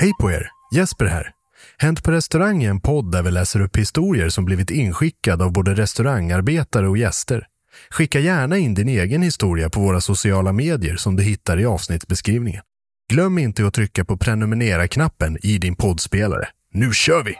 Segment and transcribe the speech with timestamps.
[0.00, 0.50] Hej på er!
[0.74, 1.30] Jesper här.
[1.78, 5.52] Hänt på restaurang är en podd där vi läser upp historier som blivit inskickade av
[5.52, 7.46] både restaurangarbetare och gäster.
[7.90, 12.62] Skicka gärna in din egen historia på våra sociala medier som du hittar i avsnittsbeskrivningen.
[13.12, 16.48] Glöm inte att trycka på prenumerera-knappen i din poddspelare.
[16.72, 17.34] Nu kör vi!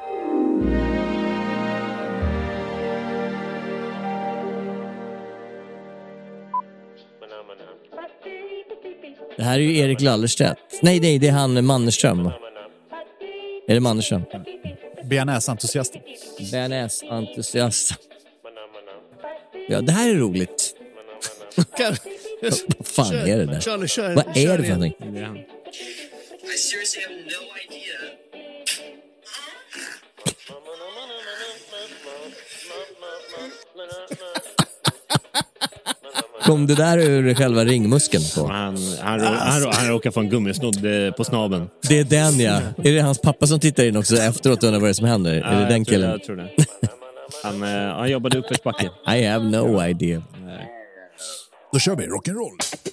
[9.37, 10.60] Det här är ju Erik Lallerstedt.
[10.82, 12.31] Nej, nej, det är han Mannerström.
[13.70, 14.22] Är det Mannerström?
[15.04, 16.03] Bearnaise-entusiasten.
[16.53, 17.94] Bearnaise-entusiast.
[19.69, 20.75] Ja, det här är roligt.
[22.78, 23.60] Vad fan är det där?
[23.60, 24.94] Kör, kör, Vad är det för någonting?
[36.50, 38.25] Kom det där ur själva ringmuskeln?
[38.37, 38.53] På?
[38.53, 41.69] Han, han, han, han råkar få en gummisnodd eh, på snabeln.
[41.88, 42.61] Det är den ja.
[42.84, 45.06] Är det hans pappa som tittar in också efteråt och undrar vad det är som
[45.06, 45.34] händer?
[45.34, 46.11] Ja, är det jag den tror killen?
[46.11, 46.50] Det, jag tror det.
[47.44, 48.91] Han, eh, han jobbade uppförsbacke.
[49.16, 50.22] I have no idea.
[51.72, 52.90] Då kör vi rock'n'roll.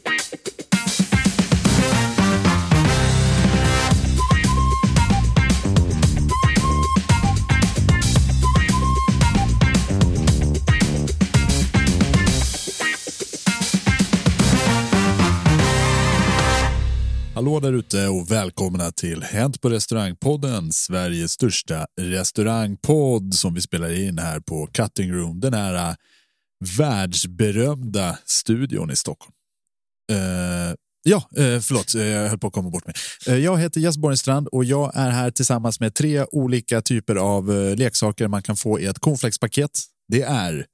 [17.48, 24.00] Hallå där ute och välkomna till Hänt på restaurangpodden, Sveriges största restaurangpodd som vi spelar
[24.02, 25.96] in här på Cutting Room, den här äh,
[26.78, 29.34] världsberömda studion i Stockholm.
[30.12, 32.96] Uh, ja, uh, förlåt, eh, jag höll på att komma bort mig.
[33.30, 37.76] Uh, jag heter Jesper Borgenstrand och jag är här tillsammans med tre olika typer av
[37.78, 39.72] leksaker man kan få i ett cornflakespaket.
[40.08, 40.66] Det är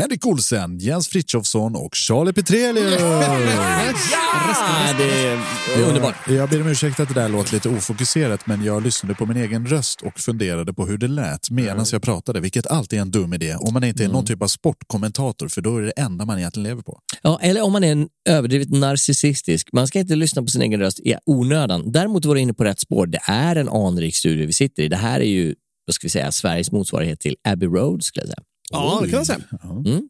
[0.00, 3.00] Henrik Olsen, Jens Frithiofsson och Charlie Petrelius.
[3.00, 3.38] Ja,
[4.98, 6.14] det är, underbart.
[6.28, 9.36] Jag, ber om ursäkt att det där låter lite ofokuserat, men jag lyssnade på min
[9.36, 13.10] egen röst och funderade på hur det lät medan jag pratade, vilket alltid är en
[13.10, 16.02] dum idé om man inte är någon typ av sportkommentator, för då är det det
[16.02, 16.98] enda man egentligen lever på.
[17.22, 19.68] Ja, eller om man är en överdrivet narcissistisk.
[19.72, 21.92] Man ska inte lyssna på sin egen röst i onödan.
[21.92, 23.06] Däremot var du inne på rätt spår.
[23.06, 24.88] Det är en anrik studio vi sitter i.
[24.88, 25.54] Det här är ju,
[25.86, 28.44] vad ska vi säga, Sveriges motsvarighet till Abbey Road, skulle jag säga.
[28.70, 29.38] Ja, det kan man säga.
[29.86, 30.08] Mm.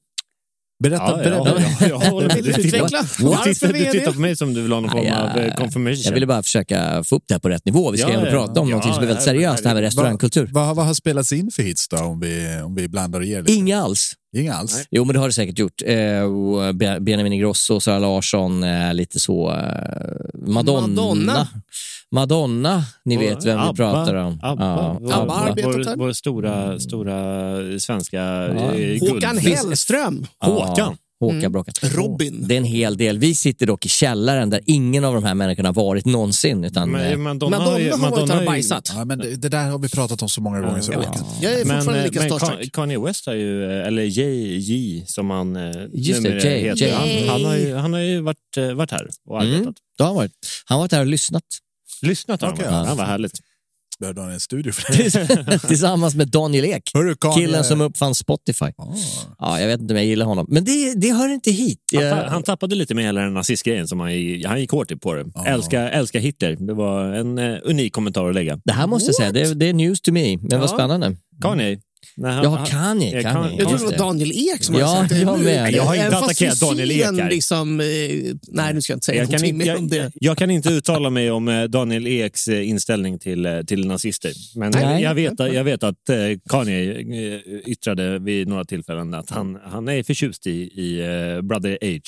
[0.82, 1.62] Berätta, Ja, ja, berätta.
[1.80, 2.44] ja, jag håller med.
[2.44, 2.88] Du Utveckla.
[3.18, 3.90] du, Varför tittar, du VD?
[3.90, 5.54] tittar på mig som du vill ha någon form Ja, av ja, eh, ja.
[5.56, 6.02] confirmation.
[6.04, 7.90] Jag ville bara försöka få upp det här på rätt nivå.
[7.90, 8.70] Vi ska Ja, ändå ja, prata om ja.
[8.70, 10.48] någonting som är väldigt Ja, seriöst, det här med vad- restaurangkultur.
[10.52, 13.40] Vad, vad har spelats in för hits då, om vi, om vi blandar och ger
[13.40, 13.52] lite?
[13.52, 14.12] Inga alls.
[14.36, 14.86] Inga alls?
[14.90, 15.82] Jo, men det har det säkert gjort.
[15.86, 19.50] Eh, och Be- Benjamin Ingrosso, Sara Larsson, eh, lite så.
[19.50, 19.56] Eh,
[20.46, 20.86] Madonna.
[20.86, 21.48] Madonna.
[22.12, 22.84] Madonna.
[23.04, 24.38] ni Och vet vem vi Abba, pratar om.
[24.42, 28.44] Abba, Ja, vår, Abba vår, vår stora, stora svenska Ja.
[28.46, 29.02] eh, guld.
[29.12, 30.26] Håkan Hellström.
[30.40, 30.96] Håkan.
[31.20, 31.52] Håka Mm.
[31.52, 31.78] bråkat.
[31.82, 32.44] Robin.
[32.48, 33.18] Det är en hel del.
[33.18, 36.64] Vi sitter dock i källaren där ingen av de här människorna har varit någonsin.
[36.64, 38.92] Utan, eh, Men Madonna, Madonna ju- har varit Madonna där och ju- bajsat.
[38.94, 41.08] Ja, men det, det där har vi pratat om så många gånger så jag vet.
[41.40, 42.60] Jag är Men, fortfarande eh, lika men starstruck.
[42.60, 46.58] Ka- Kanye West har ju, eh, eller Jay J som han eh, Just det, Jay,
[46.60, 46.86] heter.
[46.86, 46.92] Jay.
[46.92, 49.54] Han, han, har ju, han har ju varit, eh, varit här och Mm.
[49.54, 49.74] arbetat.
[49.98, 50.32] det har han varit.
[50.64, 51.44] Han har varit här och lyssnat.
[52.02, 52.74] Lyssnat har Okej, han.
[52.74, 52.84] ja.
[52.84, 53.32] Han var härligt.
[54.00, 54.92] Behövde ha en studio för
[55.50, 55.58] det.
[55.58, 56.90] Tillsammans med Daniel Ek.
[56.94, 58.66] Hörru, Kanye- Killen som uppfann Spotify.
[59.38, 60.46] Ja, jag vet inte om jag gillar honom.
[60.48, 61.78] Men det, det hör inte hit.
[61.94, 63.88] Han, Jag, han tappade lite med hela den nazistgrejen.
[63.88, 64.08] Som han,
[64.46, 65.24] han gick hårt på det.
[65.46, 66.56] Älska, älska Hitler.
[66.60, 68.60] Det var en eh, unik kommentar att lägga.
[68.64, 70.36] det här måste jag säga, det, det är news to me.
[70.36, 70.74] Men vad Ja.
[70.74, 71.16] spännande.
[71.42, 71.78] Kanye.
[72.16, 73.20] Nej, han- Ja, Kanye.
[73.22, 73.58] Ja, Kanye.
[73.62, 75.18] Jag Just det var Daniel Ek som Ja, hade sagt det.
[75.20, 75.72] jag med.
[75.72, 77.30] Jag har inte attackerat Daniel Ek här.
[77.30, 77.86] Liksom, eh,
[78.48, 80.12] nej, nu ska jag inte säga Jag kan, någonting inte, mer om jag, det.
[80.14, 84.32] jag kan inte uttala mig om eh, Daniel Eks eh, inställning till, till nazister.
[84.56, 84.82] Men Nej.
[84.82, 85.96] jag, jag, vet, att- jag vet att
[86.50, 87.00] Kanye
[87.66, 91.02] yttrade vid några tillfällen att han, han är förtjust i, i
[91.42, 91.98] Brother H.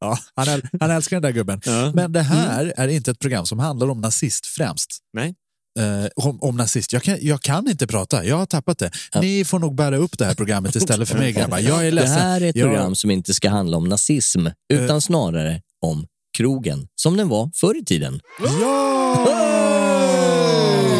[0.00, 1.60] Ja, han, äl, han älskar den där gubben.
[1.64, 1.92] Ja.
[1.94, 4.98] Men det här är inte ett program som handlar om nazist främst.
[5.12, 5.34] Nej.
[5.80, 6.92] Eh, om, om nazist.
[6.92, 8.90] Jag kan, jag kan inte prata, jag har tappat det.
[9.20, 11.58] Ni får nog bära upp det här programmet istället för mig grabbar.
[11.58, 12.12] Jag är Det ledsen.
[12.18, 16.06] här är ett Jag- program som inte ska handla om nazism, utan snarare om
[16.36, 18.20] krogen, som den var förr i tiden.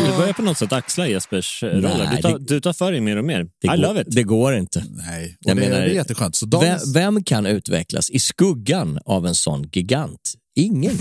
[0.07, 2.11] Du börjar på något sätt axla Jespers eh, roller.
[2.17, 3.39] Du tar, det- du tar för dig mer och mer.
[3.61, 4.07] Det I går, love it.
[4.11, 4.85] Det går inte.
[4.91, 6.37] Nej, och Jag det, menar- det är jätteskönt.
[6.37, 10.33] Så Vem, dagens, vem kan utvecklas i skuggan av en sån gigant?
[10.57, 10.99] Ingen.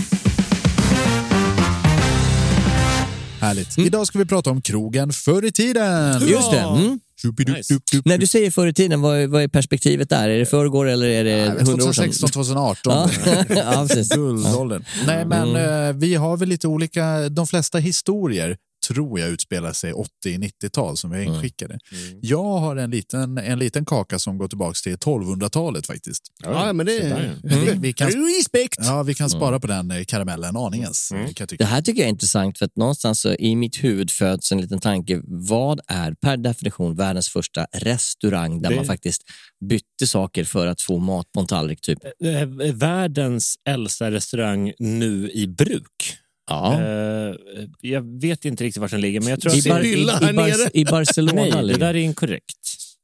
[3.50, 3.78] Härligt.
[3.78, 6.28] Idag ska vi prata om krogen förr i tiden.
[6.28, 6.58] Just det.
[6.58, 7.00] Mm.
[7.22, 8.02] Tjupidup-dup-dup.
[8.04, 10.28] När du säger förr i tiden, vad, är- vad är perspektivet där?
[10.28, 12.04] Är det förrgår eller är det Nej, 100 år sedan?
[12.12, 13.08] 2016, 2018.
[13.48, 13.86] Ja.
[14.14, 14.84] Guldåldern.
[15.06, 15.88] Nej, men Mm.
[15.88, 18.56] eh, vi har väl lite olika, de flesta historier
[18.94, 21.32] tror jag utspelar sig 80-90-tal som vi Mm.
[21.32, 21.78] är inskickade.
[22.20, 26.22] Jag har en liten, en liten kaka som går tillbaka till 1200-talet faktiskt.
[26.42, 28.76] Ja, men det sådär, Vi, vi, kan, Respekt!
[28.78, 31.08] ja, vi kan spara på den eh, karamellen aningens.
[31.08, 34.10] Kan jag Det här tycker jag är intressant för att någonstans så i mitt huvud
[34.10, 35.20] föds en liten tanke.
[35.24, 39.22] Vad är per definition världens första restaurang där Det- man faktiskt
[39.70, 41.80] bytte saker för att få mat på en tallrik?
[41.80, 41.98] Typ?
[42.24, 46.16] Eh, Världens äldsta restaurang nu i bruk.
[46.50, 46.80] Ja.
[46.82, 47.34] Eh,
[47.80, 50.30] jag vet inte riktigt var den ligger, men jag tror I, att Bar- det i,
[50.30, 50.76] i, Bar-.
[50.76, 51.32] I Barcelona
[51.62, 52.56] Nej, det där är inkorrekt.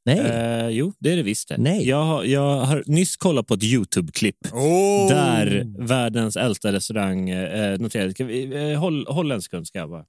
[0.07, 0.19] Nej.
[0.19, 1.49] Eh, jo, det är det visst.
[1.49, 1.57] Det.
[1.59, 1.89] Nej.
[1.89, 4.37] Jag, har, jag har nyss kollat på ett YouTube-klipp
[5.09, 8.21] där världens äldsta restaurang eh, noterades.
[8.21, 10.05] Eh, håll, håll en sekund ska jag bara.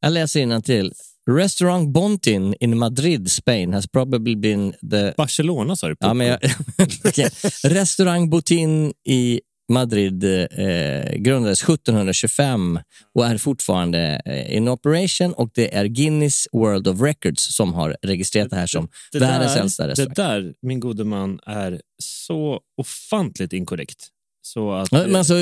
[0.00, 0.92] Jag läser till.
[1.30, 5.12] Restaurant Bontin in Madrid, Spain has probably been the...
[5.16, 5.96] Barcelona sa du.
[6.00, 6.38] Ja, men jag...
[7.04, 7.30] Okej.
[7.64, 12.80] Restaurang Botin i Madrid eh, grundades 1725
[13.14, 17.96] och är fortfarande eh, in operation och det är Guinness World of Records som har
[18.02, 20.14] registrerat det här som Det världens där, äldsta det restaurang.
[20.14, 24.08] där, min gode man, är så ofantligt inkorrekt.
[24.44, 25.34] Så att, Men alltså,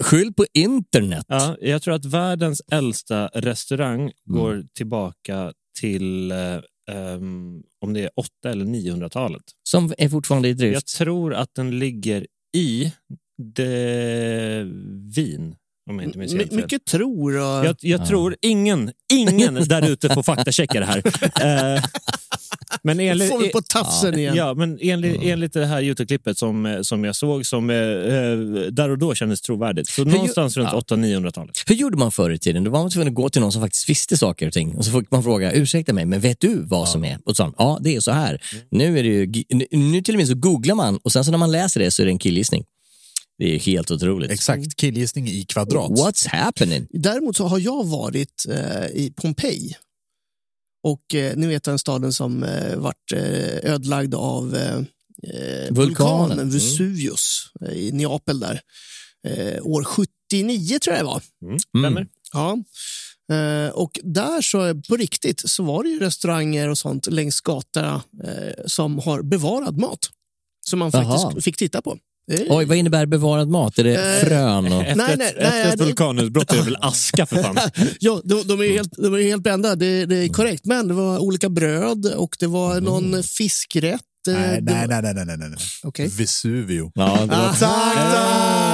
[0.00, 1.24] skyll på internet.
[1.28, 4.12] ja, jag tror att världens äldsta restaurang Mm.
[4.26, 6.30] går tillbaka till
[6.90, 9.42] ehm, om det är 8 eller 900-talet.
[9.62, 10.74] Som är fortfarande i drift.
[10.74, 12.26] Jag tror att den ligger
[12.56, 12.92] i
[13.42, 14.64] det
[15.16, 15.54] Wien,
[15.90, 16.56] om jag inte minns helt My, fel.
[16.56, 17.66] mycket tror och...
[17.66, 21.02] Jag, jag tror ingen, ingen där ute får faktachecka det här.
[21.76, 21.82] Eh,
[22.82, 24.36] men enligt, får vi på tafsen igen.
[24.36, 28.38] Ja, men enligt, enligt det här Youtube-klippet som, som jag såg, som eh, eh,
[28.70, 29.88] där och då kändes trovärdigt.
[29.88, 30.80] Så någonstans runt ja.
[30.96, 31.64] 800-900-talet.
[31.66, 32.64] Hur gjorde man förr i tiden?
[32.64, 34.74] Då var man tvungen att gå till någon som faktiskt visste saker och ting.
[34.74, 37.18] Och så fick man fråga, ursäkta mig, men vet du vad som är?
[37.24, 38.42] Och så sa han, ja det är så här.
[38.70, 41.30] Nu, är det ju, nu, nu till och med så googlar man och sen så
[41.30, 42.64] när man läser det så är det en killgissning.
[43.38, 44.30] Det är helt otroligt.
[44.30, 45.90] Exakt, killgissning i kvadrat.
[45.90, 46.86] What's happening?
[46.90, 49.76] Däremot så har jag varit eh, i Pompeji.
[50.82, 54.76] Och eh, ni vet den staden som eh, vart eh, ödelagd av eh,
[55.32, 56.50] eh, vulkanen Mm.
[56.50, 58.60] Vesuvius eh, i Neapel där.
[59.28, 61.22] Eh, år 79 tror jag det var.
[61.74, 61.96] Mm.
[61.96, 62.08] Mm.
[62.32, 62.58] Ja.
[63.36, 68.02] Eh, och där så på riktigt så var det ju restauranger och sånt längs gatorna
[68.24, 70.08] eh, som har bevarad mat.
[70.66, 71.18] Som man Jaha.
[71.18, 71.98] faktiskt fick titta på.
[72.48, 73.78] Oj, vad innebär bevarad mat?
[73.78, 74.72] Är det Eh, frön?
[74.72, 74.82] Och...
[74.82, 77.58] Efter, Nej, ett, nej, efter nej, ett vulkanutbrott är det väl aska för fan.
[78.00, 80.64] Ja, de, de, är helt, de är helt brända, det, det är korrekt.
[80.66, 84.00] Men det var olika bröd och det var någon fiskrätt.
[84.28, 85.58] eh, Nej, det nej, nej, nej, nej, nej, nej.
[85.82, 86.08] Okej.
[86.08, 86.90] Vesuvio.
[86.94, 87.54] Ja, det var...
[87.62, 88.71] Ah, dum.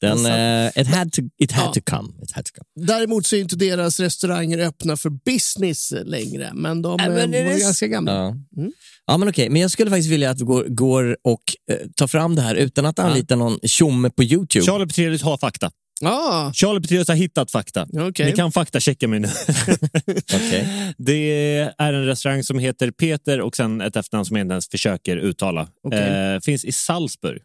[0.00, 1.72] Den, eh, it had, to, it had Ja.
[1.72, 2.08] to come.
[2.22, 2.86] It had to come.
[2.86, 7.30] Däremot så är inte deras restauranger öppna för business längre, men de Ja, eh, men
[7.30, 8.12] det var är- ganska gamla.
[8.12, 8.34] Ja.
[9.06, 9.48] Ja, men okej.
[9.50, 12.54] Men jag skulle faktiskt vilja att vi går, går och eh, tar fram det här
[12.54, 14.66] utan att anlita någon tjomme på YouTube.
[14.66, 15.70] Charlie Petrelius har fakta.
[16.04, 17.86] Ah, Charlie Petrus har hittat fakta.
[17.98, 18.26] Okej.
[18.26, 19.28] Ni kan faktachecka mig nu.
[20.34, 20.68] Okej.
[20.98, 21.12] Det
[21.78, 25.16] är en restaurang som heter Peter och sen ett efternamn som jag inte ens försöker
[25.16, 25.68] uttala.
[25.82, 26.32] Okej.
[26.34, 27.42] Eh, finns i Salzburg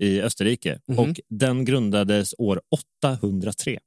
[0.00, 0.98] i Österrike Mhm.
[0.98, 3.78] och den grundades år 803.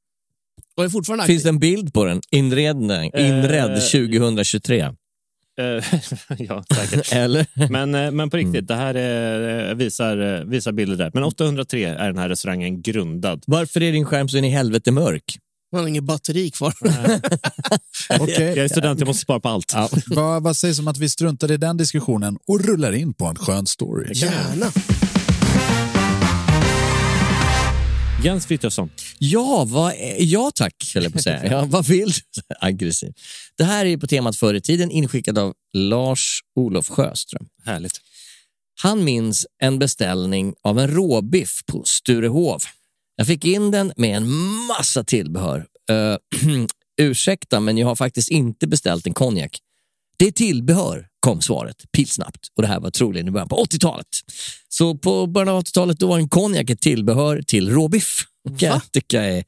[0.77, 1.33] och är fortfarande aktiv.
[1.33, 2.21] Finns det en bild på den?
[2.31, 4.91] Inredning, inredd Eh, 2023.
[5.59, 5.83] Eh,
[6.37, 7.11] ja, säkert.
[7.13, 7.69] Eller?
[7.69, 11.11] Men, eh, men på riktigt, det här är, eh, visar, visar bilder där.
[11.13, 13.43] Men 803 är den här restaurangen grundad.
[13.47, 15.37] Varför är din skärm så in i helvete mörk?
[15.71, 16.73] Man har inget batteri kvar.
[18.19, 18.47] Okej.
[18.47, 19.73] Jag är student, jag måste spara på allt.
[20.07, 23.35] Vad, vad sägs om att vi struntar i den diskussionen och rullar in på en
[23.35, 24.13] skön story?
[24.13, 24.71] Gärna.
[28.23, 28.89] Jens Frithiofsson.
[29.19, 31.51] Ja, vad, ja tack, höll jag på att säga.
[31.51, 32.41] Ja, vad vill du?
[32.59, 33.13] Aggressiv.
[33.57, 37.47] Det här är på temat förr i tiden, inskickad av Lars-Olof Sjöström.
[37.65, 38.01] Härligt.
[38.81, 42.63] Han minns en beställning av en råbiff på Sturehov.
[43.15, 44.29] Jag fick in den med en
[44.67, 45.65] massa tillbehör.
[45.91, 46.17] Uh,
[47.01, 49.59] ursäkta, men jag har faktiskt inte beställt en konjak.
[50.17, 52.47] Det är tillbehör, kom svaret pilsnabbt.
[52.55, 54.07] Och det här var troligen i början på 80-talet.
[54.69, 58.23] Så på början av 80-talet då var en konjak ett tillbehör till råbiff.
[58.59, 59.43] Kan jag tycka är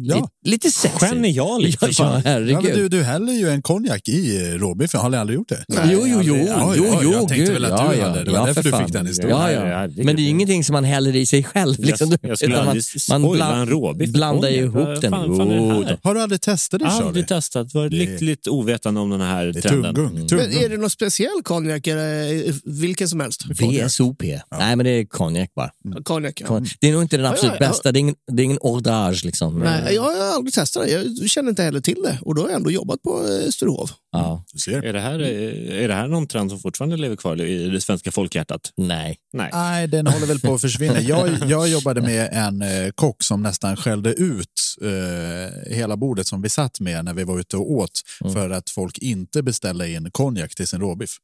[0.00, 0.16] Ja.
[0.44, 1.06] li- lite sexy.
[1.06, 2.62] Genialiskt, Ja, ja, Ja, herregud.
[2.62, 5.64] men du, du häller ju en konjak i råbiffen, har du aldrig gjort det?
[5.68, 7.48] Jo, jo, jo, Ja, jo, ja, jo, jag tänkte gud.
[7.52, 8.30] väl att ja, du ja, hade det.
[8.30, 8.84] Var ja, därför för du fan.
[8.84, 9.38] fick den historien.
[9.38, 9.88] Ja, Ja.
[9.96, 11.78] Men det är ju ingenting som man häller i sig själv.
[11.78, 12.10] Liksom.
[12.10, 14.10] Jag, jag skulle Utan aldrig spoila en råbiff.
[14.10, 15.10] blandar ju ihop den.
[15.10, 15.96] Fan, fan Jo, då.
[16.02, 17.06] Har du aldrig testat det, Charlie?
[17.06, 17.74] Aldrig testat.
[17.74, 19.94] Varit lite ovetande om den här Det är trenden.
[19.94, 20.14] tunggung.
[20.18, 20.62] Men tunggung.
[20.62, 23.44] är det någon speciell konjak eller vilken som helst?
[23.50, 24.22] VSOP.
[24.58, 25.70] Nej, men det är konjak bara.
[26.02, 26.46] Konjak, ja.
[26.46, 27.92] Kon- Det är nog inte den absolut bästa.
[27.92, 29.62] Det är ingen, det är ingen ordage liksom.
[29.88, 30.90] Nej, jag har aldrig testat det.
[30.90, 32.18] Jag känner inte heller till det.
[32.22, 33.90] Och då har jag ändå jobbat på eh, Sturehov.
[34.12, 34.44] Ja.
[34.68, 38.12] Är det, här, är det här någon trend som fortfarande lever kvar i det svenska
[38.12, 38.72] folkhjärtat?
[38.76, 39.18] nej.
[39.32, 39.50] Nej.
[39.52, 41.00] Nej, den håller väl på att försvinna.
[41.00, 46.42] Jag, jag jobbade med en eh, kock som nästan skällde ut eh, hela bordet som
[46.42, 48.00] vi satt med när vi var ute och åt
[48.32, 51.16] för att folk inte beställde in konjak till sin råbiff.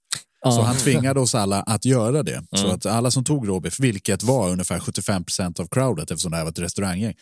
[0.45, 2.43] Så han tvingade oss alla att göra det.
[2.57, 6.37] Så att alla som tog råbiff, vilket var ungefär 75 procent av crowdet eftersom det
[6.37, 7.15] här var ett restauranggäng,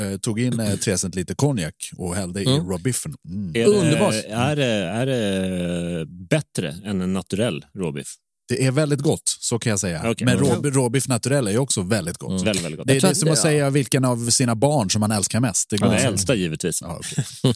[0.00, 3.14] eh, tog in eh, 3 centiliter konjak och hällde i råbiffen.
[3.28, 3.56] Mm.
[3.56, 4.12] Är Underbart.
[4.12, 8.16] det, är, det, är det bättre än en naturell råbiff?
[8.48, 10.10] Det är väldigt gott, så kan jag säga.
[10.10, 10.24] Okej.
[10.24, 10.62] Men Mm.
[10.62, 12.42] rå, råbiff naturell är också väldigt gott.
[12.42, 12.86] Väldigt, väldigt gott.
[12.86, 13.42] Det, det är som att ja.
[13.42, 15.70] säga vilken av sina barn som man älskar mest.
[15.70, 16.82] Det Ja, det äldsta givetvis.
[16.82, 17.24] Ja, okej.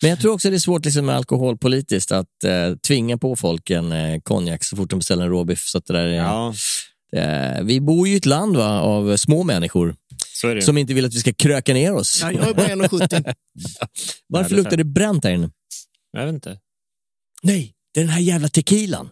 [0.00, 3.70] Men jag tror också det är svårt liksom, med alkoholpolitiskt att eh, tvinga på folk
[3.70, 5.62] en eh, konjak så fort de beställer en råbiff.
[5.62, 6.54] Så att det där är, Ja,
[7.16, 9.94] eh, vi bor ju i ett land va, av små människor
[10.60, 12.18] som inte vill att vi ska kröka ner oss.
[12.22, 13.34] Ja, jag är bara 1,70.
[14.28, 15.50] Varför luktar det bränt här inne?
[16.12, 16.58] Jag vet inte.
[17.42, 19.10] Nej, det är den här jävla tequilan.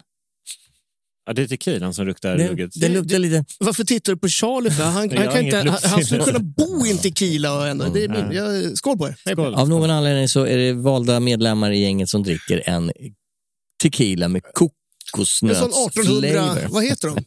[1.26, 2.80] Ja, det är tequilan som luktar Den, ruggigt.
[2.80, 3.44] den luktar lite...
[3.60, 4.70] Varför tittar du på Charlie?
[4.70, 7.58] För han, han, kan inte, han, han skulle kunna bo i en tequila.
[7.58, 7.84] Och ändå.
[7.84, 8.32] Det är min.
[8.32, 9.16] Jag, skål på er.
[9.32, 9.54] Skål.
[9.54, 12.92] Av någon anledning så är det valda medlemmar i gänget som dricker en
[13.82, 16.68] tequila med En sån 1800, kokosnötsflavor.
[16.68, 17.18] vad heter de?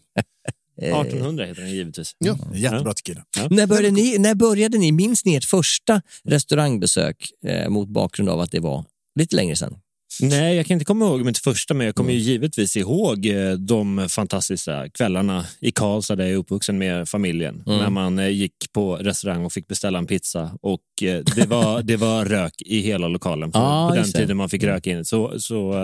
[0.81, 2.11] 1800 heter den givetvis.
[2.17, 2.37] Ja.
[2.53, 3.25] Jättebra tequila.
[3.49, 4.91] När började, ni, när började ni?
[4.91, 8.85] Minns ni ert första restaurangbesök eh, mot bakgrund av att det var
[9.19, 9.73] lite längre sedan?
[10.21, 13.51] Nej, jag kan inte komma ihåg mitt första, men jag kommer ju givetvis ihåg eh,
[13.51, 17.63] de fantastiska kvällarna i Karlstad där jag är uppvuxen med familjen.
[17.65, 21.81] När man eh, gick på restaurang och fick beställa en pizza och eh, det var,
[21.83, 25.05] det var rök i hela lokalen på, Ah, på den tiden man fick rök in.
[25.05, 25.75] Så, så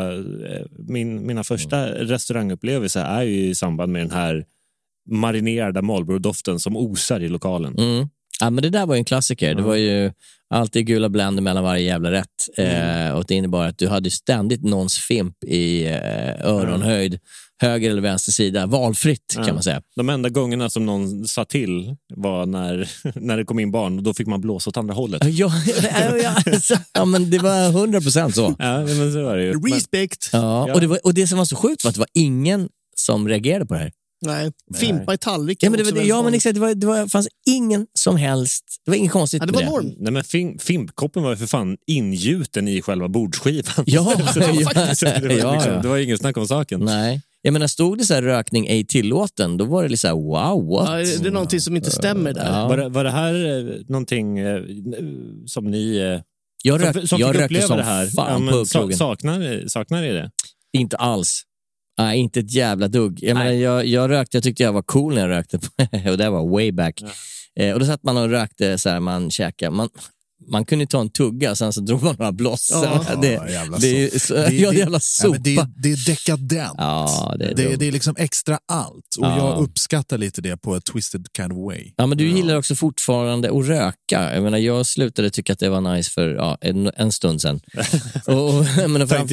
[0.88, 4.46] min, mina första restaurangupplevelser är ju i samband med den här
[5.10, 7.78] marinerade Marlboro-doften som osar i lokalen.
[7.78, 8.10] Mm.
[8.40, 9.56] Ja, men det där var ju en klassiker.
[9.56, 10.12] Det var ju
[10.54, 12.50] alltid gula Blender mellan varje jävla rätt.
[12.58, 17.20] Eh, och det innebar att du hade ständigt någons fimp i eh, öronhöjd,
[17.62, 19.44] höger eller vänster sida, valfritt Ja.
[19.44, 19.82] kan man säga.
[19.96, 24.04] De enda gångerna som någon sa till var när, när det kom in barn och
[24.04, 25.22] då fick man blåsa åt andra hållet.
[25.30, 28.56] Ja, ja, ja, alltså, ja, men det var hundra procent så.
[28.60, 29.54] Ja, men så var det ju.
[29.54, 30.30] Men, Respect.
[30.32, 32.70] Ja, och, det var, och det som var så sjukt var att det var ingen
[32.96, 33.92] som reagerade på det här.
[34.25, 35.68] Nej, fimpa i tallriken.
[35.68, 38.63] Ja, men det, var, ja, men exakt, det, var, det var, fanns ingen som helst,
[38.86, 39.94] det var inget konstigt Ja, det med var norm.
[39.98, 43.84] nej, men fim, fimpkoppen var ju för fan ingjuten i själva bordsskivan.
[43.86, 45.82] Ja, det, var ja, faktiskt, det, var ja, liksom, ja.
[45.82, 46.80] det var ingen snack om saken.
[46.80, 47.22] Nej.
[47.46, 50.15] Jag menar, stod det så här rökning ej tillåten, då var det lite så här,
[50.15, 50.89] wow, what?
[50.89, 52.60] Ja, det är någonting som inte stämmer där.
[52.60, 52.68] Ja.
[52.68, 54.62] Var, det, var det här eh, någonting eh,
[55.46, 56.22] som ni eh,
[56.63, 58.08] Jag, rök, som, som jag rökte som det här?
[58.08, 58.98] fan men på krogen.
[58.98, 60.32] saknar, saknar ni det?
[60.74, 61.44] Inte alls.
[61.98, 63.20] Nej, inte ett jävla dugg.
[63.22, 65.58] Jag, menar, jag, jag rökte, jag tyckte jag var cool när jag rökte.
[66.12, 67.02] och det var way back.
[67.60, 69.72] Eh, och då satt man och rökte, så här, man käkade.
[69.72, 69.90] Man,
[70.52, 72.70] man kunde ta en tugga, sen så drog man några bloss.
[72.72, 75.38] Ja, det, jävla det, är så, Det- ja, det- jävla sopa.
[75.40, 76.76] det, det är dekadent.
[76.78, 79.16] Ja, det är det, det är liksom extra allt.
[79.20, 79.38] Och Ja.
[79.38, 81.92] jag uppskattar lite det på ett twisted kind of way.
[81.98, 84.34] Ja, men du gillar också fortfarande att röka.
[84.34, 87.60] Jag, menar, jag slutade tycka att det var nice för ja, en, en stund sedan.
[88.28, 89.24] och, jag menar,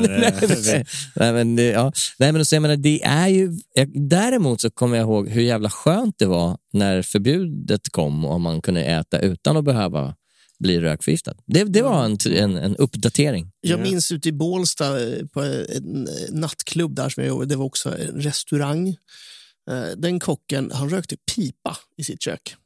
[0.00, 0.84] nu.
[1.16, 1.92] nej, men ja.
[2.18, 3.50] nej, men så, jag menar, det är ju...
[3.94, 8.62] Däremot så kommer jag ihåg hur jävla skönt det var när förbudet kom och man
[8.62, 10.14] kunde äta utan att behöva
[10.58, 11.34] bli rökförgiftad.
[11.46, 13.50] Det, det var en, en, en uppdatering.
[13.60, 17.48] Jag minns ute i Bålsta eh, på en eh, nattklubb där som jag jobbade.
[17.48, 18.88] Det var också en restaurang.
[19.70, 22.56] Eh, Den kocken han rökte pipa i sitt kök.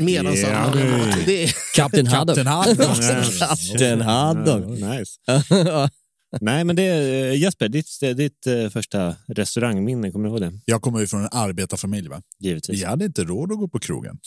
[0.00, 1.22] Medan Ja, han hade det-.
[1.26, 2.36] Det är, Kapten Haddock.
[2.36, 4.64] Kapten Haddock.
[4.78, 5.18] Nice.
[6.40, 10.60] Nej, men det är, Jesper, ditt, ditt eh, första restaurangminne, kommer du ihåg det?
[10.64, 12.08] Jag kommer ju från en arbetarfamilj.
[12.08, 12.22] Va?
[12.38, 12.80] Givetvis.
[12.80, 14.18] Vi hade inte råd att gå på krogen.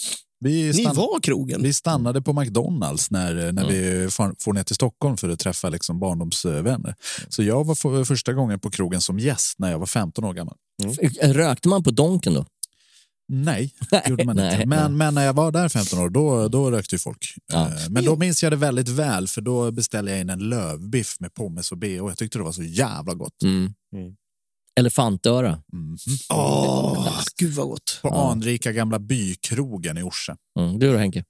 [0.43, 1.61] Vi, ni stann- var krogen.
[1.63, 5.99] vi stannade på McDonalds när, när vi for, ner till Stockholm för att träffa liksom
[5.99, 6.95] barndomsvänner.
[7.29, 10.33] Så jag var för, första gången på krogen som gäst när jag var 15 år
[10.33, 10.55] gammal.
[11.21, 12.45] Rökte man på Donken då?
[13.33, 14.65] Nej, det gjorde man Nej, inte.
[14.67, 17.33] Men, men när jag var där 15 år, då, då rökte ju folk.
[17.53, 17.67] Ja.
[17.67, 21.15] Eh, Men då minns jag det väldigt väl, för då beställde jag in en lövbiff
[21.19, 21.87] med pommes och bh.
[21.89, 23.43] Jag tyckte det var så jävla gott.
[23.43, 23.73] Mm.
[23.95, 24.15] Mm.
[24.79, 25.61] Elefantöra.
[25.73, 25.97] Mhm.
[26.29, 27.99] Åh, gud vad gott.
[28.01, 30.37] På anrika gamla bykrogen i Orsa.
[30.59, 30.79] Mm.
[30.79, 31.23] Du då Henke?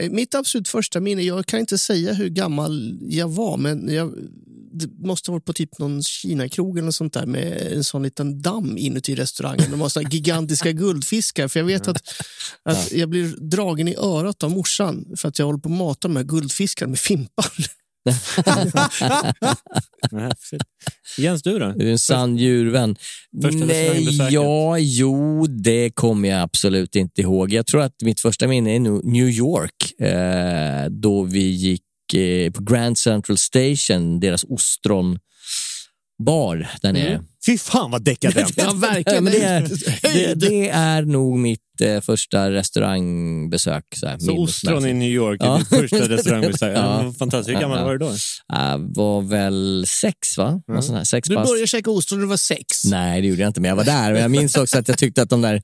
[0.00, 4.14] Eh, Mitt absolut första minne, jag kan inte säga hur gammal jag var, men jag,
[4.72, 8.02] det måste ha varit på typ någon Kina-krog eller något sånt där med en sån
[8.02, 9.70] liten damm inuti restaurangen.
[9.70, 11.48] De har såna gigantiska guldfiskar.
[11.48, 12.02] För jag vet att,
[12.62, 16.08] att jag blir dragen i örat av morsan för att jag håller på att mata
[16.08, 17.52] de här guldfiskarna med fimpar.
[21.18, 21.64] Jens, du då?
[21.64, 22.96] Är du en sann djurvän?
[23.42, 27.52] Första Nej, ja, jo, det kommer jag absolut inte ihåg.
[27.52, 28.80] Jag tror att mitt första minne är
[29.10, 35.20] New York, eh, då vi gick eh, på Grand Central Station, deras ostronbar
[36.82, 37.22] där nere.
[37.46, 38.52] Fy fan vad dekadent!
[38.56, 39.24] Ja, verkligen.
[39.24, 39.68] men det, är,
[40.02, 43.84] det, det är nog mitt eh, första restaurangbesök.
[43.96, 44.92] Så, här, Så ostron i.
[44.92, 45.58] New York är Ja.
[45.58, 46.76] ditt första restaurangbesök.
[46.76, 47.02] Ja.
[47.04, 47.12] Ja.
[47.18, 47.56] Fantastiskt.
[47.56, 47.84] Hur gammal Ja.
[47.84, 48.12] var du då?
[48.48, 50.60] Jag var väl sex, va?
[50.68, 52.84] Någon sån här, sex Du började käka ostron när du var sex.
[52.84, 54.12] Nej, det gjorde jag inte, men jag var där.
[54.12, 55.62] Men jag minns också att jag tyckte att de där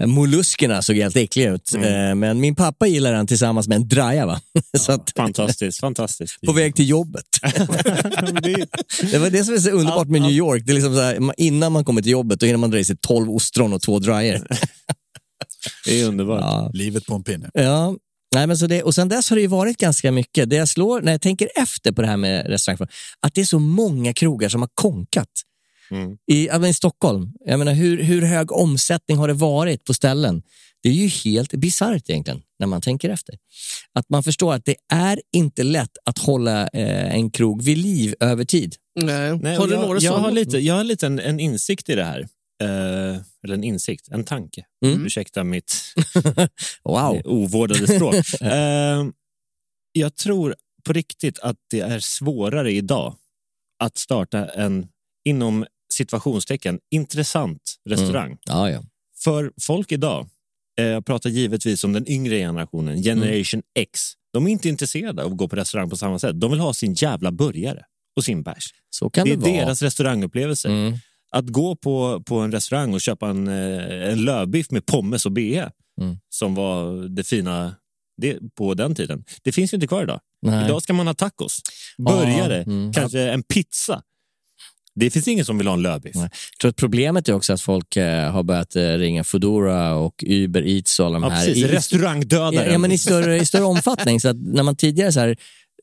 [0.00, 1.74] eh, molluskerna såg helt äckliga ut.
[1.74, 4.26] Eh, Men min pappa gillade den tillsammans med en draja.
[4.26, 4.40] Va?
[4.78, 6.40] Så att, Fantastiskt, fantastiskt.
[6.46, 7.24] på väg till jobbet.
[9.12, 10.62] det var det som är så underbart med New York.
[10.66, 12.84] Det är liksom så här, innan man kommer till jobbet då hinner man dra i
[12.84, 14.46] sig 12 ostron och två drajor.
[15.84, 16.40] Det är underbart.
[16.40, 16.70] Ja.
[16.74, 17.50] Livet på en pinne.
[17.54, 17.96] Ja.
[18.34, 20.50] Nej, men så det, och sen dess har det ju varit ganska mycket.
[20.50, 22.88] Det jag slår när jag tänker efter på det här med restaurang,
[23.20, 25.28] att det är så många krogar som har konkat.
[25.90, 26.16] Mm.
[26.32, 30.42] I, men I Stockholm, jag menar, hur, hur hög omsättning har det varit på ställen?
[30.82, 33.34] Det är ju helt bisarrt egentligen, när man tänker efter.
[33.92, 38.14] Att man förstår att det är inte lätt att hålla eh, en krog vid liv
[38.20, 38.74] över tid.
[39.00, 39.38] Nej.
[39.38, 41.94] Nej, har du jag, några jag har lite, jag har lite en, en insikt i
[41.94, 42.28] det här.
[42.60, 44.64] Eh, eller en insikt, en tanke.
[44.84, 45.06] Mm.
[45.06, 45.74] Ursäkta mitt
[46.84, 47.20] Wow.
[47.24, 48.14] ovårdade språk.
[48.40, 49.04] Eh,
[49.92, 53.16] jag tror på riktigt att det är svårare idag
[53.82, 54.88] att starta en,
[55.24, 58.38] inom situationstecken, intressant restaurang.
[58.42, 58.82] Ja, ja.
[59.24, 60.28] För folk idag,
[60.80, 64.00] eh, jag pratar givetvis om den yngre generationen, generation X,
[64.32, 66.40] de är inte intresserade av att gå på restaurang på samma sätt.
[66.40, 67.84] De vill ha sin jävla burgare
[68.16, 68.74] och sin bärs.
[68.90, 69.64] Så kan Det det, är vara.
[69.64, 70.68] deras restaurangupplevelse.
[70.68, 70.98] Mm.
[71.36, 75.32] Att gå på, på en restaurang och köpa en, eh, en lövbiff med pommes och
[75.32, 76.16] BE, Mm.
[76.28, 77.74] som var det fina
[78.22, 79.24] det, på den tiden.
[79.42, 80.20] Det finns ju inte kvar idag.
[80.42, 80.64] Nej.
[80.64, 81.60] Idag ska man ha tacos,
[81.98, 82.92] burgare, Ja, mm.
[82.92, 84.02] kanske en pizza.
[84.94, 86.14] Det finns ingen som vill ha en lövbiff.
[86.16, 90.24] Jag tror att problemet är också att folk eh, har börjat eh, ringa Foodora och
[90.26, 91.46] Uber Eats och alla de Ja, här.
[91.46, 91.64] precis.
[91.64, 92.54] i- Restaurangdödaren.
[92.54, 94.20] Ja, ja, men i större, i större omfattning.
[94.20, 95.36] Så att när man tidigare så här,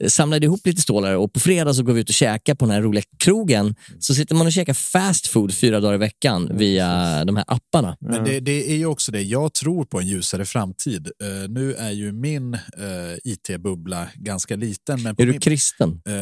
[0.08, 2.74] samlade ihop lite stålar och på fredag så går vi ut och käkar på den
[2.74, 3.76] här roliga krogen.
[4.00, 7.98] Så sitter man och käkar fast food fyra dagar i veckan via de här apparna.
[8.00, 11.08] Men det, det är ju också det, jag tror på en ljusare framtid.
[11.24, 12.60] Eh, nu är ju min uh,
[13.24, 15.04] IT-bubbla ganska liten.
[15.04, 16.02] Men på Är du min, kristen?
[16.08, 16.14] Eh,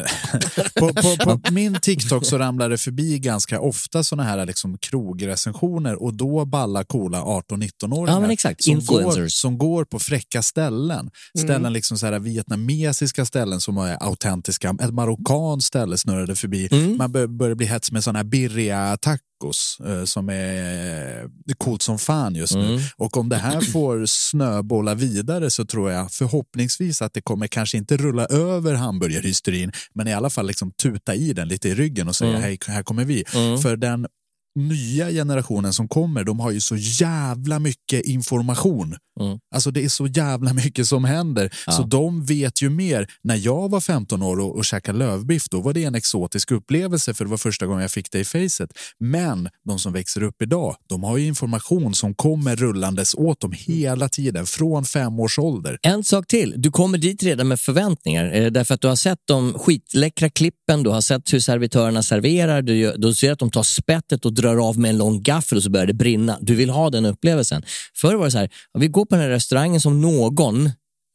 [0.79, 6.03] på, på, på min TikTok så ramlar det förbi ganska ofta såna här liksom krogrecensioner
[6.03, 8.63] och då balla coola 18-19-åringar Ja, exakt.
[8.63, 9.33] som, går, Influencers.
[9.33, 11.09] som går på fräcka ställen.
[11.37, 14.75] Ställen liksom så här vietnamesiska ställen som är autentiska.
[14.81, 16.67] Ett marockanskt ställe snurrade förbi.
[16.71, 16.97] Mm.
[16.97, 21.99] Man bör, börjar bli hets med såna här birriga tacos eh, som är coolt som
[21.99, 22.65] fan just nu.
[22.67, 22.81] Mm.
[22.97, 27.77] Och om det här får snöbolla vidare så tror jag förhoppningsvis att det kommer kanske
[27.77, 32.07] inte rulla över hamburgerhysterin men i alla fall liksom tuta i den lite i ryggen
[32.07, 32.41] och säga Mm.
[32.41, 33.23] hej, här kommer vi.
[33.35, 33.57] Mm.
[33.57, 34.07] För den
[34.55, 38.95] nya generationen som kommer, de har ju så jävla mycket information.
[39.19, 39.39] Mm.
[39.55, 41.53] Alltså det är så jävla mycket som händer.
[41.67, 41.71] Ja.
[41.73, 43.07] Så de vet ju mer.
[43.23, 47.13] När jag var 15 år och, och käkade lövbiff, då var det en exotisk upplevelse
[47.13, 48.69] för det var första gången jag fick det i facet.
[48.99, 53.53] Men de som växer upp idag, de har ju information som kommer rullandes åt dem
[53.57, 55.79] hela tiden, från fem års ålder.
[55.81, 59.53] En sak till, du kommer dit redan med förväntningar därför att du har sett de
[59.53, 64.25] skitläckra klippen, du har sett hur servitörerna serverar, du, du ser att de tar spettet
[64.25, 66.37] och drar av med en lång gaffel och så börjar det brinna.
[66.41, 67.63] Du vill ha den upplevelsen.
[67.95, 70.69] Förr var det så här, vi går på den här restaurangen som någon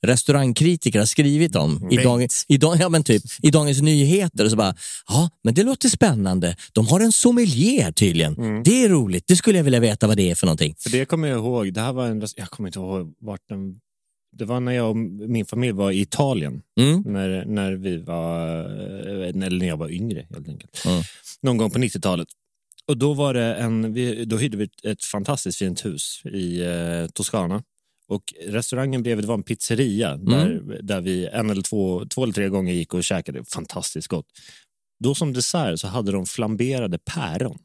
[0.07, 4.51] restaurangkritiker har skrivit om i, dag, i, dag, ja, men typ, i Dagens Nyheter och
[4.51, 4.75] så bara,
[5.09, 6.57] ja men det låter spännande.
[6.73, 8.62] De har en sommelier tydligen.
[8.62, 10.75] Det är roligt, det skulle jag vilja veta vad det är för någonting.
[10.79, 11.73] För det kommer jag ihåg.
[11.75, 13.75] Det här var en, jag kommer inte ihåg vart den...
[14.37, 14.97] Det var när jag och
[15.31, 16.62] min familj var i Italien.
[16.81, 17.03] Mm.
[17.07, 18.59] När, när vi var...
[18.61, 20.85] eh, Eller när jag var yngre helt enkelt.
[20.87, 21.03] Mm.
[21.43, 22.29] Någon gång på 90-talet.
[22.90, 23.92] Och då var det en...
[23.92, 27.62] Vi, då hyrde vi ett, fantastiskt fint hus i eh, Toscana.
[28.09, 32.48] Och restaurangen bredvid var en pizzeria där, där vi en eller två, två eller tre
[32.48, 33.44] gånger gick och käkade.
[33.44, 34.26] Fantastiskt gott.
[35.05, 37.59] Då som dessert så hade de flamberade päron.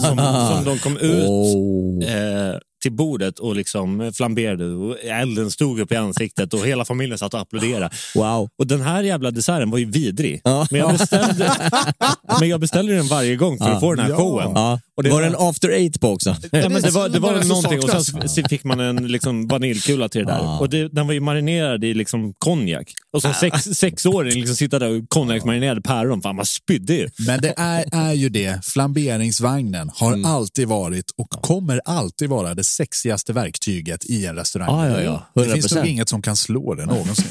[0.00, 2.04] Som, som de kom ut Oh.
[2.04, 7.18] eh, till bordet och liksom flamberade och elden stod upp i ansiktet och hela familjen
[7.18, 7.90] satt och applåderade.
[8.14, 8.48] Wow.
[8.58, 10.40] Och den här jävla desserten var ju vidrig.
[10.44, 10.66] Ja.
[10.70, 11.52] Men, jag beställde,
[12.40, 13.80] men jag beställde den varje gång för att Ja.
[13.80, 14.16] få den här Ja.
[14.16, 14.50] showen.
[14.54, 14.80] Ja.
[14.96, 16.36] Och det var var- det en after eight på också?
[16.52, 20.08] Ja, men det var, det var någonting och sen så fick man en liksom vaniljkula
[20.08, 20.38] till det där.
[20.40, 20.58] Ah.
[20.58, 22.92] Och det, den var ju marinerad i liksom konjak.
[23.12, 26.22] Och som sex, sexåring liksom sitta där och konjaksmarinerade päron.
[26.22, 27.08] Fan, man spydde ju.
[27.26, 30.24] Men det är, är ju det, flamberingsvagnen har Mm.
[30.24, 34.86] alltid varit och kommer alltid vara det sexigaste verktyget i en restaurang.
[34.86, 35.02] Ja, ja,
[35.34, 35.42] ja.
[35.44, 35.76] Det finns 100%.
[35.76, 37.26] nog inget som kan slå det någonsin.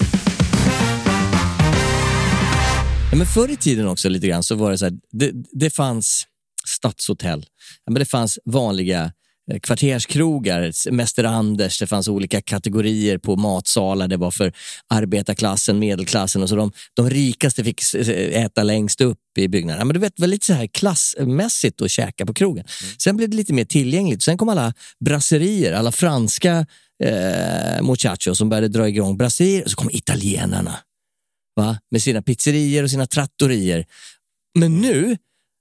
[3.12, 5.70] Ja, men förr i tiden också lite grann så var det så här, det, det
[5.70, 6.28] fanns
[6.68, 7.46] stadshotell,
[7.86, 9.12] men det fanns vanliga
[9.62, 14.08] kvarterskrogar, Mäster Anders, det fanns olika kategorier på matsalar.
[14.08, 14.54] Det var för
[14.88, 17.82] arbetarklassen, medelklassen och så de, de rikaste fick
[18.32, 19.80] äta längst upp i byggnaden.
[19.80, 22.66] Ja, men du vet, lite så här klassmässigt att käka på krogen.
[22.98, 24.24] Sen blev det lite mer tillgängligt.
[24.24, 24.74] Sen kom alla
[25.06, 26.66] brasserier, alla franska
[27.04, 30.76] eh, muchachos som började dra igång brasserier och så kom italienarna
[31.56, 31.80] va?
[31.92, 33.86] med sina pizzerier och sina trattorier.
[34.60, 35.18] Men nu,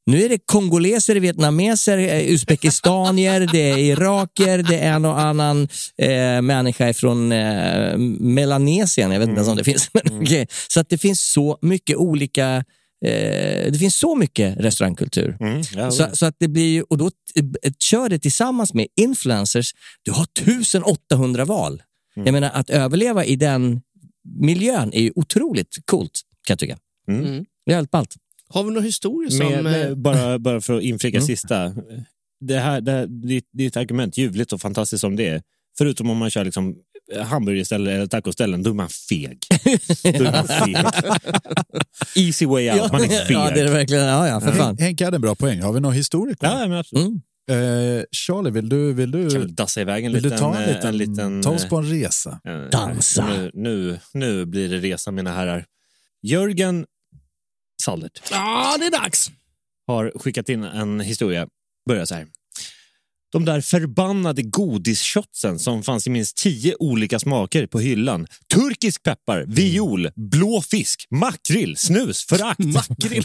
[0.06, 6.42] nu är det kongoleser, vietnameser, uzbekistanier, det är iraker, det är en och annan eh,
[6.42, 9.90] människa från eh, Melanesien, jag vet inte ens om det finns.
[9.92, 10.46] Men, okej.
[10.68, 12.64] Så att det finns så mycket olika
[13.04, 15.36] eh, det finns så mycket restaurangkultur.
[15.74, 19.74] Ja, Så, så att det blir och då eh, kör det tillsammans med influencers.
[20.02, 21.82] Du har 1800 val.
[22.14, 23.80] Jag menar att överleva i den
[24.40, 26.78] miljön är ju otroligt coolt kan jag tycka.
[27.08, 27.44] Mm.
[27.66, 28.16] Det är helt ballt.
[28.52, 29.46] Har vi några historier som...
[29.46, 31.26] Med, eh, med, bara, bara för att inflika Mm.
[31.26, 31.74] sista.
[32.40, 33.08] Det här, det, här-
[33.62, 35.42] är ett argument, ljuvligt och fantastiskt som det är.
[35.78, 36.76] Förutom om man kör liksom
[37.24, 39.38] hamburgerställen eller tacoställen, då är man feg.
[40.02, 40.76] Då är man feg.
[42.16, 43.36] Easy way out, man är feg.
[43.36, 44.04] ja, det är det verkligen.
[44.04, 44.78] Ja, ja, för fan.
[44.78, 45.62] Henke hade en bra poäng.
[45.62, 46.48] Har vi några historier kvar?
[46.50, 47.06] Ja, men absolut.
[47.06, 47.20] Mm.
[47.50, 50.38] Eh, Charlie, vill du, vill Kan du, väl dassa iväg en vill du liten...
[50.38, 52.40] ta en eh, liten, en liten ta oss på en resa?
[52.44, 53.26] eh, Dansa.
[53.28, 55.64] Nu, nu, nu blir det resa, mina herrar.
[56.22, 56.86] Jörgen
[57.82, 59.30] Sallert Ja, det är dags.
[59.86, 61.48] har skickat in en historia.
[61.88, 62.26] Börjar så här.
[63.32, 68.26] De där förbannade godisshotsen som fanns i minst tio olika smaker på hyllan.
[68.54, 72.58] Turkisk peppar, viol, blå fisk, makrill, snus, förakt.
[72.58, 73.24] makrill.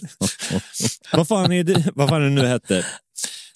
[1.13, 2.85] vad, fan är det, vad fan är det nu hette?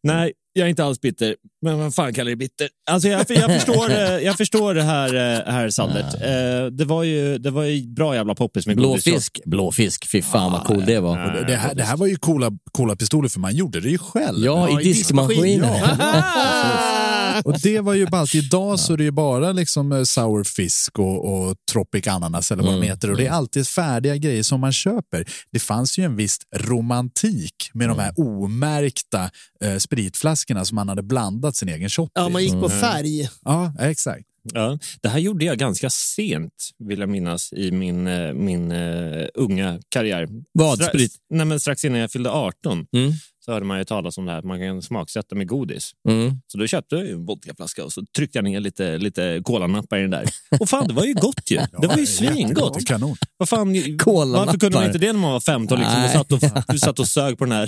[0.04, 1.36] Nej, jag är inte alls bitter.
[1.62, 2.70] Men vad fan kallar det bitter?
[2.92, 6.14] Alltså jag, jag, förstår, jag förstår det här, eh, här Sallert.
[6.14, 8.76] Eh, Det var ju, det var ju bra jävla poppis med.
[8.76, 11.18] Blåfisk, blåfisk, fy fan vad cool det var.
[11.18, 13.98] Det, det, här, det här var ju coola, coola pistoler för man gjorde det ju
[13.98, 14.46] själv.
[14.46, 15.74] Ja, i diskmaskinen.
[17.46, 18.36] Och det var ju ballt.
[18.36, 22.64] Idag så är det ju bara liksom eh, sour fisk och, och tropic ananas eller
[22.64, 23.12] vad de heter.
[23.12, 25.26] Och det är alltid färdiga grejer som man köper.
[25.52, 29.30] Det fanns ju en viss romantik med de här omärkta
[29.64, 33.30] eh, spritflaskorna som man hade blandat sin egen shot Ja, man gick på färg.
[33.46, 34.26] Ja, exakt.
[34.54, 39.28] Ja, det här gjorde jag ganska sent, vill jag minnas, i min, eh, min uh,
[39.34, 40.28] unga karriär.
[40.52, 40.80] Vad?
[40.82, 41.16] Stra- Sprit?
[41.30, 43.12] Nej, men strax innan jag fyllde 18 Mm.
[43.46, 45.92] Så hörde man ju talas om det här att man kan smaksätta med godis.
[46.10, 46.42] Mm.
[46.48, 50.02] Så då köpte jag en vodkaflaska och så tryckte jag ner lite, lite kolanappar i
[50.02, 50.30] den där.
[50.60, 51.58] Och fan, det var ju gott ju.
[51.82, 52.86] Det var ju svingott.
[52.86, 53.16] Kanon.
[53.38, 53.74] Vad fan,
[54.06, 57.00] varför kunde man inte det när man var 15 liksom, och satt och, du satt
[57.00, 57.68] och sög på den här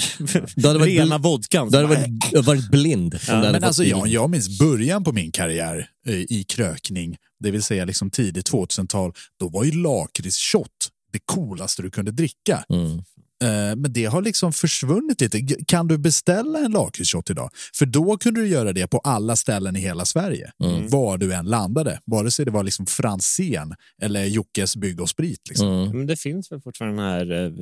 [0.85, 1.69] rena bl- vodkan?
[1.69, 3.15] Du hade varit, varit blind.
[3.27, 7.63] hade Men alltså, jag, jag minns början på min karriär eh, i krökning, det vill
[7.63, 9.13] säga liksom tidigt 2000-tal.
[9.39, 10.69] Då var ju lakritsshot
[11.13, 12.63] det coolaste du kunde dricka.
[12.69, 13.03] Mm.
[13.43, 15.41] Eh, Men det har liksom försvunnit lite.
[15.67, 17.49] Kan du beställa en lakritsshot idag?
[17.73, 20.51] För då kunde du göra det på alla ställen i hela Sverige.
[20.63, 20.87] Mm.
[20.89, 21.99] Var du än landade.
[22.05, 25.41] Vare sig det var liksom Franzén eller Jockes bygg och sprit.
[25.49, 25.67] Liksom.
[25.67, 25.97] Mm.
[25.97, 27.05] Men det finns väl fortfarande den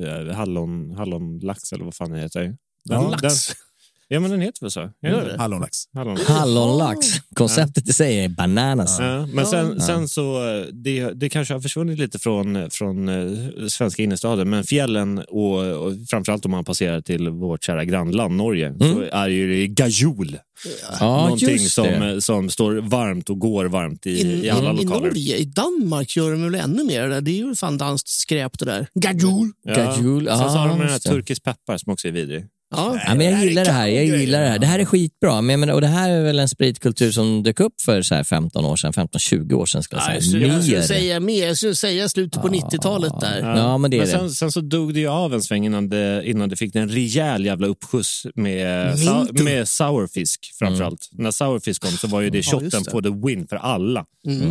[0.04, 2.42] här eh, hallon, hallonlax eller vad fan det heter.
[2.42, 3.16] Den, Ja.
[3.22, 3.30] den,
[4.12, 4.90] ja, men den heter väl så?
[5.02, 5.36] Det?
[5.38, 5.78] Hallonlax.
[5.94, 6.16] Hallon.
[6.26, 7.06] Hallonlax.
[7.34, 8.96] Konceptet i sig är bananas.
[9.00, 10.38] Ja, men sen, sen så,
[10.72, 15.92] det, det kanske har försvunnit lite från, från eh, svenska innerstaden, men fjällen och, och
[16.10, 20.36] framförallt om man passerar till vårt kära grannland Norge, så är ju det gajol.
[21.00, 22.10] Ja, Någonting som, det.
[22.12, 25.06] eh, som står varmt och går varmt i, I, i alla i, I lokaler.
[25.06, 27.08] Norge, i Danmark gör de väl ännu mer.
[27.08, 27.20] där.
[27.20, 28.86] Det är ju fan danskt skräp det där.
[28.94, 29.50] Gajol!
[29.64, 29.74] Ja.
[29.74, 31.08] Gajol, Sen så har de den här det.
[31.10, 32.44] turkisk peppar som också är vidrig.
[32.72, 32.98] Ja.
[33.06, 33.86] Ja, men jag gillar det här.
[33.88, 34.58] Jag gillar det här.
[34.58, 35.40] Det här är skitbra.
[35.40, 38.24] Men, menar, och det här är väl en spritkultur som dök upp för så här
[38.24, 39.82] 15 år sedan, 15-20 år sedan.
[39.82, 40.30] Ska jag Ja, jag säga.
[40.30, 40.86] skulle- jag skulle Mer.
[40.86, 41.46] säga mer.
[41.46, 43.40] Jag skulle säga slutet på 90-talet där.
[43.56, 44.12] Ja, men det är men det.
[44.18, 46.88] sen, sen så dog det ju av en sväng innan det, innan det fick en
[46.88, 49.42] rejäl jävla uppskjuts med, sa, Mintu.
[49.44, 51.08] med sourfisk framförallt.
[51.12, 52.90] När sourfisk kom så var ju det Ja, shotten det.
[52.90, 54.04] på the win för alla.
[54.26, 54.50] Mm.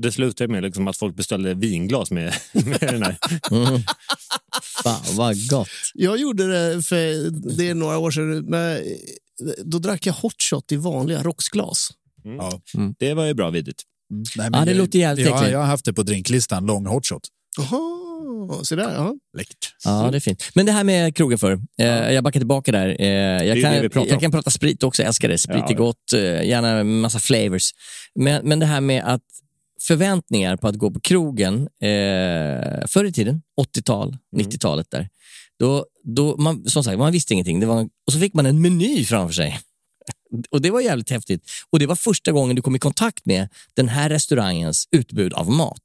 [0.00, 3.16] Det slutade med liksom att folk beställde vinglas med, med den här.
[3.50, 3.80] Mm.
[4.82, 5.68] Fan, vad gott.
[5.94, 8.44] Jag gjorde det för det är några år sedan.
[8.44, 8.80] Men
[9.64, 11.88] då drack jag hot shot i vanliga rocksglas.
[12.38, 12.60] Ja.
[12.98, 13.82] Det var ju bra vidigt.
[14.36, 17.22] Nej, Ja, det jag- låter jävligt jag, jag har haft det på drinklistan, lång hotshot.
[17.58, 18.94] Jaha, så där.
[18.94, 19.14] Ja.
[19.38, 19.74] Läckert.
[19.84, 20.50] Ja, det är fint.
[20.54, 21.52] Men det här med krogen för.
[21.78, 22.96] Eh, jag backar tillbaka där.
[23.00, 23.74] Eh, jag, det kan,
[24.06, 24.20] jag om.
[24.20, 25.02] kan prata sprit också.
[25.02, 25.38] Jag älskar det.
[25.38, 25.70] Sprit Ja.
[25.70, 26.12] är gott.
[26.14, 27.70] Eh, gärna en massa flavors.
[28.14, 29.22] Men, men det här med att
[29.86, 35.08] förväntningar på att gå på krogen eh, förr i tiden, 80-tal, 90-talet där.
[35.58, 37.60] Då, då man, som sagt, man visste ingenting.
[37.60, 39.58] Det var, och så fick man en meny framför sig.
[40.50, 41.50] Och Det var jävligt häftigt.
[41.70, 45.50] Och Det var första gången du kom i kontakt med den här restaurangens utbud av
[45.50, 45.78] mat.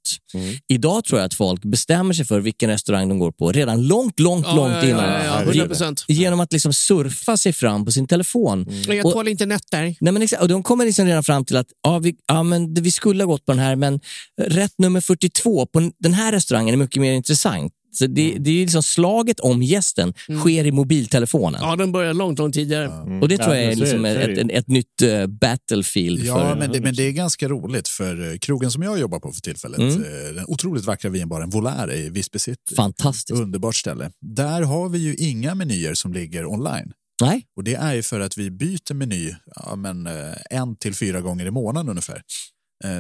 [0.67, 4.19] Idag tror jag att folk bestämmer sig för vilken restaurang de går på redan långt,
[4.19, 5.03] långt, Ja, långt ja, innan.
[5.03, 6.05] ja, ja, 100 procent.
[6.07, 8.63] Genom att liksom surfa sig fram på sin telefon.
[8.88, 9.81] Men jag Och- tål inte nötter.
[9.99, 12.73] Nej, men exakt, och de kommer liksom redan fram till att ja, vi, ja, men
[12.73, 13.99] vi skulle ha gått på den här, men
[14.41, 17.73] rätt nummer 42 på den här restaurangen är mycket mer intressant.
[17.97, 21.62] Så det, det är ju liksom slaget om gästen sker i mobiltelefonen.
[21.63, 22.88] Ja, den börjar långt, långt tidigare.
[23.21, 26.23] Och det tror jag Ja, är, liksom ett, ett, ett nytt eh, battlefield.
[26.25, 29.19] Ja, för, men det, men det är ganska roligt för eh, krogen som jag jobbar
[29.19, 29.93] på för tillfället, Mm.
[29.93, 32.75] eh, den otroligt vackra vinbaren Volare i Visby City.
[32.75, 33.39] Fantastiskt.
[33.39, 34.12] Underbart ställe.
[34.21, 36.91] Där har vi ju inga menyer som ligger online.
[37.21, 40.10] Nej, Och det är ju för att vi byter meny ja, men,
[40.49, 42.21] en till fyra gånger i månaden ungefär.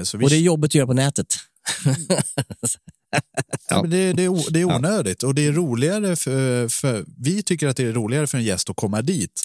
[0.03, 1.27] Så vi, och det är jobbigt att göra på nätet.
[3.69, 7.43] ja, men det, det, är, det är onödigt och det är roligare för, för vi
[7.43, 9.41] tycker att det är roligare för en gäst att komma dit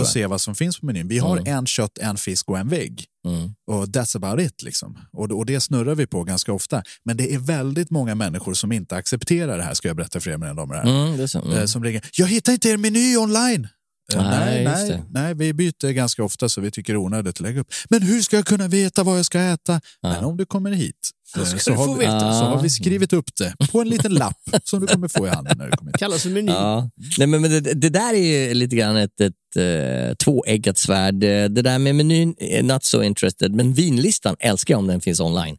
[0.00, 1.08] och se vad som finns på menyn.
[1.08, 1.54] Vi har Mm.
[1.58, 3.04] en kött, en fisk och en vägg.
[3.26, 3.54] Mm.
[3.70, 4.62] Och that's about it.
[4.62, 4.98] Liksom.
[5.12, 6.82] Och, och det snurrar vi på ganska ofta.
[7.04, 10.30] Men det är väldigt många människor som inte accepterar det här, ska jag berätta för
[10.30, 11.06] er mina damer herrar.
[11.14, 11.38] Mm, så.
[11.38, 11.68] Eh, Mm.
[11.68, 13.68] Som ringer, jag hittar inte er meny online.
[14.14, 17.36] Eh, Nej, nej, nej, nej, vi byter ganska ofta så vi tycker det är onödigt
[17.36, 17.72] att lägga upp.
[17.90, 19.80] Men hur ska jag kunna veta vad jag ska äta?
[20.02, 22.20] Men om du kommer hit eh, ska så, du få vi, veta.
[22.20, 25.30] så har vi skrivit upp det på en liten lapp som du kommer få i
[25.30, 25.98] handen när du kommer hit.
[25.98, 26.52] Kallas för meny.
[26.52, 26.90] Ja.
[27.18, 31.14] Nej, men, men det, det där är ju lite grann ett, ett uh, tvåeggat svärd.
[31.24, 35.00] Eh, Det där med menyn är not so interested, men vinlistan älskar jag om den
[35.00, 35.56] finns online.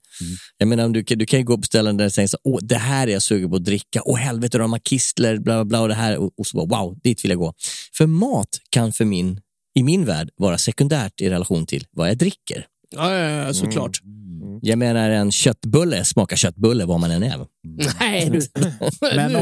[0.57, 2.59] Jag menar, om du, kan- du kan ju gå på ställen där det så, Åh,
[2.61, 4.01] det här är jag sugen på att dricka.
[4.05, 6.17] Åh helvete, de har kistler, bla bla bla och det här.
[6.17, 7.53] Och, och så bara, wow, dit vill jag gå.
[7.97, 9.39] För mat kan för min,
[9.79, 12.65] i min värld vara sekundärt i relation till vad jag dricker.
[12.95, 13.99] Ja, ja, ja såklart.
[14.61, 17.45] Jag menar en köttbulle smakar köttbulle vad man än är.
[17.99, 18.39] Nej, du.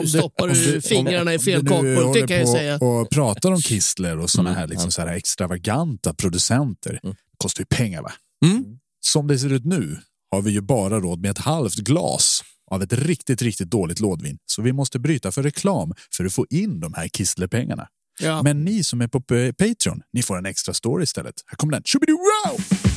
[0.02, 2.78] nu stoppar du fingrarna i fel du kakburk, kan jag säga.
[2.78, 7.00] och pratar om Kistler och såna Mm, här, liksom, så här extravaganta producenter.
[7.04, 7.16] Mm.
[7.38, 8.12] kostar ju pengar va?
[8.46, 8.66] Mm.
[9.02, 9.98] Som det ser ut nu
[10.32, 14.38] har vi ju bara råd med ett halvt glas av ett riktigt, riktigt dåligt lådvin.
[14.46, 17.88] Så vi måste bryta för reklam för att få in de här Kistlerpengarna.
[18.20, 18.44] Ja.
[18.44, 19.22] Men ni som är på
[19.58, 21.36] Patreon, ni får en extra story istället.
[21.46, 21.84] Här kommer den.
[21.84, 22.97] Shubidoo-wow!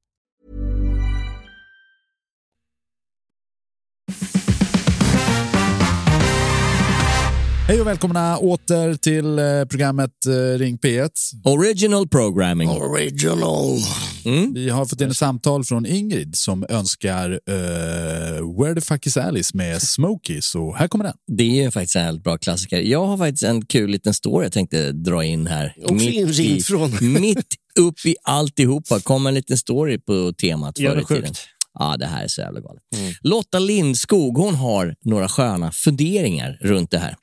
[7.67, 11.09] Hej och välkomna åter till eh, programmet eh, Ring P1.
[11.45, 12.69] Original programming.
[12.69, 13.77] Original.
[14.25, 14.53] Mm.
[14.53, 17.55] Vi har fått in ett samtal från Ingrid som önskar eh,
[18.59, 20.41] Where the fuck is Alice med Smokey.
[20.41, 21.13] Så här kommer den.
[21.37, 22.79] Det är faktiskt en helt bra klassiker.
[22.79, 25.73] Jag har faktiskt en kul liten story jag tänkte dra in här.
[25.83, 27.47] Också inringd från- mitt
[27.79, 31.23] upp i alltihopa kom en liten story på temat Ja, förr det i är tiden.
[31.25, 31.39] sjukt.
[31.79, 32.83] Ja, det här är så jävla galet.
[32.95, 33.13] Mm.
[33.21, 37.15] Lotta Lindskog hon har några sköna funderingar runt det här.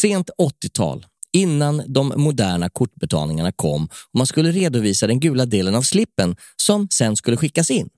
[0.00, 5.82] Sent 80-tal, innan de moderna kortbetalningarna kom och man skulle redovisa den gula delen av
[5.82, 7.88] slippen som sen skulle skickas in.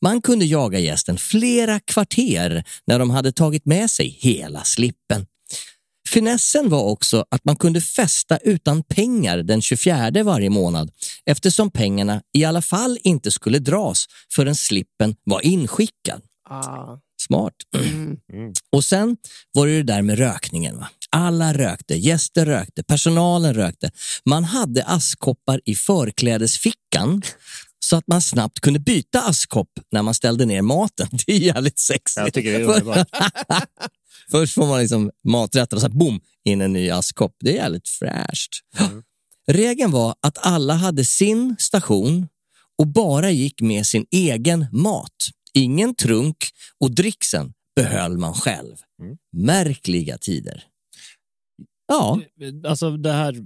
[0.00, 5.26] Man kunde jaga gästen flera kvarter när de hade tagit med sig hela slippen.
[6.08, 10.90] Finessen var också att man kunde festa utan pengar den 24 varje månad
[11.26, 16.22] eftersom pengarna i alla fall inte skulle dras förrän slippen var inskickad.
[16.50, 16.98] Ah.
[17.20, 17.54] Smart.
[18.72, 19.16] Och sen
[19.52, 20.78] var det det där med rökningen.
[20.78, 20.88] Va?
[21.10, 23.90] Alla rökte, gäster rökte, personalen rökte.
[24.24, 27.22] Man hade askkoppar i förklädesfickan
[27.78, 31.08] så att man snabbt kunde byta askkopp när man ställde ner maten.
[31.26, 32.16] Det är jävligt sexigt.
[32.16, 33.08] Jag tycker det är underbart.
[34.30, 37.36] Först får man liksom maträtter och sen boom, in en ny askkopp.
[37.40, 38.50] Det är jävligt fräscht.
[39.52, 42.28] Regeln var att alla hade sin station
[42.78, 45.16] och bara gick med sin egen mat.
[45.54, 46.36] Ingen trunk
[46.80, 48.76] och dricksen behöll man själv.
[49.36, 50.64] Märkliga tider.
[51.88, 52.20] Ja,
[52.66, 53.36] Alltså det här,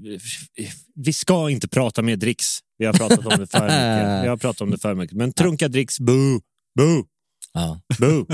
[0.95, 2.47] vi ska inte prata med dricks.
[2.79, 4.25] Vi har pratat om det för mycket.
[4.25, 5.17] Vi har pratat om det för mycket.
[5.17, 6.41] Men trunka dricks, boo,
[6.79, 7.05] boo,
[7.53, 7.81] ja.
[7.99, 8.27] boo.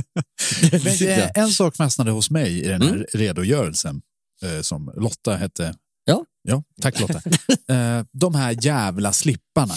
[0.72, 3.04] Men, eh, en sak fastnade hos mig i den här Mm.
[3.12, 4.02] redogörelsen
[4.42, 5.74] eh, som Lotta hette.
[6.06, 6.24] Ja.
[6.42, 7.22] Ja, tack Lotta.
[7.74, 9.74] eh, de här jävla slipparna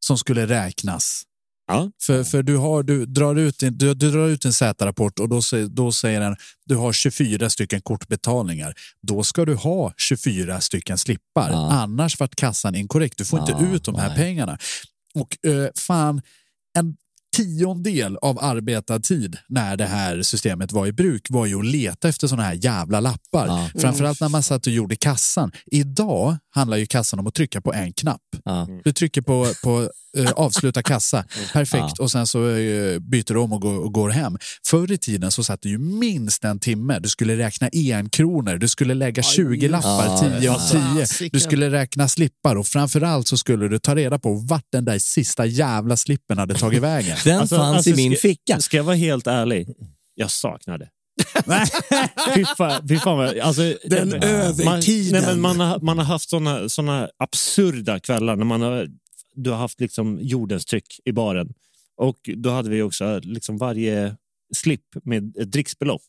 [0.00, 1.22] som skulle räknas.
[1.66, 1.90] Ja.
[2.02, 5.28] För, för du, har, du, drar ut en, du, du drar ut en Z-rapport och
[5.28, 8.74] då, då säger den du har 24 stycken kortbetalningar.
[9.02, 11.50] Då ska du ha 24 stycken slippar.
[11.50, 11.72] Ja.
[11.72, 13.18] Annars vart kassan inkorrekt.
[13.18, 14.16] Du får inte Ja, ut de här nej.
[14.16, 14.58] pengarna.
[15.14, 16.22] Och eh, fan,
[16.78, 16.96] en
[17.36, 22.08] tiondel av arbetad tid när det här systemet var i bruk var ju att leta
[22.08, 23.46] efter såna här jävla lappar.
[23.46, 23.80] Ja.
[23.80, 25.52] Framförallt när man satt och gjorde kassan.
[25.66, 28.20] Idag handlar ju kassan om att trycka på en knapp.
[28.44, 28.68] Ja.
[28.84, 32.04] Du trycker på, på eh, avsluta kassa, perfekt, Ja.
[32.04, 34.36] och sen så eh, byter du om och går, och går hem.
[34.66, 36.98] Förr i tiden så satt det ju minst en timme.
[36.98, 40.56] Du skulle räkna en-kronor, du skulle lägga 20 lappar, Ja, 10 och
[41.00, 41.06] ja.
[41.06, 41.28] 10.
[41.32, 44.98] Du skulle räkna slippar och framförallt så skulle du ta reda på vart den där
[44.98, 47.16] sista jävla slippen hade tagit vägen.
[47.24, 48.60] Den Alltså- fanns alltså, i min ska- ficka.
[48.60, 49.68] Ska jag vara helt ärlig?
[50.14, 50.88] Jag saknar det.
[52.34, 55.12] Fy fan, fy fan vad, alltså, Den man, övertiden.
[55.22, 58.88] nej, men man, har, man har haft såna, såna absurda kvällar när man har,
[59.34, 61.52] du har haft liksom jordens tryck i baren.
[61.96, 64.16] Och då hade vi också liksom varje
[64.54, 66.02] slipp med ett dricksbelopp.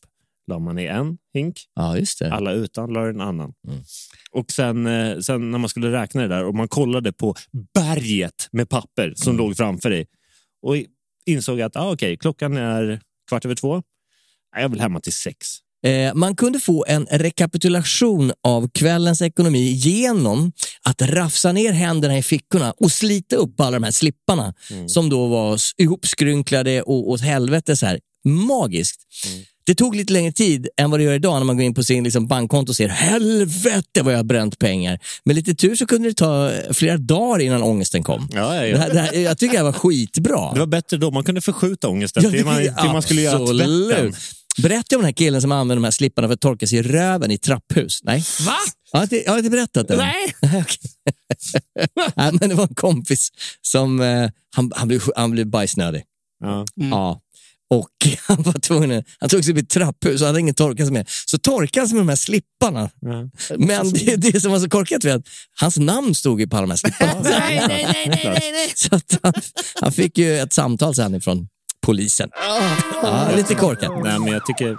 [0.50, 2.32] La man i en hink, Ja, just det.
[2.32, 3.52] alla utan la en annan.
[3.68, 3.80] Mm.
[4.30, 7.34] Och sen, eh, sen när man skulle räkna det där och man kollade på
[7.74, 9.44] berget med papper som Mm.
[9.46, 10.06] låg framför dig.
[10.62, 10.76] Och
[11.26, 13.82] insåg att ah, okej, klockan är kvart över två.
[14.60, 15.46] Jag vill hemma till sex.
[15.86, 20.52] Eh, man kunde få en rekapitulation av kvällens ekonomi genom
[20.82, 24.54] att rafsa ner händerna i fickorna och slita upp alla de här slipparna
[24.86, 28.00] som då var ihopskrynklade och åt helvete så här.
[28.24, 29.00] Magiskt.
[29.66, 31.82] Det tog lite längre tid än vad det gör idag när man går in på
[31.82, 34.98] sin liksom, bankkonto och ser helvete vad jag har bränt pengar.
[35.24, 38.28] Med lite tur så kunde det ta eh, flera dagar innan ångesten kom.
[38.32, 38.76] Ja, ja, ja.
[38.76, 40.52] Det här, det här, jag tycker det här var skitbra.
[40.52, 41.10] Det var bättre då.
[41.10, 44.14] Man kunde förskjuta ångesten till, man, till man skulle göra absolut.
[44.56, 44.68] Tvätten.
[44.68, 46.82] Berätta om den här killen som använder de här slipparna för att torka sig i
[46.82, 48.00] röven i trapphus.
[48.02, 48.24] Nej.
[48.46, 48.56] Va?
[48.92, 49.96] Jag har inte, jag har inte berättat det.
[49.96, 50.34] Nej.
[52.16, 53.28] Nej, men det var en kompis
[53.62, 56.04] som eh, han, han, blev, han blev bajsnödig.
[56.40, 56.66] Ja.
[56.74, 57.20] Ja.
[57.70, 57.90] Och
[58.26, 60.92] han var tvungen, han tog sig upp i ett trapphus och hade ingen torka sig
[60.92, 61.08] med.
[61.26, 62.90] Så torkade han sig med de här slipparna.
[63.00, 63.28] Ja.
[63.58, 65.28] Men det, det som var så korkat var att
[65.60, 67.20] hans namn stod ju på alla de här slipparna.
[67.22, 68.72] Nej, nej, nej, nej, nej, nej.
[68.74, 69.32] Så att han,
[69.74, 71.48] han fick ju ett samtal sen ifrån
[71.88, 72.30] polisen.
[73.02, 73.92] Ja, lite korkat.
[74.04, 74.76] Nej, men jag tycker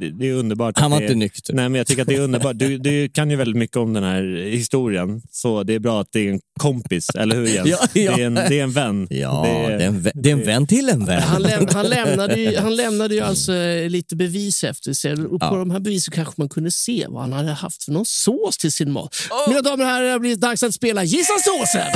[0.00, 0.78] det, det är underbart.
[0.78, 1.54] Han var det, inte nykter.
[1.54, 2.58] Nej, men jag tycker att det är underbart.
[2.58, 6.08] Du, du kan ju väldigt mycket om den här historien, så det är bra att
[6.12, 7.68] det är en kompis, eller hur Jens?
[7.70, 8.16] Ja, ja.
[8.16, 9.06] Det, är en, det är en vän.
[9.10, 11.22] Ja, det det är, en, det är en vän till en vän.
[11.22, 15.12] Han, läm han, lämnade ju, han lämnade ju alltså eh, lite bevis efter sig.
[15.12, 15.54] Och på Ja.
[15.56, 18.72] de här bevisen kanske man kunde se vad han hade haft för någon sås till
[18.72, 19.16] sin mat.
[19.48, 21.86] Mina damer och herrar, det har blivit dags att spela Gissa såsen!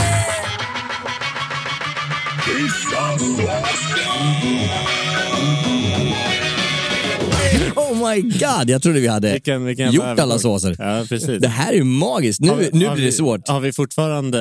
[7.76, 10.38] Oh my god, jag trodde vi hade Vilken, vilken gjort alla övergång.
[10.38, 10.76] såser.
[10.78, 11.40] Ja, precis.
[11.40, 12.40] Det här är ju magiskt.
[12.40, 13.48] Nu, vi- nu blir det svårt.
[13.48, 14.38] Har vi fortfarande...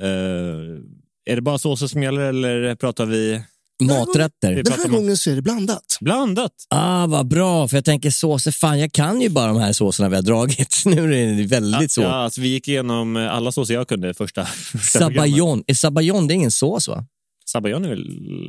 [0.00, 3.40] Eh, är det bara såser som gäller eller pratar vi...
[3.82, 4.62] Maträtter.
[4.62, 5.96] Den här gången så är det blandat.
[6.00, 6.52] Blandat?
[6.70, 10.08] Ah, vad bra, för jag tänker såser, fan jag kan ju bara de här såserna
[10.08, 10.82] vi har dragit.
[10.86, 12.04] Nu är det väldigt svårt.
[12.04, 14.98] Ja, alltså, vi gick igenom eh, alla såser jag kunde första, första.
[14.98, 17.04] Sabayon, är sabayon det är ingen sås va?
[17.48, 18.04] Sabayon är väl...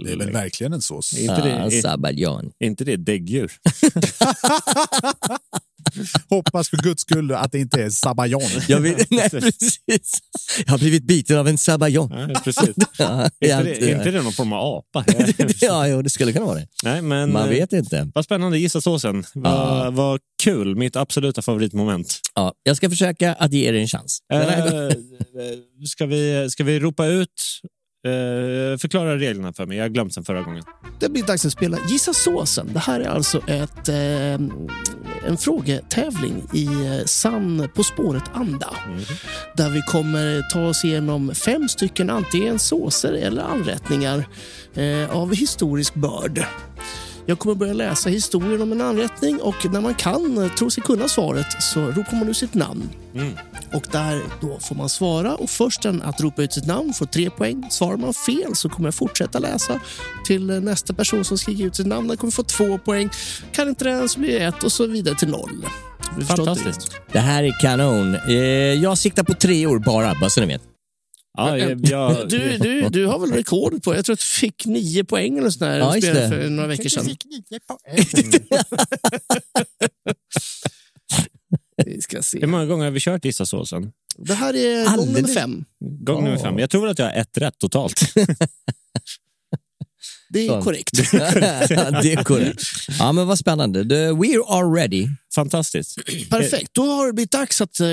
[0.05, 1.13] Det är väl verkligen en sås.
[1.13, 2.51] Är inte, det, Ah, sabayon.
[2.59, 3.51] är inte det däggdjur?
[6.29, 8.41] Hoppas för guds skull att det inte är sabayon.
[8.67, 10.19] Jag vill, nej, precis.
[10.65, 12.11] Jag har blivit biten av en sabayon.
[12.33, 12.75] Ja, precis.
[12.97, 15.05] Ja, Är inte, det, är inte det någon form av apa?
[15.61, 16.67] ja, jo, det skulle kunna vara det.
[16.83, 18.11] Nej, men, Man eh, vet inte.
[18.15, 19.23] Vad spännande, gissa såsen.
[19.33, 22.19] Vad, vad kul, mitt absoluta favoritmoment.
[22.35, 24.19] Ja, jag ska försöka att ge er en chans.
[24.33, 24.91] Gången-
[25.39, 27.29] Eh, ska, vi, ska vi ropa ut,
[28.07, 29.77] eh, förklara reglerna för mig?
[29.77, 30.63] Jag har glömt sen förra gången.
[30.99, 32.69] Det blir dags att spela Gissa såsen.
[32.73, 34.33] Det här är alltså ett, eh,
[35.27, 38.69] en frågetävling i eh, sann På spåret-anda.
[39.55, 44.27] Där vi kommer ta oss igenom fem stycken antingen såser eller anrättningar
[44.73, 46.45] eh, av historisk börd.
[47.29, 50.83] Jag kommer börja läsa historien om en anrättning och när man kan, eh, tror sig
[50.83, 52.89] kunna svaret, så ropar man ut sitt namn.
[53.73, 57.05] Och där då får man svara och först den att ropa ut sitt namn får
[57.05, 57.67] tre poäng.
[57.71, 59.79] Svarar man fel så kommer jag fortsätta läsa
[60.25, 62.07] till eh, nästa person som skriker ut sitt namn.
[62.07, 63.09] Den kommer få två poäng.
[63.51, 65.65] Kan inte den så blir det ett och så vidare till noll.
[66.27, 66.91] Fantastiskt.
[67.11, 68.15] Det här är kanon.
[68.15, 68.33] Eh,
[68.83, 70.61] Jag siktar på tre år bara, bara så ni vet.
[71.37, 74.65] Ja, jag, jag, Du, du, du har väl rekord på, jag tror att du fick
[74.65, 77.05] nio poäng eller sånt där Ja, spelade för några veckor sedan.
[81.85, 82.47] Vi ska hur se.
[82.47, 83.91] många gånger har vi kört gissa såsen?
[84.17, 85.65] Det här är gång nummer fem.
[85.79, 86.59] Gång nummer fem.
[86.59, 88.01] Jag tror att jag har ett rätt totalt.
[90.29, 90.91] Det är korrekt.
[92.01, 92.61] det är korrekt.
[92.99, 93.89] Ja, men vad spännande.
[93.89, 95.07] The, we are ready.
[95.35, 95.95] Fantastiskt.
[96.29, 96.73] Perfekt.
[96.73, 97.87] Då har det blivit dags att eh,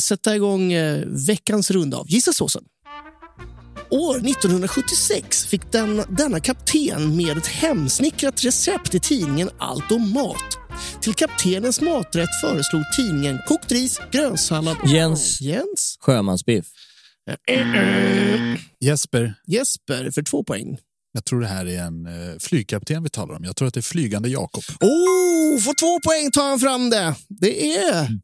[0.00, 2.64] sätta igång eh, veckans runda av Gissa såsen.
[3.90, 10.58] År 1976 fick den, denna kapten med ett hemsnickrat recept i tidningen Allt om mat.
[11.00, 14.88] Till kaptenens maträtt föreslog tidningen kokt ris, grönsallad och...
[14.88, 15.40] Jens.
[15.40, 15.96] Jens?
[16.00, 16.66] Sjömansbiff.
[18.80, 20.78] Jesper, Jesper för två poäng.
[21.12, 23.44] jag tror det här är en eh, flygkapten vi talar om.
[23.44, 24.62] Jag tror att det är flygande Jakob.
[24.80, 27.14] Oh, får två poäng tar han fram det.
[27.28, 28.20] Det är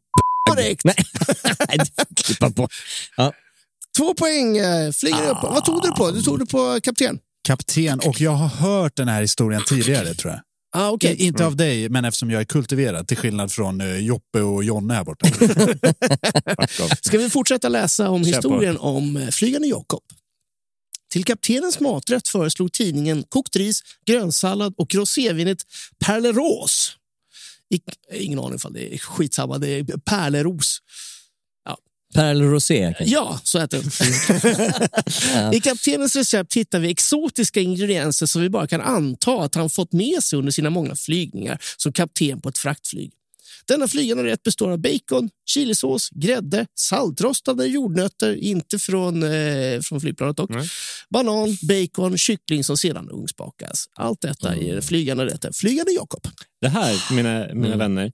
[0.48, 0.84] korrekt.
[0.84, 0.94] Nej,
[2.16, 2.68] klippa på.
[3.16, 3.32] Ja.
[4.01, 5.38] Två poäng eh, flyger upp.
[5.42, 6.11] Vad tog du på?
[6.11, 7.18] Du tog det på kapten?
[7.46, 10.40] Kapten, och jag har hört den här historien tidigare tror jag.
[10.76, 11.12] Ah, okay.
[11.14, 14.64] I- Inte av dig, men eftersom jag är kultiverad till skillnad från eh, Joppe och
[14.64, 15.26] Jonne här borta.
[17.03, 18.36] Ska vi fortsätta läsa om Kör på.
[18.36, 20.03] historien om eh, flygande Jakob?
[21.12, 25.59] Till kaptenens maträtt föreslog tidningen kokt ris, grönsallad och rosévinet
[26.05, 26.96] Perleros.
[27.74, 27.80] I-
[28.24, 30.78] Ingen aning ifall det är skitsamma, det är Perleros.
[32.14, 32.94] Perle Rosé.
[32.98, 33.14] kanske.
[33.14, 33.82] Ja, så heter
[35.50, 35.56] det.
[35.56, 39.92] I kaptenens recept hittar vi exotiska ingredienser som vi bara kan anta att han fått
[39.92, 43.12] med sig under sina många flygningar som kapten på ett fraktflyg.
[43.68, 50.36] Denna flygande rätt består av bacon, chilisås, grädde, saltrostade jordnötter, inte från, eh, från flygplanet
[50.36, 50.50] dock,
[51.11, 53.84] banan, bacon, kyckling som sedan ugnsbakas.
[53.98, 55.52] Allt detta i den flygande rätten.
[55.52, 56.26] Flygande Jakob.
[56.61, 57.78] Det här, mina, mina Mm.
[57.78, 58.12] vänner,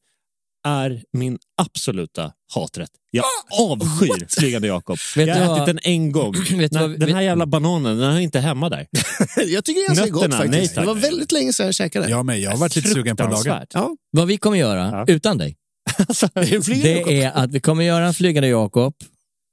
[0.67, 2.91] är min absoluta haträtt.
[3.11, 3.25] Jag
[3.61, 4.99] avskyr Flygande Jakob.
[5.17, 6.35] Vet Jag har vad- ätit den en gång.
[6.59, 8.87] Vet Den, vad- den här vet- jävla bananen, den är inte hemma där.
[9.47, 10.75] Jag tycker det är ganska gott nej, faktiskt.
[10.75, 12.09] det var väldigt länge sedan jag käkade.
[12.11, 13.67] Ja, men jag har varit lite sugen på att laga.
[13.73, 13.97] Ja.
[14.11, 15.57] Vad vi kommer göra utan dig,
[16.35, 18.95] det är att vi kommer göra en flygande Jakob.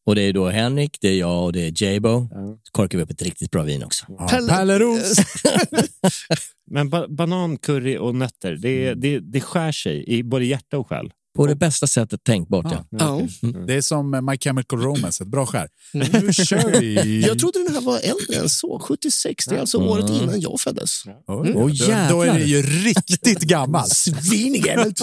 [0.05, 2.29] Och det är då Henrik, det är jag och det är Jabo.
[2.63, 4.05] Så korkar vi upp ett riktigt bra vin också.
[4.09, 5.17] Ja, Pärleros.
[6.71, 10.87] Men ba banan, curry och nötter, det, det, det skär sig i både hjärta och
[10.89, 11.11] själ.
[11.35, 12.85] På det bästa sättet tänkbart, ja.
[12.89, 13.21] Ja.
[13.67, 15.67] Det är som My Chemical Romance, ett bra skär.
[15.93, 17.21] Nu kör vi!
[17.27, 18.79] Jag trodde den här var äldre än så.
[18.79, 21.03] 76, det är alltså året innan jag föddes.
[21.05, 22.33] Oj, Åh, då, då är jävlar.
[22.33, 23.87] det ju riktigt gammalt.
[23.93, 25.01] Svinegammalt!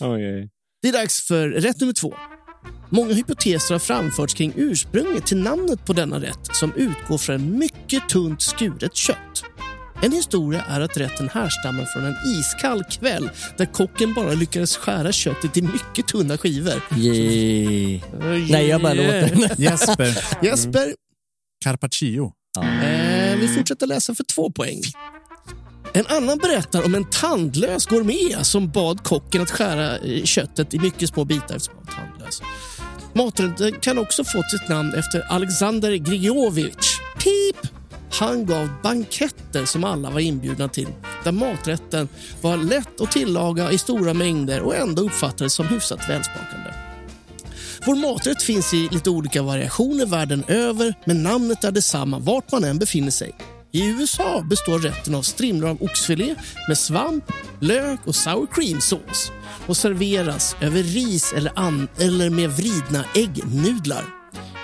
[0.00, 0.50] Oj, oj.
[0.82, 2.14] Det är dags för rätt nummer två.
[2.90, 7.58] Många hypoteser har framförts kring ursprunget till namnet på denna rätt som utgår från en
[7.58, 9.44] mycket tunt skuret kött.
[10.02, 15.12] En historia är att rätten härstammar från en iskall kväll där kocken bara lyckades skära
[15.12, 16.82] köttet i mycket tunna skivor.
[16.96, 18.00] Yay.
[18.50, 19.60] Nej, jag bara låter.
[19.60, 20.94] Jesper, Jesper,
[21.64, 22.32] Carpaccio.
[22.58, 24.80] eh, vi fortsätter läsa för två poäng.
[25.94, 31.08] En annan berättar om en tandlös gourmet som bad kocken att skära köttet i mycket
[31.08, 32.42] små bitar eftersom han var tandlös.
[33.12, 36.98] Maträtten kan också fått sitt namn efter Alexander Grigiovic.
[37.18, 37.72] Pip!
[38.10, 40.88] Han gav banketter som alla var inbjudna till
[41.24, 42.08] där maträtten
[42.40, 46.70] var lätt att tillaga i stora mängder och ändå uppfattades som hyfsat välsmakande.
[47.86, 52.64] Vår maträtt finns i lite olika variationer världen över men namnet är detsamma vart man
[52.64, 53.34] än befinner sig.
[53.74, 56.34] I USA består rätten av strimlor av oxfilé
[56.68, 57.24] med svamp,
[57.60, 59.32] lök och sour cream-sås
[59.66, 64.04] och serveras över ris eller, an- eller med vridna äggnudlar.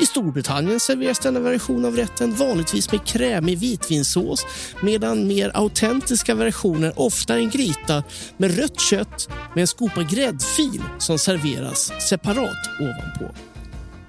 [0.01, 4.47] I Storbritannien serveras denna version av rätten vanligtvis med krämig vitvinsås
[4.83, 8.03] medan mer autentiska versioner ofta är en gryta
[8.37, 13.35] med rött kött med en skopa gräddfil som serveras separat ovanpå.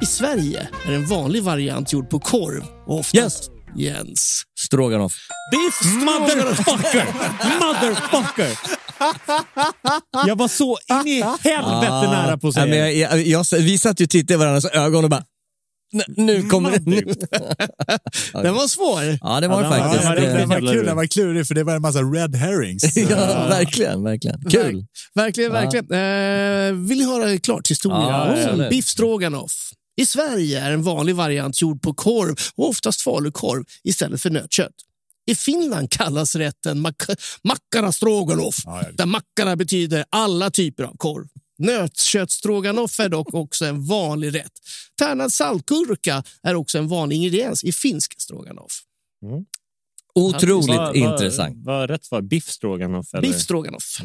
[0.02, 4.42] I Sverige är en vanlig variant gjord på korv och oftast Jens.
[4.60, 5.14] Stroganoff.
[5.52, 7.06] Beef motherfucker!
[7.60, 8.58] motherfucker!
[10.28, 13.46] Jag var så in i helvete nära på att Ja, säga men jag, jag, jag,
[13.60, 15.24] vi satt ju och tittade i varandras ögon och bara...
[15.92, 16.86] "Nu- Nu kommer det.
[16.86, 17.02] Nu.
[18.44, 19.18] Den var svår.
[19.22, 20.04] Ja, det var det Ja, den var- faktiskt.
[20.04, 22.98] ja, Den, den var kul, den var klurig för det var en massa red herrings.
[23.10, 24.42] Ja, verkligen, verkligen.
[24.50, 24.86] Kul.
[25.16, 25.86] Verkligen, verkligen.
[25.86, 28.00] Eh, vill ni höra klart historia
[28.60, 29.52] Ja, biff stroganoff?
[30.00, 34.74] I Sverige är en vanlig variant gjord på korv och oftast falukorv istället för nötkött.
[35.26, 38.90] I Finland kallas rätten mak- makkara stroganoff, Ja, ja.
[38.94, 41.28] där makkara betyder alla typer av korv.
[41.58, 44.52] Nötköttstroganoff är dock också en vanlig rätt.
[45.00, 48.82] Tärnad saltgurka är också en vanlig ingrediens i finsk stroganoff.
[50.16, 51.58] Otroligt Vad- vad- intressant.
[51.66, 52.22] Vad rätt var?
[52.22, 53.06] Biff stroganoff?
[53.22, 53.98] Biff stroganoff.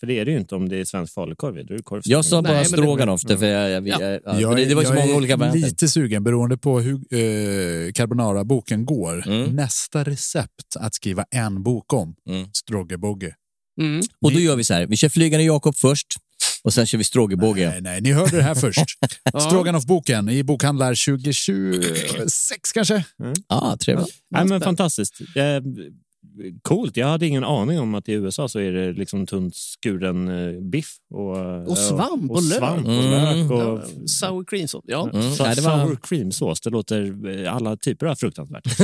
[0.00, 1.54] För det är det ju inte om det är svensk falukorv.
[1.66, 4.00] Då är det korv Jag sa Nej, bara men det- stroganoff, därför jag, jag, Ja.
[4.00, 5.60] jag, ja, Jag det, det var så många är olika varianter.
[5.60, 9.26] lite sugen beroende på hur eh, carbonara-boken går.
[9.28, 9.56] Mm.
[9.56, 12.14] Nästa recept att skriva en bok om.
[12.28, 12.48] Mm.
[12.52, 13.34] Stroggebogge.
[13.80, 14.00] Mm.
[14.20, 16.06] Och då gör vi så här, vi kör Flygande Jakob först
[16.62, 17.68] och sen kör vi Strågebåge.
[17.70, 18.80] Nej, nej, ni hörde det här först.
[19.48, 23.04] Stroganoff-boken i bokhandlar 2026 kanske?
[23.48, 24.08] Ja, trevligt.
[24.30, 25.14] Nej, men fantastiskt.
[26.44, 26.96] Eh, coolt.
[26.96, 30.60] Jag hade ingen aning om att i USA så är det liksom tunt skuren eh,
[30.60, 30.96] biff.
[31.14, 32.58] Och, Och svamp och, och lök.
[32.58, 33.10] svamp och Mm.
[33.10, 33.50] lök.
[33.50, 34.84] Och, Ja, sour cream sauce.
[34.88, 35.10] Ja.
[35.14, 35.32] Mm.
[35.32, 35.86] Så det var...
[35.86, 38.64] Sour cream-sås, det låter eh, alla typer av fruktansvärt.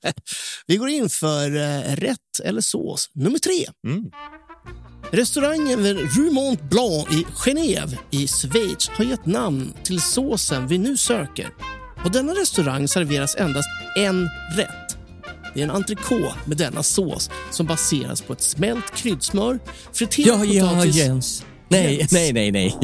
[0.66, 3.66] Vi går in för eh, rätt eller sås nummer tre.
[3.86, 4.10] Mm.
[5.12, 10.78] Restaurangen vid Rue Mont Blanc i Genève i Schweiz har gett namn till såsen vi
[10.78, 11.48] nu söker.
[12.02, 13.68] På denna restaurang serveras endast
[13.98, 14.79] en rätt.
[15.54, 19.58] Det är en entrecote med denna sås som baseras på ett smält kryddsmör,
[19.92, 20.96] friterad Ja, ja, potatis...
[20.96, 21.44] Jens.
[21.68, 22.12] Nej, Jens.
[22.12, 22.76] nej, nej, nej.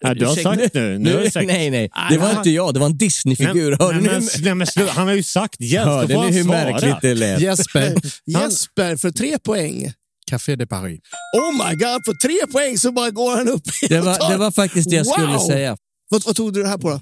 [0.00, 0.98] Ja, du har sagt nu.
[0.98, 1.46] nu har sagt.
[1.46, 1.90] nej, nej.
[2.10, 3.76] Det var inte jag, det var en Disney-figur.
[3.80, 6.96] Nej, ni men, nej, men, han har ju sagt då Hörde får ni hur märkligt
[7.02, 7.40] det lät?
[7.40, 7.94] Jesper,
[8.26, 9.92] Jesper för tre poäng.
[10.30, 11.00] Café de Paris.
[11.36, 14.36] Oh my god, för tre poäng så bara går han upp i Det var, det
[14.36, 15.38] var faktiskt det jag skulle Wow!
[15.38, 15.76] säga.
[16.08, 17.00] Vad, vad tog du det här på då?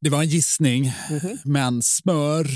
[0.00, 0.92] Det var en gissning,
[1.44, 2.46] men smör.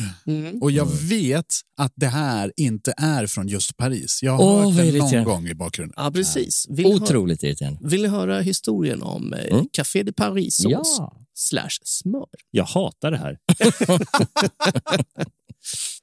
[0.60, 4.18] Och jag vet att det här inte är från just Paris.
[4.22, 5.24] Jag har Åh, hört det någon irriterande.
[5.30, 5.94] gång i bakgrunden.
[5.96, 6.66] Ja, precis.
[6.68, 7.80] Vill, ni höra, Otroligt irriterande.
[7.88, 9.66] vill höra historien om eh, Mm.
[9.72, 11.16] Café de Paris-sås Ja.
[11.34, 12.26] slash smör?
[12.50, 13.38] Jag hatar det här.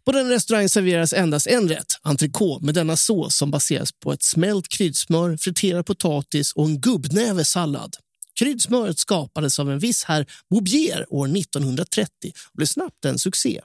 [0.06, 4.24] På den restaurangen serveras endast en rätt, entrecote, med denna sås som baseras på ett
[4.24, 7.96] smält kryddsmör, friterad potatis och en gubbnäve sallad.
[8.40, 13.62] Kryddsmöret skapades av en viss herr Boubier år 1930 och blev snabbt en succé.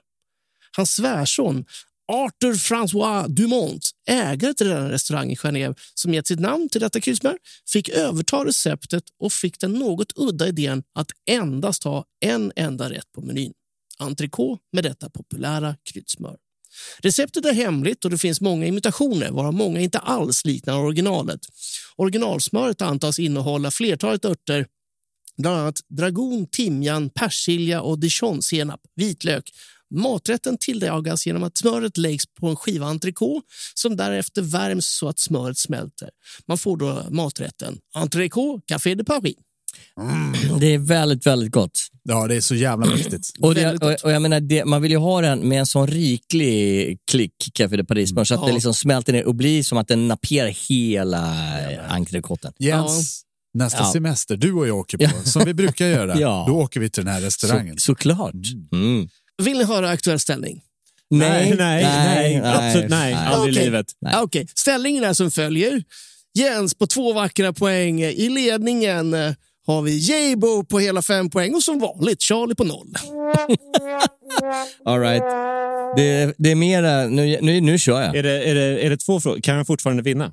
[0.77, 1.65] Hans svärson
[2.13, 7.01] Arthur François Dumont, ägare till denna restaurang i Genève som gett sitt namn till detta
[7.01, 12.91] kryddsmör, fick överta receptet och fick den något udda idén att endast ha en enda
[12.91, 13.53] rätt på menyn.
[13.99, 16.37] Entrecote med detta populära kryddsmör.
[16.99, 21.41] Receptet är hemligt och det finns många imitationer varav många inte alls liknar originalet.
[21.97, 24.67] Originalsmöret antas innehålla flertalet örter
[25.39, 29.51] bland annat dragon, timjan, persilja och dijonsenap, vitlök.
[29.95, 35.19] Maträtten tillagas genom att smöret läggs på en skiva entrecote som därefter värms så att
[35.19, 36.11] smöret smälter.
[36.47, 39.37] Man får då maträtten entrecote café de Paris.
[40.61, 41.79] Det är väldigt, väldigt gott.
[42.03, 43.31] Ja, det är så jävla mäktigt.
[43.41, 45.87] Och, det, och, och jag menar, det, man vill ju ha den med en sån
[45.87, 48.47] riklig klick Café de Paris så att Ja.
[48.47, 51.35] det liksom smälter ner och blir som att den naperar hela
[51.89, 52.53] entrecoten.
[52.59, 53.23] Jens,
[53.55, 53.93] nästa Ja.
[53.93, 56.45] semester, du och jag åker på, som vi brukar göra, Ja.
[56.49, 57.79] då åker vi till den här restaurangen.
[57.79, 58.35] Så, såklart.
[58.73, 59.09] Mm.
[59.43, 60.61] Vill ni höra aktuell ställning?
[61.11, 63.15] Nej, nej, nej, absolut nej.
[63.15, 63.87] Aldrig i livet.
[64.17, 65.83] Okej, ställningen är som följer.
[66.39, 68.03] Jens på två vackra poäng.
[68.03, 69.15] I ledningen
[69.67, 72.95] har vi Jabo på hela fem poäng och som vanligt Charlie på noll.
[74.85, 75.23] All right.
[75.97, 78.17] Det, det är mera, nu, nu, nu kör jag.
[78.17, 79.41] Är det, är, det, är det två frågor?
[79.41, 80.33] Kan jag fortfarande vinna?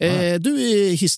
[0.00, 1.16] Eh, du är his-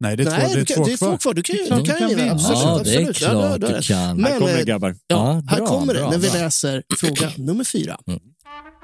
[0.00, 1.08] Nej, det är, Nej, två, det är du kan, två det är kvar.
[1.10, 1.34] två kvar.
[1.34, 2.22] Du kan, Det du kan, du kan vinna.
[2.22, 2.32] vinna.
[2.32, 2.56] Absolut.
[2.56, 3.00] Ja, det är.
[3.02, 4.16] Ja, klart du kan.
[4.16, 4.88] Men, Här kommer det eh, grabbar.
[5.06, 6.38] Ja, Ja, här bra, kommer det bra, när vi bra.
[6.40, 7.98] läser fråga nummer fyra.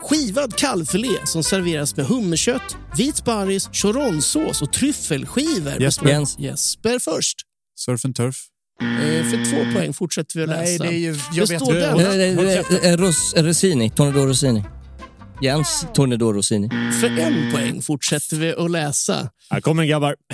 [0.02, 5.82] Skivad kalvfilé som serveras med hummerkött, vit sparris, choronsås och tryffelskivor.
[5.82, 6.08] Jesper.
[6.08, 6.38] Jens.
[6.38, 7.36] Jesper först.
[7.78, 8.36] Surf and turf.
[8.80, 8.86] Eh,
[9.30, 10.62] för två poäng fortsätter vi att läsa.
[10.62, 11.16] Nej, det är ju...
[11.32, 12.00] Jag vet står den.
[12.00, 14.64] Eh, eh, eh, Ros, Rossini, Tornedor Rossini.
[15.42, 16.68] Jens Tornedor Rossini.
[17.00, 19.30] För en poäng fortsätter vi att läsa.
[19.50, 20.16] Här kommer den grabbar.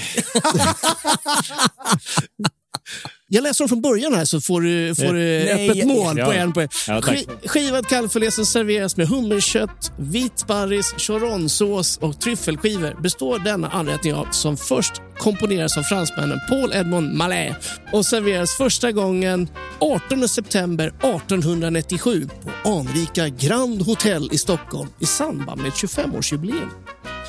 [3.28, 6.20] Jag läser dem från början här så får du, får du Nej, öppet mål på
[6.20, 6.32] ja.
[6.34, 6.68] en poäng.
[6.88, 7.00] Ja.
[7.00, 14.14] Sk- skivad kalvfilé som serveras med hummerkött, vit sparris, choronsås och tryffelskivor består denna anrättning
[14.14, 17.56] av som först komponeras av fransmännen Paul Edmond Mallet
[17.92, 19.48] och serveras första gången
[19.78, 22.28] 18 september 1897
[22.62, 26.68] på anrika Grand Hotel i Stockholm i samband med ett 25-årsjubileum.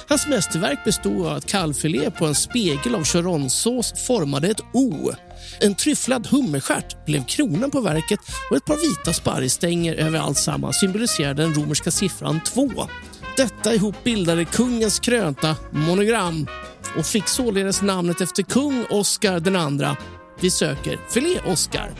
[0.10, 5.12] Hans mästerverk bestod av att kalvfilé på en spegel av choronsås formade ett O.
[5.60, 10.80] En tryfflad hummerstjärt blev kronan på verket och ett par vita sparrisstänger över allt sammans
[10.80, 12.70] symboliserade den romerska siffran 2.
[13.38, 16.48] Detta ihop bildade kungens krönta monogram
[16.98, 19.98] och fick således namnet efter kung Oscar den andra.
[20.42, 21.92] Vi söker filé Oscar.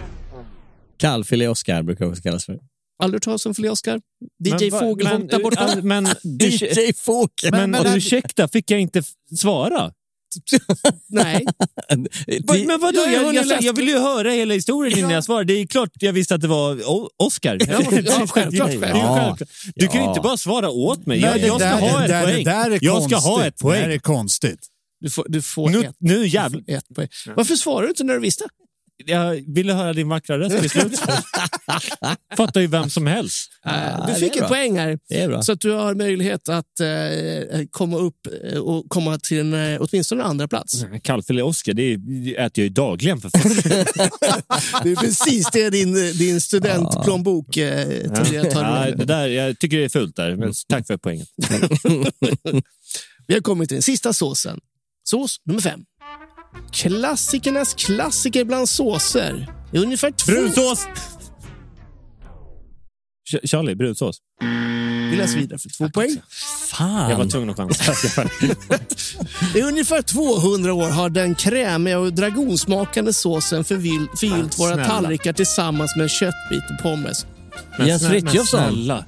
[0.98, 2.60] Kallfilé Oscar brukar det också kallas för.
[3.04, 4.02] Aldrig hört talas om filé Oscar?
[4.50, 5.76] Men DJ Fågelholm där borta?
[5.84, 7.52] Men, DJ Fågel.
[7.52, 9.04] men, men- ursäkta, fick jag inte
[9.40, 9.92] svara?
[11.10, 11.46] Nej.
[12.68, 13.00] Men vadå?
[13.00, 15.54] jag Jag, jag, jag ville ju höra hela historien innan jag svarade.
[15.54, 16.82] Det är klart jag visste att det var
[17.24, 17.58] Oscar.
[17.60, 19.42] Ja, ja, självklart, självklart.
[19.76, 21.20] Du kan ju inte bara svara åt mig.
[21.22, 22.24] Jag, ska ha ett där-
[22.64, 22.78] poäng.
[22.82, 23.54] Jag ska ha konstigt.
[23.54, 23.82] ett poäng.
[23.82, 24.60] Det där är konstigt.
[25.00, 26.64] Du får, du får Nu, ett, nu jävlar.
[26.68, 27.08] ett poäng.
[27.36, 28.46] Varför svarar du inte när du visste?
[29.06, 31.00] Jag ville höra din vackra röst till slut.
[32.38, 33.52] Fattar ju vem som helst.
[33.64, 34.48] du det fick bra.
[34.48, 35.42] poäng här.
[35.42, 39.82] Så att du har möjlighet att eh, komma upp eh, och komma till en, eh,
[39.82, 40.86] åtminstone en andra plats.
[41.04, 43.52] Kallfilé Oscar, det äter jag ju dagligen för fan.
[44.84, 49.60] Det är precis det din, din studentplånbok eh, tenderar att ta Ja, det där, jag
[49.60, 51.26] tycker det är fult där, men tack för poängen.
[53.28, 54.60] Vi har kommit till den sista såsen.
[55.04, 55.80] Sås nummer fem.
[56.72, 59.48] Klassikernas klassiker bland såser.
[59.72, 60.32] Det är ungefär två...
[60.32, 60.88] Brunsås!
[63.32, 64.18] Ch- Charlie, brunsås.
[65.12, 66.22] Vi läser vidare för två poäng.
[66.72, 67.10] Fan.
[67.10, 68.24] Jag var tvungen att chansa.
[69.56, 75.96] I ungefär 200 år har den krämiga och dragonsmakande såsen förvill- förgyllt våra tallrikar tillsammans
[75.96, 77.26] med en köttbit och pommes.
[77.78, 78.88] Men Jens Frithiofsson.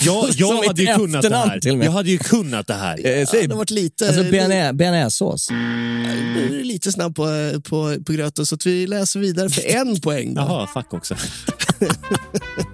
[0.00, 1.76] Jag, jag hade ju kunnat det här.
[1.76, 1.86] med.
[1.86, 3.06] Jag hade ju kunnat det här.
[3.06, 4.06] Eh, säg- Det har varit lite...
[4.06, 5.50] Alltså bearnais- bearnaisesås.
[5.50, 7.26] Nu är det lite snabb på,
[7.68, 10.34] på, på gröten så att vi läser vidare för en poäng.
[10.34, 10.40] Då.
[10.40, 11.14] Jaha, fuck också.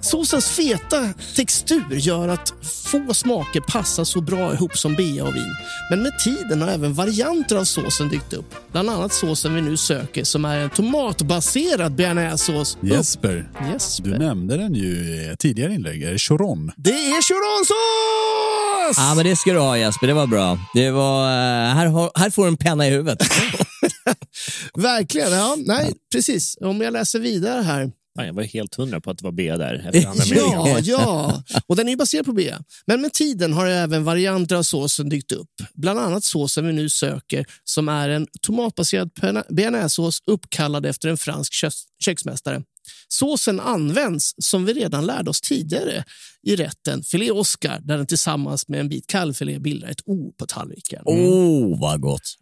[0.00, 2.52] Såsens feta textur gör att
[2.92, 5.54] få smaker passar så bra ihop som bea och vin.
[5.90, 8.54] Men med tiden har även varianter av såsen dykt upp.
[8.72, 12.78] Bland annat såsen vi nu söker som är en tomatbaserad bearnaisesås.
[12.82, 14.08] Jesper, Jesper.
[14.10, 16.02] du nämnde den ju i tidigare inlägg.
[16.02, 16.72] Är det choron?
[16.76, 18.96] Det är choronsås!
[18.98, 20.58] Ja, men det ska du ha Jesper, det var bra.
[20.74, 23.18] Det var, eh, här, har- här får du en penna i huvudet.
[24.74, 25.32] Verkligen.
[25.32, 26.56] Ja, nej, precis.
[26.60, 27.90] Om jag läser vidare här.
[28.16, 29.90] Fan, jag var helt hundra på att det var B där.
[30.34, 31.42] Ja, ja.
[31.66, 32.54] Och den är ju baserad på B.
[32.86, 35.50] Men med tiden har även varianter av såsen dykt upp.
[35.74, 39.10] Bland annat såsen vi nu söker som är en tomatbaserad
[39.48, 42.62] bearnaisesås uppkallad efter en fransk köks- köksmästare.
[43.08, 46.04] Såsen används, som vi redan lärde oss tidigare,
[46.42, 50.46] i rätten filé Oscar där den tillsammans med en bit kalvfilé bildar ett O på
[50.46, 51.02] tallriken.
[51.04, 52.38] Åh, oh, vad gott.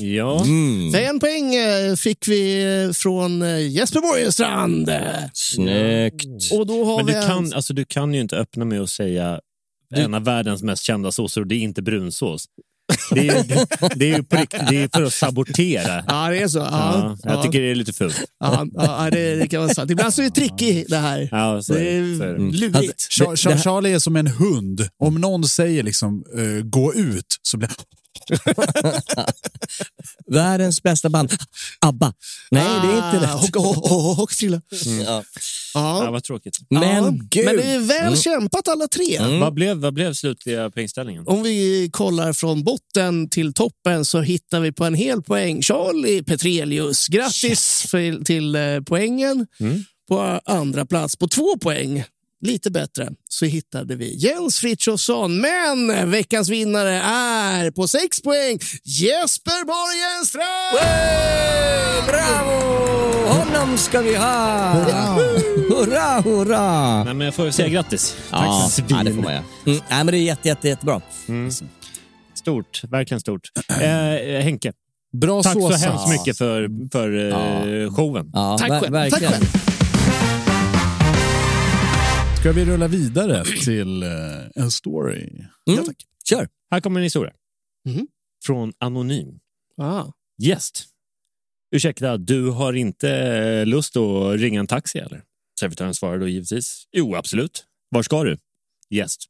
[0.00, 0.44] Ja.
[0.44, 0.94] Mm.
[0.94, 4.90] En poäng eh, fick vi eh, från eh, Jesper Borgenstrand.
[5.34, 6.52] Snyggt.
[6.52, 8.80] Och då har Men vi du en- kan, alltså, du kan ju inte öppna med
[8.80, 9.40] att säga
[9.94, 12.44] en av världens mest kända såser och det är inte brunsås.
[13.10, 16.04] Det är, det, det är ju på rikt- det är för att sabotera.
[16.08, 16.58] Ja, det är så.
[16.58, 17.42] Ja, Ja, jag ja.
[17.42, 18.20] tycker det är lite fult.
[18.40, 19.90] Ja, ja det, det kan vara sant.
[19.90, 21.28] Ibland så är det tricky det här.
[21.32, 22.16] Ja, så det är är det.
[22.18, 22.38] Så är det.
[22.56, 23.06] lurigt.
[23.10, 24.88] Char- Charlie är som en hund.
[24.98, 27.68] Om någon säger liksom eh, gå ut så blir
[30.26, 31.32] Världens bästa band.
[31.80, 32.12] ABBA.
[32.50, 33.56] Nej, det är inte Ah, rätt.
[33.56, 34.60] Och, och, och, och frilla.
[35.06, 35.22] Ja.
[35.74, 36.10] Ja, Ja.
[36.10, 36.58] vad tråkigt.
[36.70, 37.10] Men ja.
[37.30, 37.44] gud.
[37.44, 38.16] Men det är väl Mm.
[38.16, 39.38] kämpat alla tre.
[39.40, 41.24] Vad, blev, vad blev slutliga poängställningen?
[41.26, 46.22] Om vi kollar från botten till toppen så hittar vi på en hel poäng Charlie
[46.22, 47.08] Petrelius.
[47.08, 49.46] Grattis för, till eh, poängen.
[49.60, 49.84] Mm.
[50.08, 52.04] På andra plats på två poäng,
[52.44, 55.40] lite bättre, så hittade vi Jens Frithiofsson.
[55.40, 60.78] Men veckans vinnare är på sex poäng Jesper Borgenstrand!
[62.06, 62.84] Bravo!
[63.28, 64.72] Honom ska vi ha!
[65.68, 67.04] Hurra, hurra!
[67.04, 68.16] Nej, men jag får säga grattis.
[68.30, 69.44] Ja, Tack, ja, det får man göra.
[69.66, 71.00] Mm, nej, men det är jätte, jätte, jättebra.
[72.34, 73.48] Stort, verkligen stort.
[73.68, 74.72] Eh, Henke,
[75.20, 75.88] Bra tack så såsar.
[75.88, 77.30] hemskt mycket för, för
[77.84, 78.30] eh, showen.
[78.32, 79.10] Ja, Tack själv.
[79.10, 79.73] Tack själv.
[82.44, 84.08] Ska vi rulla vidare till eh,
[84.54, 85.44] en story?
[85.70, 85.84] Mm.
[86.28, 86.48] Kör.
[86.70, 87.32] Här kommer en historia.
[87.84, 88.06] Mhm.
[88.44, 89.40] Från Anonym.
[89.76, 90.04] Ah.
[90.42, 90.86] Gäst.
[91.70, 95.22] Ursäkta, du har inte eh, lust att ringa en taxi eller?
[95.60, 96.84] Servitören svarar då givetvis.
[96.92, 97.64] Jo, absolut.
[97.88, 98.38] Var ska du?
[98.90, 99.24] Gäst.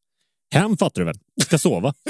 [0.54, 1.18] Hem fattar du väl?
[1.42, 1.94] Ska sova.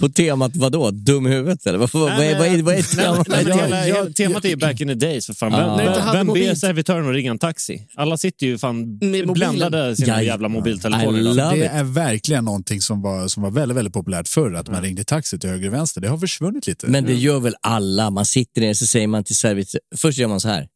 [0.00, 0.90] På temat vadå?
[0.90, 1.78] Dum i huvudet eller?
[1.78, 3.28] Vad, vad, vad, är, vad, är, vad är temat?
[3.28, 5.26] Nej, men Ja, hela, ja, hela temat är ju back in the days.
[5.26, 5.80] För fan.
[5.80, 7.86] Inte vem, ber servitören att ringa en taxi?
[7.94, 11.56] Alla sitter ju fan bländade sina Ja, jävla mobiltelefoner.
[11.56, 15.04] Det är verkligen någonting som var, som var väldigt, väldigt populärt förr, att man ringde
[15.04, 16.00] taxi till höger och vänster.
[16.00, 16.86] Det har försvunnit lite.
[16.86, 18.10] Men det gör väl alla?
[18.10, 19.80] Man sitter ner så säger man till servitör...
[19.96, 20.68] Först gör man så här.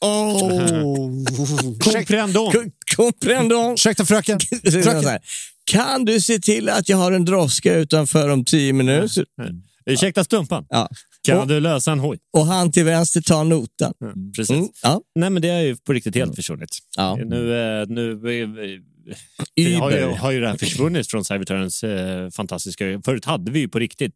[0.00, 1.24] Oh.
[1.78, 2.52] Comprendon.
[2.96, 3.74] Comprendon.
[3.74, 4.40] Ursäkta fröken.
[4.70, 5.18] Så
[5.64, 9.24] Kan du se till att jag har en droska utanför om tio minuter?
[9.86, 10.66] Ursäkta stumpan.
[10.68, 10.88] Ja.
[11.26, 12.18] Kan Och- du lösa en hoj?
[12.32, 13.94] Och han till vänster tar notan.
[14.36, 14.50] Precis.
[14.56, 15.00] Mm, ja.
[15.14, 16.78] Nej, men det är ju på riktigt helt försvunnit.
[16.96, 17.16] Ja.
[17.16, 23.00] Nu, eh, nu eh, har, ju, har ju det här försvunnit från servitörens eh, fantastiska...
[23.04, 24.14] Förut hade vi ju på riktigt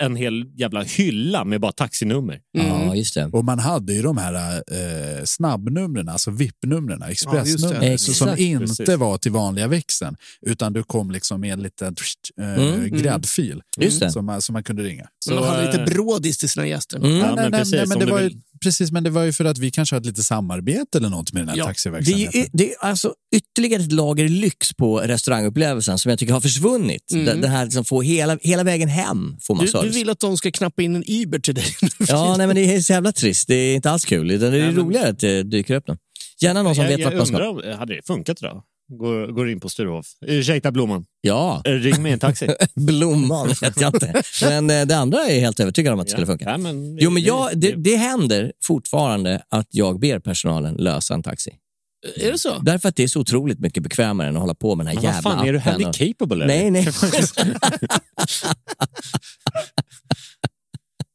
[0.00, 2.40] en hel jävla hylla med bara taxinummer.
[2.52, 3.24] Ja, just det.
[3.24, 8.66] Och man hade ju de här eh, snabbnumren, alltså VIP-numren, Ja, expressnumren, så- som inte
[8.66, 8.96] Precis.
[8.96, 11.94] var till vanliga växeln, utan du kom liksom med en liten
[12.40, 12.98] eh, Mm.
[12.98, 14.10] gräddfil Just det.
[14.10, 15.06] Som, man, som man kunde ringa.
[15.24, 16.96] Så man hade eh, lite brådis till sina gäster.
[16.98, 17.10] Mm.
[17.16, 18.30] Ja, nej, men nej, precis, nej, men det var ju,
[18.62, 21.42] precis, men det var ju för att vi kanske hade lite samarbete eller något med
[21.42, 22.44] den här Ja, Det är, taxiverksamheten.
[22.52, 27.10] det är alltså ytterligare ett lager lyx på restaurangupplevelsen som jag tycker har försvunnit.
[27.12, 27.24] Mm.
[27.24, 29.96] Det, det här liksom får hela, hela vägen hem får man Du, du service.
[29.96, 31.64] vill att de ska knappa in en Uber till dig?
[32.08, 33.48] Ja, nej, men det är så jävla trist.
[33.48, 34.28] Det är inte alls kul.
[34.28, 35.96] Det är Nej, men- roligare att det dyker upp den.
[36.42, 37.36] Gärna någon som jag vet jag vart man ska.
[37.36, 38.62] undrar, om- hade det funkat idag?
[38.88, 40.06] Går, går in på Sturehof.
[40.26, 42.48] Ursäkta Blomman, Ja, Eh, ring mig en taxi.
[42.74, 44.22] blomman vet jag inte.
[44.42, 46.44] Men eh, det andra är jag helt övertygad om att det skulle funka.
[46.44, 51.22] Ja, men, Jo, men jag, det, det händer fortfarande att jag ber personalen lösa en
[51.22, 51.50] taxi.
[52.16, 52.58] Är det så?
[52.58, 55.02] Därför att det är så otroligt mycket bekvämare än att hålla på med den här
[55.02, 55.72] Men jävla vad fan, är du appen.
[55.72, 56.44] handicapable?
[56.44, 56.46] eller?
[56.46, 56.88] Nej, nej.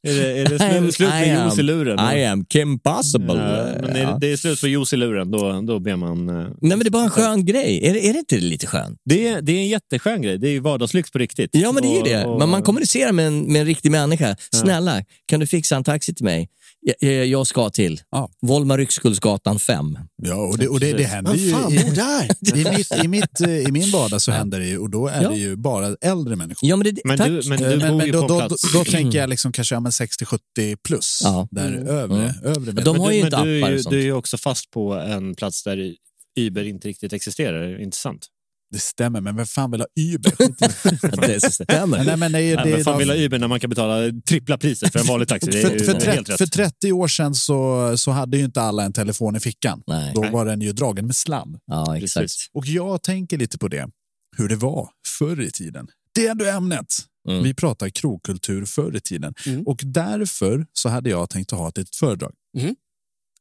[0.07, 2.17] Är det, är det slut, slut I med juice i luren?
[2.17, 3.33] I am Kim Possible.
[3.33, 4.17] Ja, men är Ja.
[4.21, 6.29] det, är slut på juice i luren, då, då ber man...
[6.29, 7.85] eh, Nej, men det är bara en skön grej.
[7.87, 8.99] Är det, är det inte lite skönt?
[9.05, 10.37] Det är, det är en jätteskön grej.
[10.37, 11.49] Det är ju vardagslyx på riktigt.
[11.53, 12.25] Ja, men det är ju det.
[12.25, 14.35] och- Men man kommunicerar med en, med en riktig människa.
[14.51, 16.49] Snälla, kan du fixa en taxi till mig?
[16.99, 18.29] Jag, jag- jag ska till Ja.
[18.41, 19.97] Volmar Ryxkullsgatan 5.
[20.23, 22.57] Ja, och det, och det, det händer Vad ju fan i, bor där?
[22.57, 25.21] i, mitt, i, mitt, eh, i min vardag så händer det ju, och då är
[25.23, 25.29] Ja.
[25.29, 26.69] det ju bara äldre människor.
[26.69, 27.27] Ja, men det, Men tack.
[27.27, 28.73] du, men Eh, du men, bor men ju då, på då, då, plats.
[28.73, 31.19] då tänker jag liksom kanske ja, men 60-70 plus.
[31.23, 31.47] Ja.
[31.51, 31.87] Där Mm.
[31.87, 32.35] övre, Mm.
[32.43, 33.89] övre Men de har du, ju inte du, är appar sånt.
[33.93, 35.95] du är ju också fast på en plats där
[36.39, 37.79] Uber inte riktigt existerar.
[37.81, 38.27] Inte sant?
[38.71, 40.33] Det stämmer, men vem fan vill ha Uber?
[41.27, 41.53] Det.
[41.53, 41.97] stämmer.
[42.05, 44.11] nej, men nej, Nej, det, men fan de- vill ha Uber när man kan betala
[44.27, 45.51] trippla priset för en vanlig taxi?
[45.51, 46.37] Det är för, för, rätt.
[46.37, 49.83] för 30 år sedan så, så hade ju inte alla en telefon i fickan.
[49.87, 50.11] Nej.
[50.15, 50.31] Då Nej.
[50.31, 51.57] var den ju dragen med slam.
[51.65, 52.23] Ja, exakt.
[52.23, 52.47] Precis.
[52.53, 53.87] Och jag tänker lite på det,
[54.37, 54.89] hur det var
[55.19, 55.87] förr i tiden.
[56.15, 56.85] Det är ändå ämnet.
[57.29, 57.43] Mm.
[57.43, 59.33] Vi pratar krogkultur förr i tiden.
[59.45, 59.63] Mm.
[59.67, 62.33] Och därför så hade jag tänkt att ha ett litet föredrag.
[62.57, 62.75] Mm.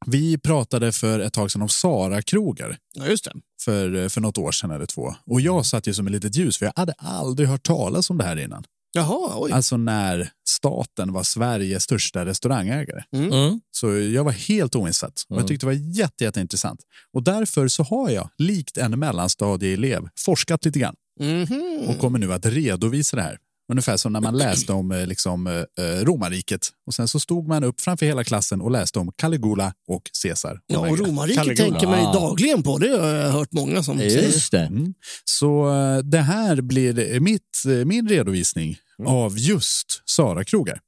[0.07, 2.77] Vi pratade för ett tag sedan om Sara-krogar.
[2.95, 3.33] Ja, just det.
[3.65, 5.15] För, för något år sedan eller två.
[5.27, 8.19] Och jag satt ju som ett litet ljus, för jag hade aldrig hört talas om
[8.19, 8.65] det här innan.
[8.95, 9.53] Jaha, oj.
[9.53, 13.03] Alltså när staten var Sveriges största restaurangägare.
[13.13, 13.61] Mm.
[13.71, 16.81] Så jag var helt oinsatt och jag tyckte det var jätte, jätteintressant.
[17.13, 21.85] Och därför så har jag, likt en mellanstadieelev, forskat lite grann Mhm.
[21.89, 23.39] och kommer nu att redovisa det här.
[23.73, 26.69] Ungefär som när man läste om eh, liksom, eh, eh, romarriket.
[26.87, 30.61] Och sen så stod man upp framför hela klassen och läste om Caligula och Caesar.
[30.67, 31.71] Ja, och romarriket Caligula.
[31.71, 32.79] tänker man ju dagligen på.
[32.79, 34.51] Det har jag hört många som säger.
[34.51, 34.59] det.
[34.59, 34.95] Mm.
[35.25, 35.71] Så
[36.05, 40.81] det här blir mitt, min redovisning av just Sara-krogar.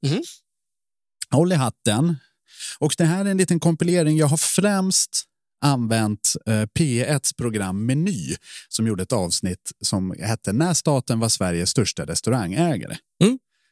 [1.31, 2.17] Håll i hatten.
[2.79, 4.17] Och det här är en liten kompilering.
[4.17, 5.25] Jag har främst
[5.65, 8.37] använt eh, P1s program Meny
[8.69, 12.97] som gjorde ett avsnitt som hette När staten var Sveriges största restaurangägare.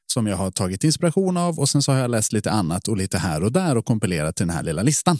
[0.07, 2.97] Som jag har tagit inspiration av och sen så har jag läst lite annat och
[2.97, 5.19] lite här och där och kompilerat till den här lilla listan.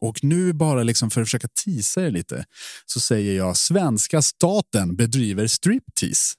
[0.00, 2.44] Och nu bara liksom för att försöka tisa er lite
[2.86, 6.34] så säger jag svenska staten bedriver striptease.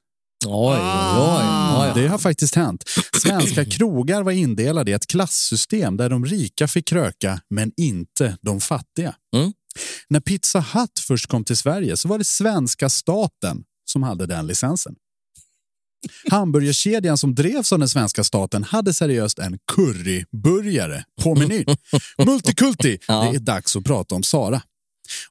[0.45, 0.77] Oj,
[1.17, 1.43] oj,
[1.77, 1.91] oj.
[1.95, 2.83] Det har faktiskt hänt.
[3.21, 8.61] Svenska krogar var indelade i ett klassystem där de rika fick kröka, men inte de
[8.61, 9.15] fattiga.
[10.07, 14.47] När Pizza Hut först kom till Sverige så var det svenska staten som hade den
[14.47, 14.95] licensen.
[16.31, 21.65] Hamburgerkedjan som drevs av den svenska staten hade seriöst en curryburgare på menyn.
[22.25, 22.97] Multikulti!
[23.07, 24.61] Det är dags att prata om Sara.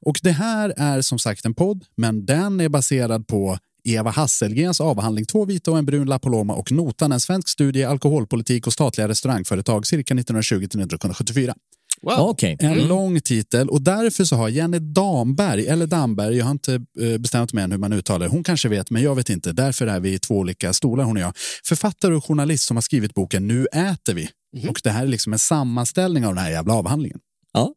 [0.01, 4.81] Och det här är som sagt en podd, men den är baserad på Eva Hasselgrens
[4.81, 8.67] avhandling Två vita och en brun La Paloma och Notan, en svensk studie i alkoholpolitik
[8.67, 11.53] och statliga restaurangföretag cirka 1920-1974.
[12.01, 12.15] Wow.
[12.19, 12.57] Okej.
[12.59, 12.87] En Mm.
[12.87, 17.53] lång titel och därför så har Jenny Damberg, eller Damberg, jag har inte eh, bestämt
[17.53, 18.31] mig än hur man uttalar det.
[18.31, 19.51] Hon kanske vet, men jag vet inte.
[19.51, 21.33] Därför är vi i två olika stolar, hon och jag.
[21.65, 24.29] Författare och journalist som har skrivit boken Nu äter vi.
[24.69, 27.19] Och det här är liksom en sammanställning av den här jävla avhandlingen.
[27.53, 27.73] Ja.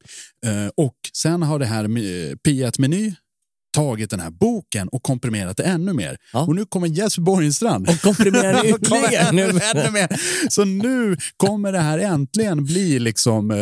[0.46, 1.88] Eh, och sen har det här eh,
[2.48, 3.12] P1 Meny
[3.72, 6.16] tagit den här boken och komprimerat det ännu mer.
[6.32, 7.88] Och nu kommer Jesper Borgenstrand.
[7.88, 9.28] Och komprimerar det ytterligare.
[9.28, 10.08] Ännu, ännu mer.
[10.50, 13.50] Så nu kommer det här äntligen bli liksom...
[13.50, 13.56] eh,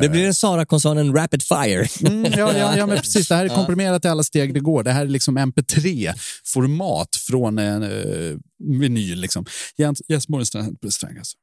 [0.00, 1.86] Det blir en Sara-koncernen Rapid Fire.
[2.10, 3.28] Mm, ja, ja, ja, men precis.
[3.28, 4.82] Det här är komprimerat i alla steg det går.
[4.82, 8.36] Det här är liksom mp3-format från en uh,
[8.80, 9.20] vinyl.
[9.20, 9.44] Liksom.
[10.08, 10.78] Jens Borgenstrand
[11.18, 11.36] alltså.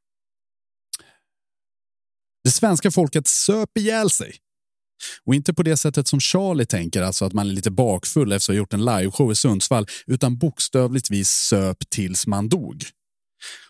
[2.44, 4.34] Det svenska folket söp ihjäl sig.
[5.24, 8.52] Och inte på det sättet som Charlie tänker, alltså att man är lite bakfull efter
[8.52, 12.84] att ha gjort en liveshow i Sundsvall, utan bokstavligtvis söp tills man dog.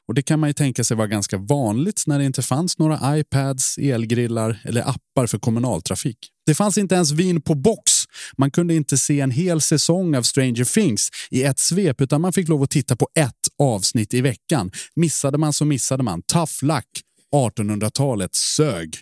[0.08, 3.18] Och Det kan man ju tänka sig var ganska vanligt när det inte fanns några
[3.18, 6.18] iPads, elgrillar eller appar för kommunaltrafik.
[6.46, 7.92] Det fanns inte ens vin på box.
[8.38, 12.32] Man kunde inte se en hel säsong av Stranger Things i ett svep utan man
[12.32, 14.70] fick lov att titta på ett avsnitt i veckan.
[14.96, 16.22] Missade man så missade man.
[16.22, 16.86] Tough luck.
[17.34, 18.96] 1800-talet sög.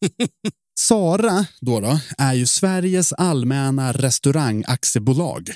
[0.78, 5.50] Sara då då, är ju Sveriges allmänna restaurangaktiebolag.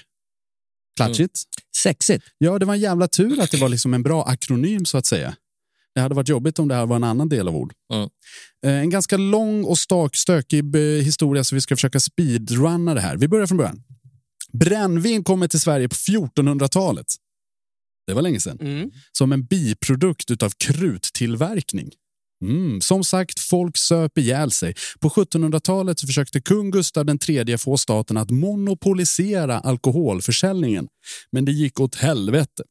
[0.96, 1.42] Klatschigt?
[1.76, 2.24] Sexigt.
[2.38, 5.06] Ja, det var en jävla tur att det var liksom en bra akronym så att
[5.06, 5.36] säga.
[5.94, 7.72] Det hade varit jobbigt om det här var en annan del av ord.
[7.92, 8.08] Mm.
[8.66, 13.00] Eh, En ganska lång och stak, stökig eh, historia så vi ska försöka speedrunna det
[13.00, 13.16] här.
[13.16, 13.82] Vi börjar från början.
[14.52, 17.06] Brännvin kommer till Sverige på 1400-talet.
[18.06, 18.58] Det var länge sedan.
[19.12, 21.90] Som en biprodukt utav kruttillverkning.
[22.43, 24.74] Mm, som sagt, folk söp ihjäl sig.
[25.01, 30.89] På 1700-talet så försökte kung Gustav III få staten att monopolisera alkoholförsäljningen.
[31.32, 32.62] Men det gick åt helvete.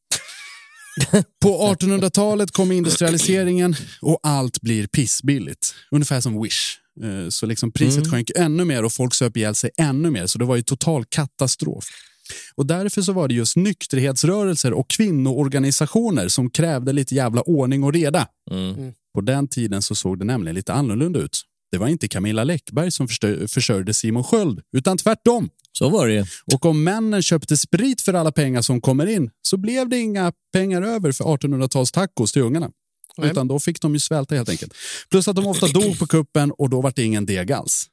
[1.41, 5.74] På 1800-talet kom industrialiseringen och allt blir pissbilligt.
[5.91, 6.78] Ungefär som Wish.
[7.03, 8.11] Eh, Så liksom priset Mm.
[8.11, 10.28] sjönk ännu mer och folk söp ihjäl sig ännu mer.
[10.28, 11.86] Så det var ju total katastrof.
[12.55, 17.93] Och därför så var det just nykterhetsrörelser och kvinnoorganisationer som krävde lite jävla ordning och
[17.93, 18.28] reda.
[18.51, 18.93] Mm.
[19.13, 21.41] På den tiden så såg det nämligen lite annorlunda ut.
[21.71, 23.07] Det var inte Camilla Läckberg som
[23.47, 25.49] försörjde Simon Sköld, utan tvärtom.
[25.71, 26.28] Så var det.
[26.53, 30.34] Och om männen köpte sprit för alla pengar som kommer in så blev det inga
[30.53, 32.71] pengar över för 1800-tals tacos till ungarna.
[33.17, 33.32] Nej.
[33.32, 34.73] Utan då fick de ju svälta helt enkelt.
[35.09, 37.86] Plus att de ofta dog på kuppen och då var det ingen deg alls.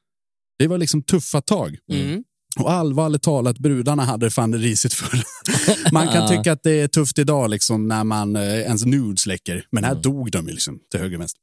[0.59, 1.77] Det var liksom tuffa tag.
[1.91, 2.23] Mm.
[2.59, 5.23] Och allvarligt talat, brudarna hade fan det risigt för.
[5.91, 9.65] Man kan tycka att det är tufft idag liksom, när man eh, ens nudes läcker.
[9.71, 11.41] Men här dog de ju liksom, till höger och vänster.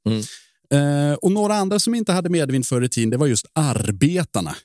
[0.72, 4.56] Eh, och några andra som inte hade medvind förr i tiden, det var just arbetarna.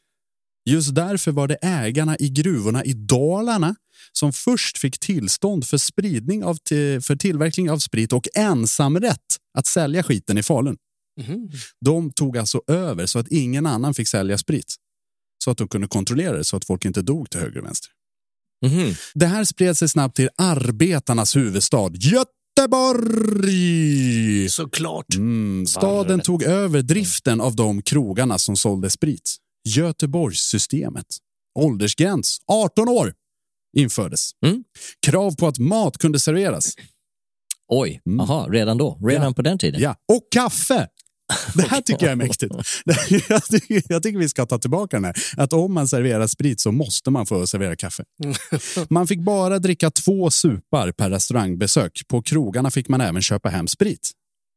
[0.69, 3.75] Just därför var det ägarna i gruvorna i Dalarna
[4.11, 6.57] som först fick tillstånd för spridning av
[7.01, 10.77] för tillverkning av sprit och ensamrätt att sälja skiten i Falun.
[11.85, 14.75] De tog alltså över så att ingen annan fick sälja sprit.
[15.43, 17.89] Så att de kunde kontrollera det så att folk inte dog till höger och vänster.
[18.65, 18.93] Mhm.
[19.13, 21.91] Det här spred sig snabbt till arbetarnas huvudstad
[23.27, 24.49] Göteborg!
[24.49, 25.15] Såklart.
[25.15, 29.35] Mm, staden tog över driften av de krogarna som sålde sprit.
[29.69, 31.05] Göteborgssystemet.
[31.59, 33.13] Åldersgräns 18 år
[33.77, 34.31] infördes.
[35.05, 36.73] Krav på att mat kunde serveras.
[37.69, 38.99] Oj, aha, redan då?
[39.07, 39.33] Redan Ja.
[39.33, 39.81] på den tiden?
[39.81, 40.88] Ja, och kaffe.
[41.53, 42.53] Det här tycker jag är mäktigt.
[43.89, 45.15] Jag tycker, vi ska ta tillbaka den här.
[45.38, 48.03] Att om man serverar sprit så måste man få servera kaffe.
[48.89, 52.01] Man fick bara dricka två supar per restaurangbesök.
[52.07, 54.11] På krogarna fick man även köpa hem sprit.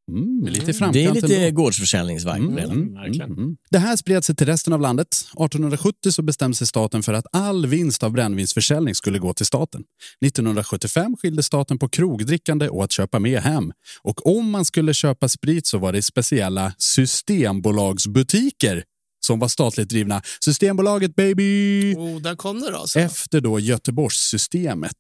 [0.09, 1.63] Mm, lite i framkant Det är lite ändå.
[1.63, 2.97] gårdsförsäljningsvibe redan.
[3.21, 3.57] Mm.
[3.71, 5.09] Det här spred sig till resten av landet.
[5.15, 9.83] 1870 så bestämde sig staten för att all vinst av brännvinsförsäljning skulle gå till staten.
[10.27, 13.73] 1975 skilde staten på krogdrickande och att köpa med hem.
[14.03, 18.85] Och om man skulle köpa sprit så var det speciella systembolagsbutiker
[19.27, 20.23] som var statligt drivna.
[20.45, 21.95] Systembolaget baby!
[21.95, 22.77] Oh, där kom det då.
[22.77, 22.99] Alltså.
[22.99, 24.93] Efter då Göteborgssystemet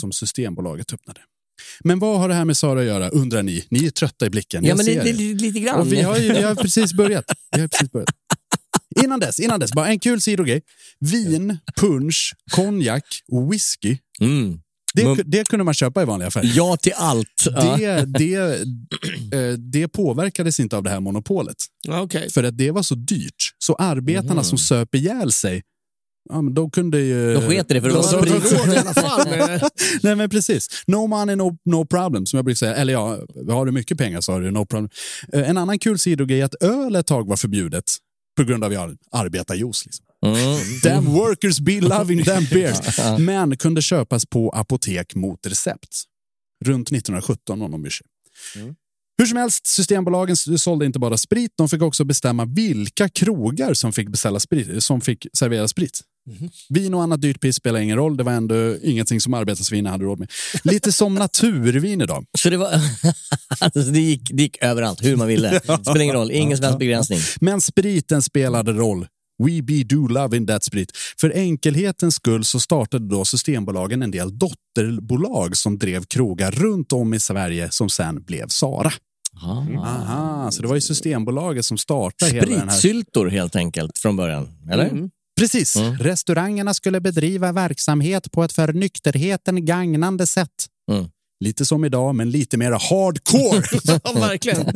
[0.00, 1.20] som Systembolaget öppnade.
[1.84, 3.66] Men vad har det här med Sara att göra undrar ni?
[3.70, 4.64] Ni är trötta i blicken.
[4.64, 5.02] Ja, men det.
[5.02, 5.80] det, lite grann.
[5.80, 7.24] Och vi har ju vi har precis börjat.
[7.54, 8.10] Vi har precis börjat.
[9.04, 10.62] Innan dess, innan dess, bara en kul sidogrej.
[11.00, 13.98] Vin, punch, konjak och whisky.
[14.20, 14.60] Mm.
[14.94, 16.52] Det, Men- det kunde man köpa i vanliga affärer.
[16.56, 17.44] Ja till allt.
[17.44, 17.76] Ja.
[17.76, 18.34] Det, det,
[19.38, 21.56] eh, det påverkades inte av det här monopolet.
[21.88, 22.30] Okej.
[22.30, 23.54] För att det var så dyrt.
[23.58, 25.62] Så arbetarna som söp ihjäl sig,
[26.30, 27.34] ja, men de kunde ju...
[27.34, 29.62] De sket det för det var sprit.
[30.02, 30.68] Nej men precis.
[30.86, 32.74] No money, no, no problem, som jag brukar säga.
[32.74, 33.18] Eller ja,
[33.48, 34.90] har du mycket pengar så har du no problem.
[35.32, 37.84] Eh, En annan kul sidogrej är att öl ett tag var förbjudet
[38.36, 39.84] på grund av ar- arbetarjuice.
[39.86, 40.04] Liksom.
[40.26, 40.58] Mm.
[40.82, 42.78] Damn workers be loving them beers.
[43.18, 46.02] Men kunde köpas på apotek mot recept.
[46.64, 48.06] Runt 1917 om de bryr sig.
[49.18, 53.92] Hur som helst, Systembolagen sålde inte bara sprit, de fick också bestämma vilka krogar som
[53.92, 56.00] fick, beställa sprit, som fick servera sprit.
[56.68, 60.04] Vin och annat dyrt piss spelar ingen roll, det var ändå ingenting som arbetarsvinna hade
[60.04, 60.30] råd med.
[60.64, 62.24] Lite som naturvin idag.
[62.38, 62.68] Så det, var,
[63.60, 65.60] alltså, det, gick, det gick överallt, hur man ville.
[65.60, 67.18] Spelar ingen roll, ingen som helst begränsning.
[67.40, 69.06] Men spriten spelade roll.
[69.42, 70.92] We be do love in that sprit.
[71.20, 77.14] För enkelhetens skull så startade då Systembolagen en del dotterbolag som drev krogar runt om
[77.14, 78.92] i Sverige som sen blev Sara.
[79.42, 82.76] Aha, så det var ju Systembolaget som startade hela den här...
[82.76, 84.88] Spritsyltor helt enkelt från början, eller?
[84.88, 85.10] Mm.
[85.40, 85.76] Precis.
[86.00, 90.66] Restaurangerna skulle bedriva verksamhet på ett för nykterheten gagnande sätt.
[90.92, 91.06] Mm.
[91.44, 93.62] Lite som idag, men lite mer hardcore.
[94.04, 94.66] ja, verkligen.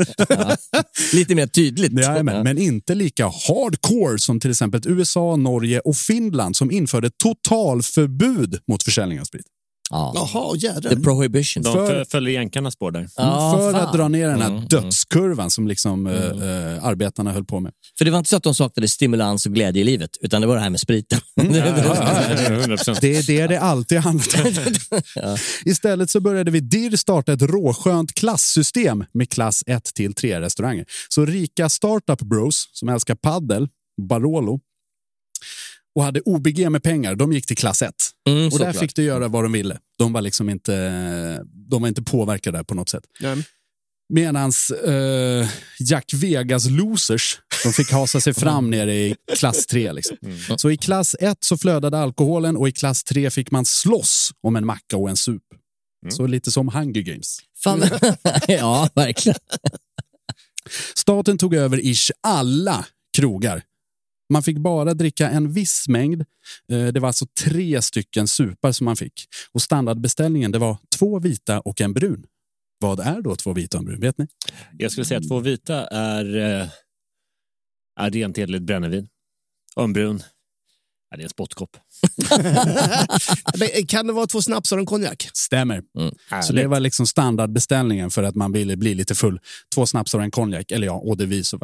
[1.13, 1.93] Lite mer tydligt.
[1.93, 8.59] Jajamän, men inte lika hardcore som till exempel USA, Norge och Finland som införde totalförbud
[8.69, 9.47] mot försäljning av sprit.
[9.95, 10.13] Ja.
[10.15, 10.97] Jaha, The jädrar.
[11.03, 11.63] prohibition.
[11.63, 13.09] De För- följer jänkarnas spår där.
[13.17, 13.81] Ja, för fan.
[13.89, 17.73] att dra ner den här Mm, dödskurvan som liksom, eh, eh, arbetarna höll på med.
[17.99, 20.47] För det var inte så att de saknade stimulans och glädje i livet, utan det
[20.47, 21.21] var det här med spriten.
[21.41, 21.53] Mm.
[21.55, 22.99] 100%.
[23.01, 25.37] Det är det det alltid handlat om.
[25.65, 30.85] Istället så började vi DIR starta ett råskönt klassystem med klass 1 till 3 restauranger.
[31.09, 33.69] Så rika startup bros som älskar paddel,
[34.09, 34.61] Barolo
[35.95, 37.95] och hade OBG med pengar, de gick till klass 1.
[38.29, 38.77] Mm, och där såklart.
[38.77, 39.79] fick de göra vad de ville.
[39.99, 43.05] De var liksom inte, de var inte påverkade där på något sätt.
[43.21, 43.45] Nej.
[44.09, 45.49] Medans eh,
[45.81, 49.93] Jack Vegas losers, de fick hasa sig fram nere i klass 3.
[49.93, 50.17] Liksom.
[50.57, 54.57] Så i klass 1 så flödade alkoholen och i klass 3 fick man slåss om
[54.57, 55.43] en macka och en sup.
[56.09, 57.39] Så lite som Hunger Games.
[57.65, 57.83] Fan.
[58.49, 59.39] ja, verkligen.
[60.95, 62.87] Staten tog över ish alla
[63.17, 63.63] krogar.
[64.35, 66.25] Man fick bara dricka en viss mängd.
[66.73, 69.25] Eh, det var alltså tre stycken supar som man fick.
[69.53, 72.25] Och standardbeställningen det var två vita och en brun.
[72.79, 74.01] Vad är då två vita och en brun?
[74.01, 74.27] Vet ni?
[74.79, 76.69] Jag skulle säga att två vita är, eh,
[78.01, 79.09] är rent enligt brännevin.
[79.77, 80.23] Och en brun
[81.15, 81.71] är det en spottkopp.
[83.59, 85.29] Men Kan det vara två snaps och en konjak?
[85.35, 85.83] Stämmer.
[85.99, 86.15] Mm.
[86.43, 89.41] Så det var liksom standardbeställningen för att man ville bli lite full.
[89.75, 90.71] Två snapsar och en konjak.
[90.71, 91.17] Eller ja, var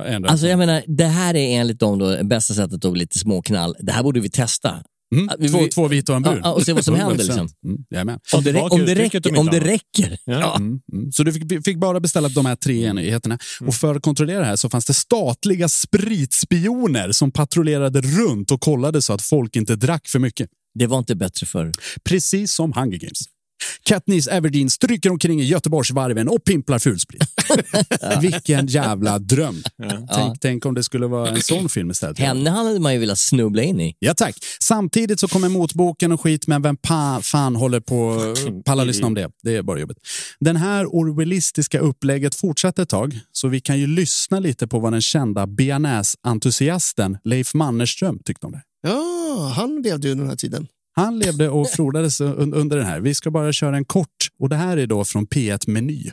[0.05, 3.01] det ändå- Alltså jag menar, det här är enligt dem då bästa sättet att bli
[3.01, 3.77] lite småknall.
[3.81, 4.83] Det här borde vi testa.
[5.15, 6.41] Mm, vi- två, två vita och en brun.
[6.45, 7.19] Ja, och se vad som händer, 100%.
[7.27, 7.49] liksom.
[7.65, 8.19] Mm.
[8.35, 9.39] Om det, om det räcker.
[9.39, 10.19] Om det räcker.
[10.25, 10.57] Ja.
[10.57, 11.13] Mm, mm.
[11.13, 13.39] Så du fick, fick bara beställa de här tre enheterna.
[13.61, 18.61] Och för att kontrollera det här så fanns det statliga spritspioner som patrullerade runt och
[18.61, 20.49] kollade så att folk inte drack för mycket.
[20.79, 21.73] Det var inte bättre för.
[22.05, 23.21] Precis som Hunger Games.
[23.83, 27.23] Katniss Everdeen stryker omkring i Göteborgsvarven och pimplar fulsprit.
[28.21, 29.63] Vilken jävla dröm.
[30.15, 32.19] Tänk, tänk om det skulle vara en sån film istället.
[32.19, 33.97] Henne hade man ju velat snubbla in i.
[33.99, 34.37] Ja tack.
[34.63, 38.35] Samtidigt så kommer motboken och skit, men vem pa, fan håller på
[38.65, 39.31] pallar lyssna om det?
[39.43, 39.99] Det är bara jobbigt.
[40.41, 44.93] Den här orwellistiska upplägget fortsätter ett tag, så vi kan ju lyssna lite på vad
[44.93, 48.63] den kända bearnaise-entusiasten Leif Mannerström tyckte om det.
[48.83, 50.67] Ja, han levde ju den här tiden.
[51.01, 53.01] Han levde och frodades un- under den här.
[53.01, 56.11] Vi ska bara köra en kort och det här är då från P1 Meny.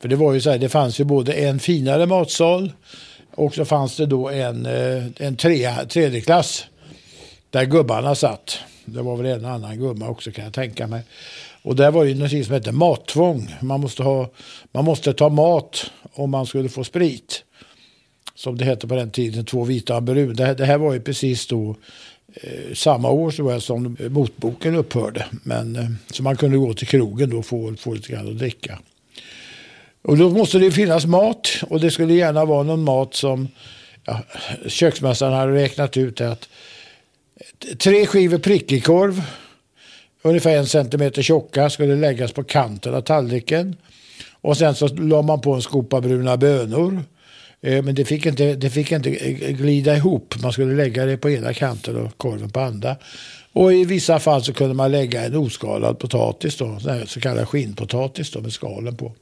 [0.00, 2.72] För det var ju så här, det fanns ju både en finare matsal
[3.34, 6.64] och så fanns det då en, eh, en trea, tredje klass
[7.50, 8.58] där gubbarna satt.
[8.84, 11.02] Det var väl en annan gumma också kan jag tänka mig.
[11.62, 13.54] Och där var ju något som hette mattvång.
[13.62, 14.30] Man måste, ha,
[14.72, 17.44] man måste ta mat om man skulle få sprit.
[18.34, 20.36] Som det hette på den tiden, två vita och en brun.
[20.36, 21.76] Det, här- det här var ju precis då
[22.34, 25.26] Eh, samma år så var jag som eh, motboken upphörde.
[25.42, 28.38] Men, eh, så man kunde gå till krogen då och få, få lite grann att
[28.38, 28.78] dricka.
[30.02, 33.48] Och då måste det finnas mat och det skulle gärna vara någon mat som
[34.04, 34.20] ja,
[34.66, 36.48] köksmästaren hade räknat ut att
[37.78, 39.22] tre skivor prickig korv,
[40.22, 43.76] ungefär en centimeter tjocka, skulle läggas på kanten av tallriken.
[44.32, 47.02] Och sen så la man på en skopa bruna bönor.
[47.64, 50.34] Eh, men det fick, inte, det fick inte eh, glida ihop.
[50.42, 52.96] Man skulle lägga det på ena kanten och korven på andra.
[53.52, 58.30] Och i vissa fall så kunde man lägga en oskalad potatis, då, så kallad skinnpotatis
[58.30, 59.12] då, med skalen på.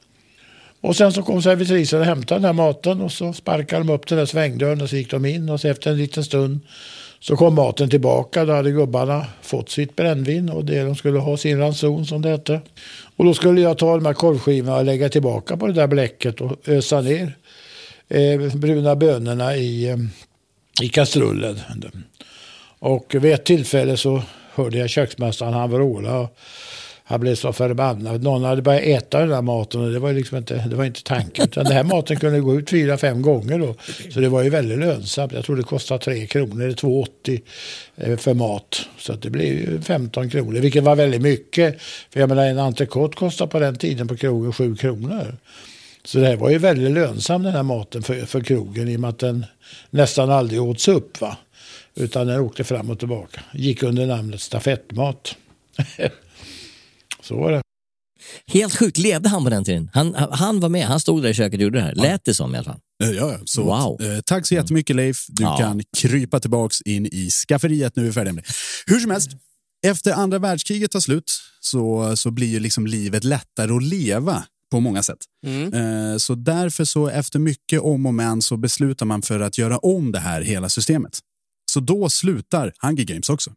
[0.81, 4.07] Och sen så kom servitrisen och hämtade den här maten och så sparkade de upp
[4.07, 6.59] den där svängdörren och så gick de in och så efter en liten stund
[7.19, 8.45] så kom maten tillbaka.
[8.45, 12.29] Då hade gubbarna fått sitt brännvin och det de skulle ha sin ranson som det
[12.29, 12.61] hette.
[13.15, 16.41] Och då skulle jag ta de här korvskivorna och lägga tillbaka på det där bläcket
[16.41, 17.37] och ösa ner
[18.13, 19.97] eh, bruna bönorna i, eh,
[20.81, 21.59] i kastrullen.
[22.79, 26.19] Och vid ett tillfälle så hörde jag köksmästaren han vråla.
[26.19, 26.37] Och
[27.05, 28.23] han blev så förbannad.
[28.23, 31.03] Någon hade börjat äta den där maten och det var, liksom inte, det var inte
[31.03, 31.45] tanken.
[31.45, 33.75] Utan den här maten kunde gå ut fyra, fem gånger då.
[34.09, 35.33] Så det var ju väldigt lönsamt.
[35.33, 37.41] Jag tror det kostade 3 kronor, eller 2,80
[37.95, 38.81] eh, för mat.
[38.97, 41.81] Så att det blev ju 15 kronor, vilket var väldigt mycket.
[42.09, 45.37] För jag menar en entrecote kostade på den tiden på krogen 7 kronor.
[46.05, 48.99] Så det här var ju väldigt lönsam den här maten för, för krogen i och
[48.99, 49.45] med att den
[49.89, 51.21] nästan aldrig åts upp.
[51.21, 51.37] Va?
[51.95, 53.41] Utan den åkte fram och tillbaka.
[53.53, 55.35] Gick under namnet stafettmat.
[57.21, 57.61] Så var det.
[58.47, 59.89] Helt sjukt, levde han på den tiden?
[59.93, 61.95] Han, han var med, han stod där i köket och gjorde det här.
[61.95, 62.79] Lät det som i alla fall.
[63.03, 63.39] Eh, Ja, ja.
[63.45, 64.01] Så, Wow.
[64.01, 65.17] eh, tack så jättemycket Leif.
[65.27, 65.57] Du Ja.
[65.57, 68.53] kan krypa tillbaks in i skafferiet nu är vi färdiga med det.
[68.93, 69.29] Hur som helst,
[69.87, 74.43] efter andra världskriget tar slut så, så blir ju liksom livet lättare att leva
[74.77, 75.17] på många sätt.
[75.73, 79.77] Eh, Så därför så efter mycket om och men så beslutar man för att göra
[79.77, 81.19] om det här hela systemet.
[81.71, 83.51] Så då slutar Hunger Games också.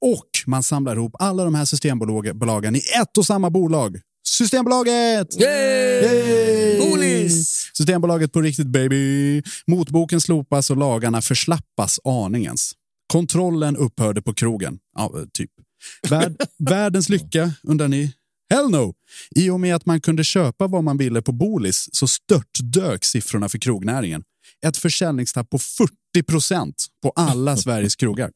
[0.00, 4.00] Och man samlar ihop alla de här systembolagen i ett och samma bolag.
[4.28, 5.40] Systembolaget!
[5.40, 6.78] Yay!
[6.78, 7.70] Bolis!
[7.76, 9.42] Systembolaget på riktigt baby.
[9.66, 12.72] Motboken slopas och lagarna förslappas aningens.
[13.12, 14.78] Kontrollen upphörde på krogen.
[14.96, 15.50] Ja, typ.
[16.10, 18.12] Värld, världens lycka, undrar ni?
[18.54, 18.94] Hell no!
[19.36, 23.48] I och med att man kunde köpa vad man ville på Bolis så störtdök siffrorna
[23.48, 24.22] för krognäringen.
[24.66, 28.30] Ett försäljningstapp på 40 procent på alla Sveriges krogar.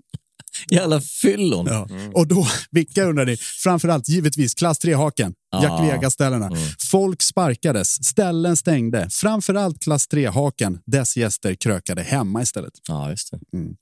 [0.70, 1.66] Jävla fyllon.
[1.66, 1.88] Ja.
[2.14, 3.36] Och då, vilka undrar ni?
[3.36, 5.34] Framförallt givetvis klass 3-haken.
[5.50, 5.62] Ja.
[5.62, 6.50] Jack Vegas-ställena.
[6.90, 9.08] Folk sparkades, ställen stängde.
[9.10, 10.78] Framförallt klass 3-haken.
[10.86, 12.72] Dess gäster krökade hemma istället.
[12.88, 13.32] Ja, just.
[13.32, 13.74] Mm.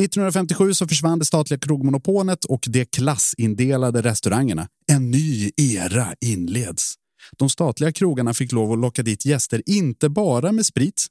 [0.00, 4.68] 1957 så försvann det statliga krogmonopolet och de klassindelade restaurangerna.
[4.92, 6.94] En ny era inleds.
[7.38, 11.06] De statliga krogarna fick lov att locka dit gäster inte bara med sprit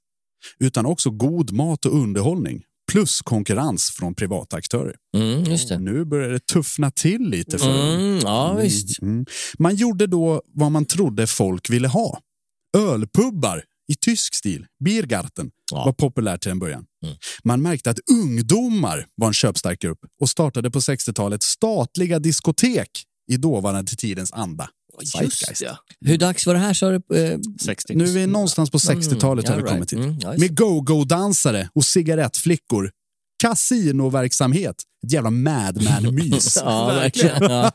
[0.59, 4.95] utan också god mat och underhållning plus konkurrens från privata aktörer.
[5.17, 5.43] Mm.
[5.79, 9.01] Nu börjar det tuffna till lite för Mm, ja, visst.
[9.01, 9.25] Mm.
[9.59, 12.19] Man gjorde då vad man trodde folk ville ha.
[12.77, 16.85] Ölpubbar i tysk stil, Biergarten, var populärt till en början.
[17.05, 17.15] Mm.
[17.43, 22.89] Man märkte att ungdomar var en köpstark grupp och startade på 60-talet statliga diskotek
[23.31, 24.69] i dåvarande tidens anda.
[25.05, 25.63] Zeitgeist.
[26.05, 27.17] Hur dags var det här sa du?
[27.17, 27.95] Eh, 60.
[27.95, 29.73] Nu är vi någonstans på 60-talet har vi all right.
[29.75, 29.97] kommit till.
[29.97, 32.91] Mm, ja, just Med go-go-dansare och cigarettflickor.
[33.43, 34.75] Kasinoverksamhet.
[35.05, 36.57] Ett jävla madman-mys.
[36.65, 37.43] Ja, verkligen.
[37.49, 37.71] Ja.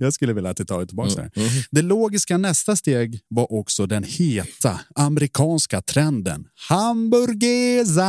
[0.00, 1.66] Jag skulle vilja att det tar tillbaka Mm, det här.
[1.70, 8.04] Det logiska nästa steg var också den heta amerikanska trenden hamburgesa.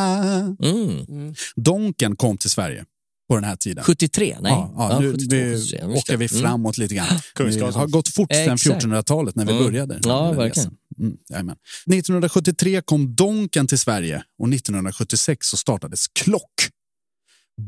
[0.63, 1.33] Mm.
[1.55, 2.85] Donken kom till Sverige
[3.27, 3.83] på den här tiden.
[3.83, 4.37] 73?
[4.41, 4.51] Nej.
[4.51, 6.33] Ja, ja, Ja, nu 72, vi, 73, just åker vi det.
[6.33, 6.41] Mm.
[6.43, 7.07] framåt lite grann.
[7.35, 7.79] Kungsgasen.
[7.79, 8.83] har gått fort sedan Exakt.
[8.85, 9.63] 1400-talet när vi Mm.
[9.63, 9.99] började.
[10.03, 10.71] Ja, verkligen.
[10.99, 11.55] Mm, jajamän.
[11.91, 16.69] 1973 kom Donken till Sverige och 1976 så startades Klock.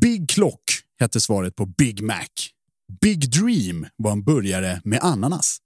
[0.02, 0.62] Big Klock
[1.00, 2.28] hette svaret på Big Mac.
[3.02, 5.58] Big Dream var en burgare med ananas.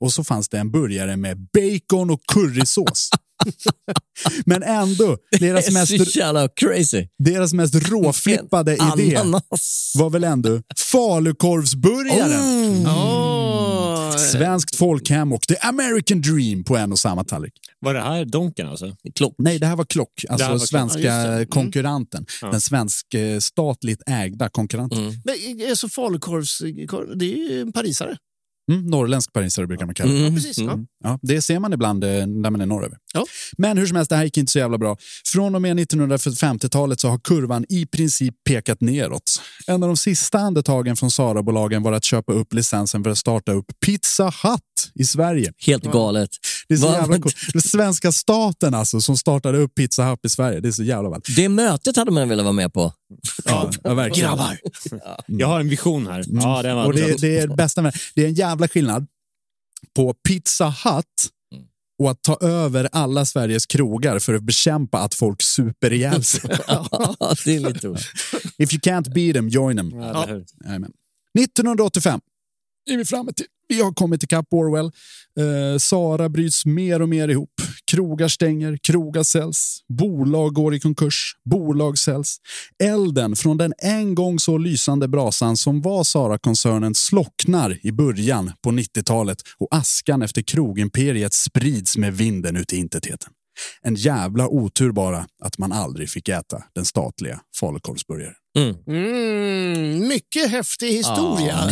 [0.00, 3.10] Och så fanns det en burgare med bacon och currysås.
[4.46, 5.92] Men ändå, deras mest,
[6.56, 7.06] crazy.
[7.18, 9.92] deras mest råflippade idé Ananas.
[9.98, 12.64] var väl ändå falukorvsburgaren.
[12.64, 12.86] Mm.
[12.86, 17.52] Åh, Svenskt folkhem och The American Dream på en och samma tallrik.
[17.80, 18.96] Var det här Donken alltså?
[19.14, 19.34] Klock.
[19.38, 20.68] Nej, det här var Klock, alltså var Klock.
[20.68, 21.32] svenska det.
[21.32, 21.46] Mm.
[21.46, 22.26] konkurrenten.
[22.42, 22.50] Ja.
[22.50, 25.22] Den svensk eh, statligt ägda konkurrenten.
[25.24, 25.34] Men
[25.70, 26.58] alltså falukorvs...
[27.16, 28.16] Det är ju en parisare.
[28.70, 30.18] Mm, norrländsk parisare brukar man kalla det.
[30.18, 30.58] Ja, precis.
[30.58, 30.78] Ja.
[31.04, 32.98] Ja, det ser man ibland eh, när man är norröver.
[33.14, 33.24] Ja.
[33.58, 34.96] Men hur som helst, det här gick inte så jävla bra.
[35.32, 39.40] Från och med 1950-talet så har kurvan i princip pekat neråt.
[39.66, 43.52] En av de sista andetagen från Sara-bolagen var att köpa upp licensen för att starta
[43.52, 45.52] upp Pizza Hut i Sverige.
[45.66, 46.30] Helt galet.
[46.72, 46.94] Det är så Va?
[46.94, 47.36] jävla coolt.
[47.52, 50.60] Den svenska staten alltså som startade upp Pizza Hut i Sverige.
[50.60, 51.36] Det är så jävla ballt.
[51.36, 52.92] Det mötet hade man velat vara med på.
[53.44, 54.30] Ja, ja, verkligen.
[54.30, 54.58] Grabbar.
[55.26, 56.24] Jag har en vision här.
[56.26, 59.06] Ja, det var Och det, det är det bästa med det är en jävla skillnad
[59.96, 61.04] på Pizza Hut
[62.02, 66.40] och att ta över alla Sveriges krogar för att bekämpa att folk super ihjäl sig.
[66.66, 68.06] Ja, det är lite roligt.
[68.58, 69.90] If you can't beat them, join them.
[69.90, 70.44] Ja, eller hur?
[70.64, 70.92] Jajamän.
[71.38, 72.20] 1985
[72.90, 73.46] är vi framme till.
[73.68, 74.90] Vi har kommit ikapp Orwell.
[75.38, 77.50] Eh, Sara bryts mer och mer ihop.
[77.90, 82.36] Krogar stänger, krogar säljs, bolag går i konkurs, bolag säljs.
[82.82, 88.70] Elden från den en gång så lysande brasan som var Sara-koncernen slocknar i början på
[88.70, 93.32] 90-talet och askan efter krogimperiet sprids med vinden ut i intetheten.
[93.82, 98.34] En jävla otur bara att man aldrig fick äta den statliga falukorvsburgaren.
[98.58, 98.76] Mm.
[98.86, 101.70] Mm, mycket häftig historia.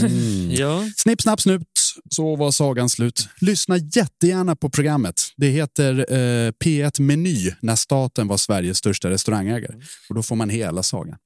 [0.51, 0.85] Ja.
[0.97, 1.63] Snipp, snapp, snut,
[2.11, 3.29] så var sagan slut.
[3.41, 5.21] Lyssna jättegärna på programmet.
[5.37, 9.75] Det heter eh, P1 Meny när staten var Sveriges största restaurangägare.
[10.09, 11.17] Och då får man hela sagan.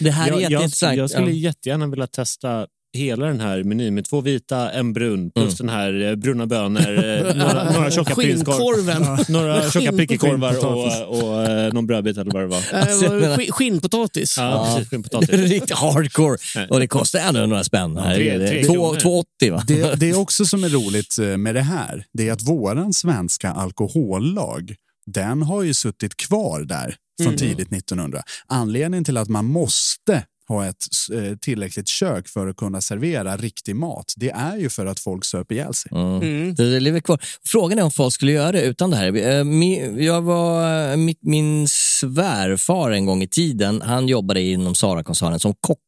[0.00, 0.96] Det här är Jag, jag, jätteintressant.
[0.96, 1.32] jag skulle Ja.
[1.32, 2.66] jättegärna vilja testa
[2.96, 5.66] hela den här menyn med två vita, en brun, plus Mm.
[5.66, 11.02] den här eh, bruna bönor, eh, några, några tjocka prinskorvar, några tjocka prickkorvar skinnpotatis.
[11.02, 12.62] och, och, eh, någon brödbit eller vad det var.
[12.72, 14.36] Alltså, skinnpotatis.
[14.38, 14.90] Ja, precis.
[14.90, 15.28] Skinnpotatis.
[15.50, 16.36] Riktigt hardcore.
[16.70, 17.96] Och det kostar ändå några spänn.
[17.96, 19.00] Här tre- tre två- kronor.
[19.00, 19.62] 280 va?
[19.66, 22.04] Det, det är också som är roligt med det här.
[22.12, 24.74] Det är att våran svenska alkohollag,
[25.06, 28.22] den har ju suttit kvar där från tidigt 1900.
[28.46, 33.76] Anledningen till att man måste ha ett eh, tillräckligt kök för att kunna servera riktig
[33.76, 35.90] mat, det är ju för att folk söp ihjäl sig.
[35.94, 36.54] Mm.
[36.54, 37.20] Det, det lever kvar.
[37.44, 39.16] Frågan är om folk skulle göra det utan det här.
[39.16, 45.40] Eh, Jag var, eh, mitt, min svärfar en gång i tiden, han jobbade inom Sara-koncernen
[45.40, 45.78] som kock.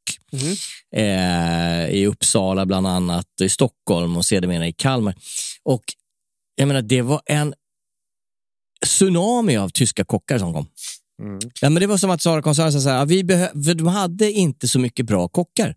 [0.97, 5.14] Eh, I Uppsala bland annat, i Stockholm och sedermera i Kalmar.
[5.64, 5.82] Och
[6.55, 7.55] jag menar, det var en
[8.86, 10.66] tsunami av tyska kockar som kom.
[11.61, 14.69] Ja, men det var som att Sara-koncernen sa så här, vi behö- de hade inte
[14.69, 15.74] så mycket bra kockar.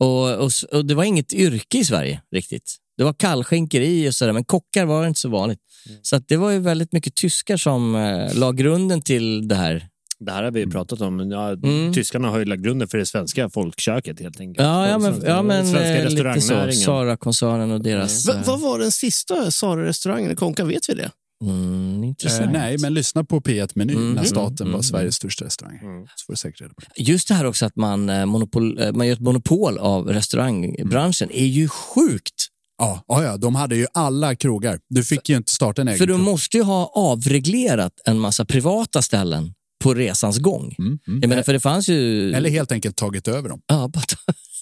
[0.00, 2.76] Och, och, och det var inget yrke i Sverige riktigt.
[2.96, 5.58] Det var kallskänkeri och sådär, men kockar var inte så vanligt.
[6.02, 9.88] Så att det var ju väldigt mycket tyskar som eh, la grunden till det här.
[10.20, 11.30] Det här har vi pratat om.
[11.30, 11.92] Ja, Mm.
[11.94, 14.66] Tyskarna har ju lagt grunden för det svenska folkköket helt enkelt.
[14.66, 16.54] Ja, ja men, Svenska- ja, men svenska eh, lite så.
[16.84, 18.28] Sara-koncernen och deras...
[18.28, 20.64] V- eh, vad var den sista Sara-restaurangen i Konka?
[20.64, 21.10] Vet vi det?
[21.44, 24.12] Mm, Eh, nej, men lyssna på P1 Meny Mm.
[24.12, 24.72] när staten Mm.
[24.76, 25.78] var Sveriges största restaurang.
[26.16, 27.02] Så får du säkert reda på det.
[27.02, 31.30] Just det här också att man, eh, monopol, eh, man gör ett monopol av restaurangbranschen
[31.32, 32.46] är ju sjukt.
[32.78, 34.78] Ja, ja, ja, de hade ju alla krogar.
[34.88, 38.44] Du fick ju inte starta en egen För du måste ju ha avreglerat en massa
[38.44, 39.52] privata ställen
[39.84, 40.74] på resans gång.
[40.78, 41.20] Mm, mm.
[41.20, 42.32] Jag menar, för det fanns ju...
[42.32, 43.60] Eller helt enkelt tagit över dem.
[43.66, 44.02] Ja, bara...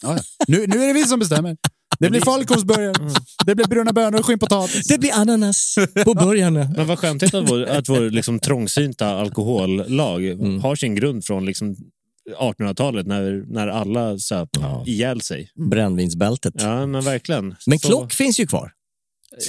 [0.03, 0.23] Ja, ja.
[0.48, 1.57] Nu, nu är det vi som bestämmer.
[1.98, 2.93] Det blir falukorvsburgare,
[3.47, 4.86] det blir bruna bönor och skinnpotatis.
[4.89, 5.74] Det blir ananas
[6.05, 6.70] på burgarna.
[6.77, 10.60] Men vad skönt att vår, att vår liksom trångsynta alkohollag Mm.
[10.60, 11.77] har sin grund från liksom
[12.40, 14.48] 1800-talet när, när alla söp
[14.86, 15.51] ihjäl sig.
[15.70, 16.55] Brännvinsbältet.
[16.59, 17.55] Ja, men verkligen.
[17.66, 18.73] Men Så- klock finns ju kvar.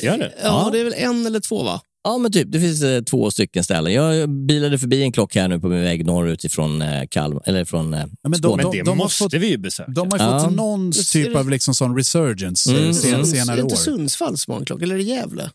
[0.04, 0.34] Gör det?
[0.44, 1.82] Ja, det är väl en eller två va?
[2.08, 2.52] Ja, men typ.
[2.52, 3.94] Det finns eh, två stycken ställen.
[3.94, 7.66] Jag bilade förbi en klock här nu på min väg norrut ifrån eh, Kalmar, eller
[7.66, 8.64] från eh, Ja, men Skåne.
[8.64, 9.92] Men det de har måste fått- vi ju besöka.
[9.92, 10.40] De har ju Ja.
[10.40, 13.26] fått någon typ av liksom sån resurgence eh, Mm, sen, mm.
[13.26, 13.80] senare är det inte år.
[13.80, 14.84] Sundsvall som har en klocka?
[14.84, 15.50] Eller är det Gävle?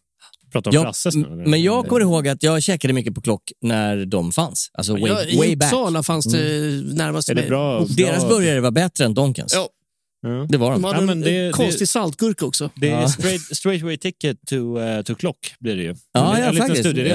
[0.52, 1.26] Pratar om Ja, Frasses nu.
[1.46, 4.70] men jag kommer ihåg att jag käkade mycket på klock när de fanns.
[4.74, 5.72] Alltså way, Ja, I way back.
[5.72, 6.38] Uppsala fanns det
[6.94, 7.48] närmast Är det mig.
[7.50, 7.84] bra?
[7.88, 9.54] Deras bra- burgare var bättre än Donkens.
[9.54, 9.68] Ja,
[10.48, 10.84] Det var de de.
[10.84, 12.70] hade Ja, men en det- en konstig saltgurka också.
[12.76, 13.08] Det är Ja.
[13.08, 15.94] straight, straight way ticket to, uh, to clock blir det ju.
[16.12, 16.88] Ja, en ja, liten faktiskt.
[16.88, 17.14] studieresa.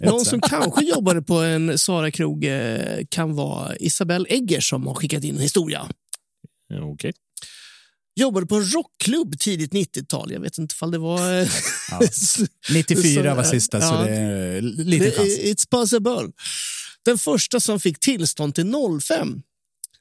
[0.00, 0.10] Ja.
[0.10, 5.24] Någon som kanske jobbade på en Sara-krog eh, kan vara Isabelle Egger som har skickat
[5.24, 5.88] in en historia.
[6.68, 7.12] Ja, Okej.
[8.20, 10.32] Jobbade på en rockklubb tidigt 90-tal.
[10.32, 11.40] Jag vet inte ifall det var...
[11.40, 11.48] eh,
[11.90, 12.00] Ja.
[12.72, 14.02] 94 var sista, så Ja.
[14.02, 15.28] det är lite Det- chans.
[15.38, 16.32] It's possible.
[17.04, 18.66] Den första som fick tillstånd till
[19.00, 19.42] 05.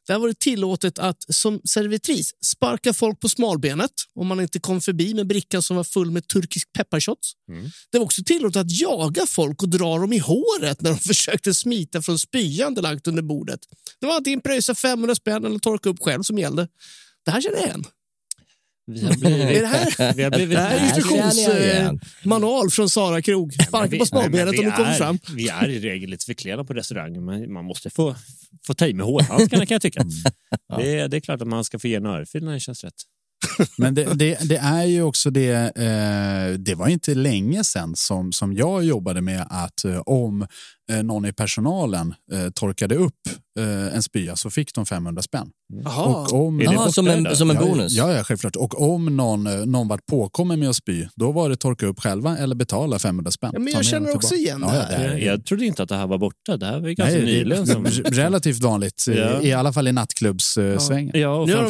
[0.07, 4.81] Där var det tillåtet att som servitris sparka folk på smalbenet om man inte kom
[4.81, 7.33] förbi med brickan som var full med turkisk pepparshots.
[7.91, 11.53] Det var också tillåtet att jaga folk och dra dem i håret när de försökte
[11.53, 13.59] smita från spyan det lagt under bordet.
[13.99, 16.67] Det var antingen pröjsa 500 spänn eller torka upp själv som gällde.
[17.25, 17.85] Det här känner jag igen.
[18.91, 23.21] Vi har blivit, Är det här, vi har blivit det här är instruktionsmanual från Sara
[23.21, 23.53] Krog.
[23.53, 25.19] Sparka på smalbenet om du kommer fram.
[25.35, 28.15] Vi är i regel lite förklädda på restaurangen, men man måste få,
[28.63, 30.05] få ta i med hårhandskarna kan jag tycka.
[30.77, 32.83] Det, är, det är klart att man ska få ge en örfil när det känns
[32.83, 32.93] rätt.
[33.77, 38.31] Men det, det, det är ju också det, eh, det var inte länge sedan som,
[38.31, 40.47] som jag jobbade med att eh, om
[41.03, 43.13] någon i personalen eh, torkade upp
[43.59, 45.49] eh, en spya så fick de 500 spänn.
[45.83, 46.05] Jaha.
[46.05, 47.93] Och om, Är det Jaha, som en- borta som en ja, bonus?
[47.93, 48.55] Ja, ja, självklart.
[48.55, 51.99] Och om någon, eh, någon var påkommen med att spy, då var det torka upp
[51.99, 53.49] själva eller betala 500 spänn.
[53.53, 54.35] Ja, men jag känner också tillbaka.
[54.35, 55.07] igen ja, det ja, här.
[55.07, 56.57] det Jag, är, jag trodde inte att det här var borta.
[56.57, 57.61] Det här var ju ganska Nej, det nyligen.
[57.61, 59.41] är Som, relativt vanligt, eh, Ja.
[59.41, 61.11] i alla fall i nattklubbssvängen.
[61.19, 61.63] ja, och Nu har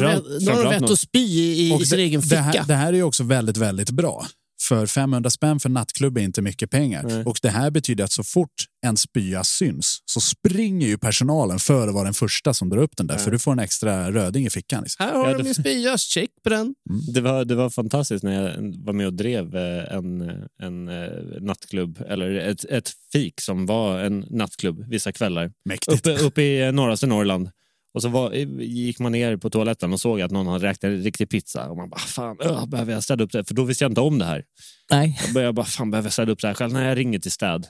[0.64, 2.42] de rätt- att spy i, i sin det, egen det, ficka.
[2.42, 4.26] här, det här är ju också väldigt, väldigt bra.
[4.62, 7.04] För 500 spänn för nattklubb är inte mycket pengar.
[7.04, 7.24] Nej.
[7.26, 8.52] Och det här betyder att så fort
[8.86, 12.98] en spya syns så springer ju personalen för att vara den första som drar upp
[12.98, 13.18] den där.
[13.18, 14.84] För du får en extra röding i fickan.
[14.84, 15.06] Liksom.
[15.06, 16.76] Här har Ja, det- min spya, check på den.
[17.14, 20.22] Det var, det var fantastiskt när jag var med och drev eh, en,
[20.64, 21.10] en eh,
[21.42, 25.52] nattklubb, eller ett, ett fik som var en nattklubb vissa kvällar.
[25.66, 26.08] Mäktigt.
[26.08, 27.50] Uppe, uppe i norraste Norrland.
[27.94, 31.04] Och så var, gick man ner på toaletten och såg att någon hade räknat en
[31.04, 31.70] riktig pizza.
[31.70, 33.44] Och man bara, fan, öh, behöver jag städa upp det?
[33.44, 34.44] För då visste jag inte om det här.
[34.92, 35.20] Nej.
[35.26, 36.74] Jag började bara, fan behöver jag städa upp det här själv?
[36.74, 37.68] Nej, jag ringer till städ.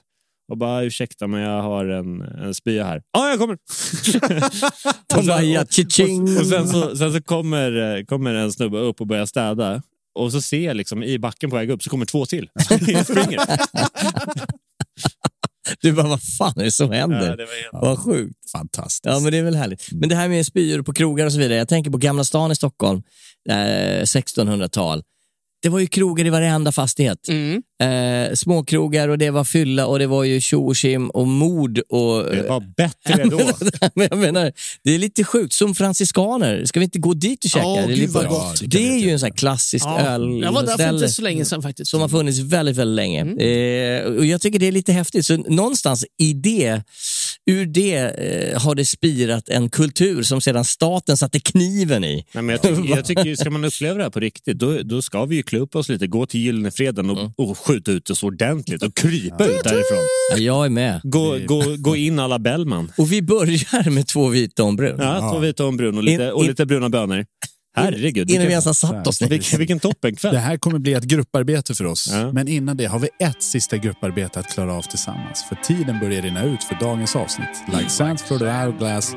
[0.51, 3.01] Och bara, ursäkta men jag har en, en spya här.
[3.11, 3.57] Ja, jag kommer!
[5.15, 6.39] De bara, ja, tji-ching.
[6.39, 9.81] och sen så, sen så kommer, kommer en snubbe upp och börjar städa.
[10.15, 12.49] Och så ser jag liksom i backen på väg upp så kommer två till.
[12.87, 13.39] Jag springer.
[15.81, 17.29] Du bara, vad fan är det som händer?
[17.29, 18.51] Ja, det var Vad sjukt.
[18.51, 19.05] Fantastiskt.
[19.05, 19.87] Ja, men det är väl härligt.
[19.91, 21.57] Men det här med spyor på krogar och så vidare.
[21.57, 23.01] Jag tänker på Gamla stan i Stockholm,
[23.49, 23.55] eh,
[24.03, 25.03] 1600-tal.
[25.61, 27.27] Det var ju krogar i varenda fastighet.
[27.29, 27.61] Mm.
[27.81, 31.79] Eh, småkrogar och det var fylla och det var ju tjo och tjim och mord.
[31.79, 33.39] Och, Det var bättre då.
[33.95, 34.51] men jag menar,
[34.83, 35.53] det är lite sjukt.
[35.53, 37.65] Som franciskaner, ska vi inte gå dit och käka?
[37.65, 38.61] Åh, det är, vad gott.
[38.65, 41.09] det är ju en sån här klassisk Ja, öl jag var där för ställe inte
[41.09, 41.91] så länge sedan faktiskt.
[41.91, 43.21] som har funnits väldigt, väldigt länge.
[43.21, 43.37] Mm.
[43.37, 45.25] Eh, och Jag tycker det är lite häftigt.
[45.25, 46.81] Så någonstans i det,
[47.47, 52.25] ur det eh, har det spirat en kultur som sedan staten satte kniven i.
[52.33, 55.01] Nej, men jag, tycker, jag tycker, ska man uppleva det här på riktigt, då, då
[55.01, 58.09] ska vi ju klä upp oss lite, gå till Gyllene Freden och, och skjuta ut
[58.09, 59.99] oss ordentligt och krypa ut därifrån.
[60.31, 61.01] Ja, jag är med.
[61.03, 62.91] Gå, gå, gå in alla Bellman.
[62.97, 64.95] Och vi börjar med två vita och en brun.
[64.99, 67.25] Ja, två vita och en brun och lite, In- och lite bruna bönor.
[67.77, 68.31] Herregud.
[68.31, 69.29] Innan vi ens har satt oss ner.
[69.29, 70.33] Vilken, vilken toppenkväll.
[70.33, 72.09] Det här kommer bli ett grupparbete för oss.
[72.11, 72.31] Ja.
[72.31, 75.45] Men innan det har vi ett sista grupparbete att klara av tillsammans.
[75.49, 77.63] För tiden börjar rinna ut för dagens avsnitt.
[77.77, 79.15] Like sands through the hourglass.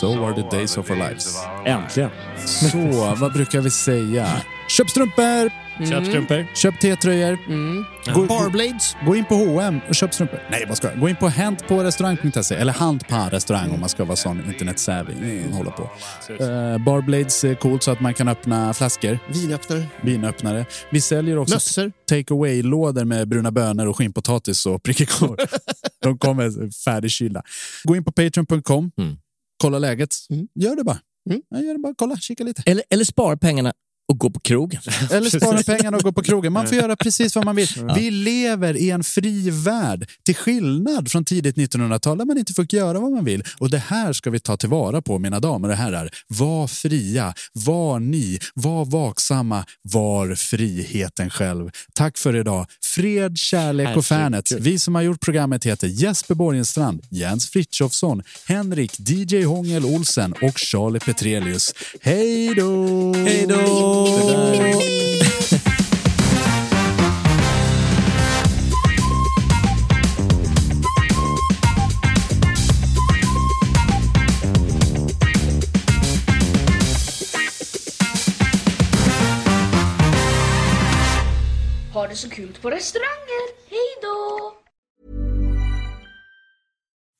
[0.00, 1.36] So are the days of our lives.
[1.66, 2.10] Äntligen.
[2.46, 4.42] Så, vad brukar vi säga?
[4.68, 5.67] Köp strumpor!
[5.78, 6.46] Köp strumpor.
[6.54, 7.38] Köp T-tröjor.
[7.46, 7.84] Mm.
[8.14, 8.96] Gå, Barblades.
[9.06, 10.40] gå in på H&M och köp strumpor.
[10.50, 11.00] Nej, vad ska jag?
[11.00, 15.12] Gå in på häntpårestaurang.se eller handparestaurang om man ska vara sån internetsavvy.
[15.12, 15.82] Mm, hålla på.
[15.82, 19.18] Uh, Barblades är coolt så att man kan öppna flaskor.
[19.32, 19.82] Vinöppnare.
[20.02, 20.66] Vinöppnare.
[20.90, 21.92] Vi säljer också Mössor.
[22.08, 25.08] take away-lådor med bruna bönor och skinnpotatis och prickig.
[26.02, 27.42] De kommer färdigkylda.
[27.84, 28.90] Gå in på patreon.com.
[28.98, 29.16] Mm.
[29.62, 30.14] Kolla läget.
[30.30, 30.46] Mm.
[30.54, 30.98] Gör det bara.
[31.30, 31.66] Mm.
[31.66, 31.94] Gör det bara.
[31.96, 32.62] Kolla, kika lite.
[32.66, 33.72] Eller, eller spara pengarna
[34.08, 34.80] och gå på krogen.
[35.10, 36.52] Eller spara pengarna och gå på krogen.
[36.52, 37.68] Man får göra precis vad man vill.
[37.96, 42.72] Vi lever i en fri värld, till skillnad från tidigt 1900-tal där man inte fick
[42.72, 43.44] göra vad man vill.
[43.58, 46.10] Och det här ska vi ta tillvara på, mina damer och herrar.
[46.26, 51.70] Var fria, var ni, var vaksamma, var friheten själv.
[51.92, 52.66] Tack för idag.
[52.84, 54.52] Fred, kärlek och fanet.
[54.52, 60.58] Vi som har gjort programmet heter Jesper Borgenstrand, Jens Frithiofsson, Henrik DJ Hångel Olsen och
[60.58, 61.74] Charlie Petrelius.
[62.00, 63.14] Hej då!
[63.14, 63.97] Hej då!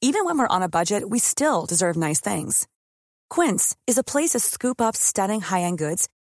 [0.00, 2.66] Even when we're on a budget, we still deserve nice things.
[3.28, 6.08] Quince is a place to scoop up stunning high-end goods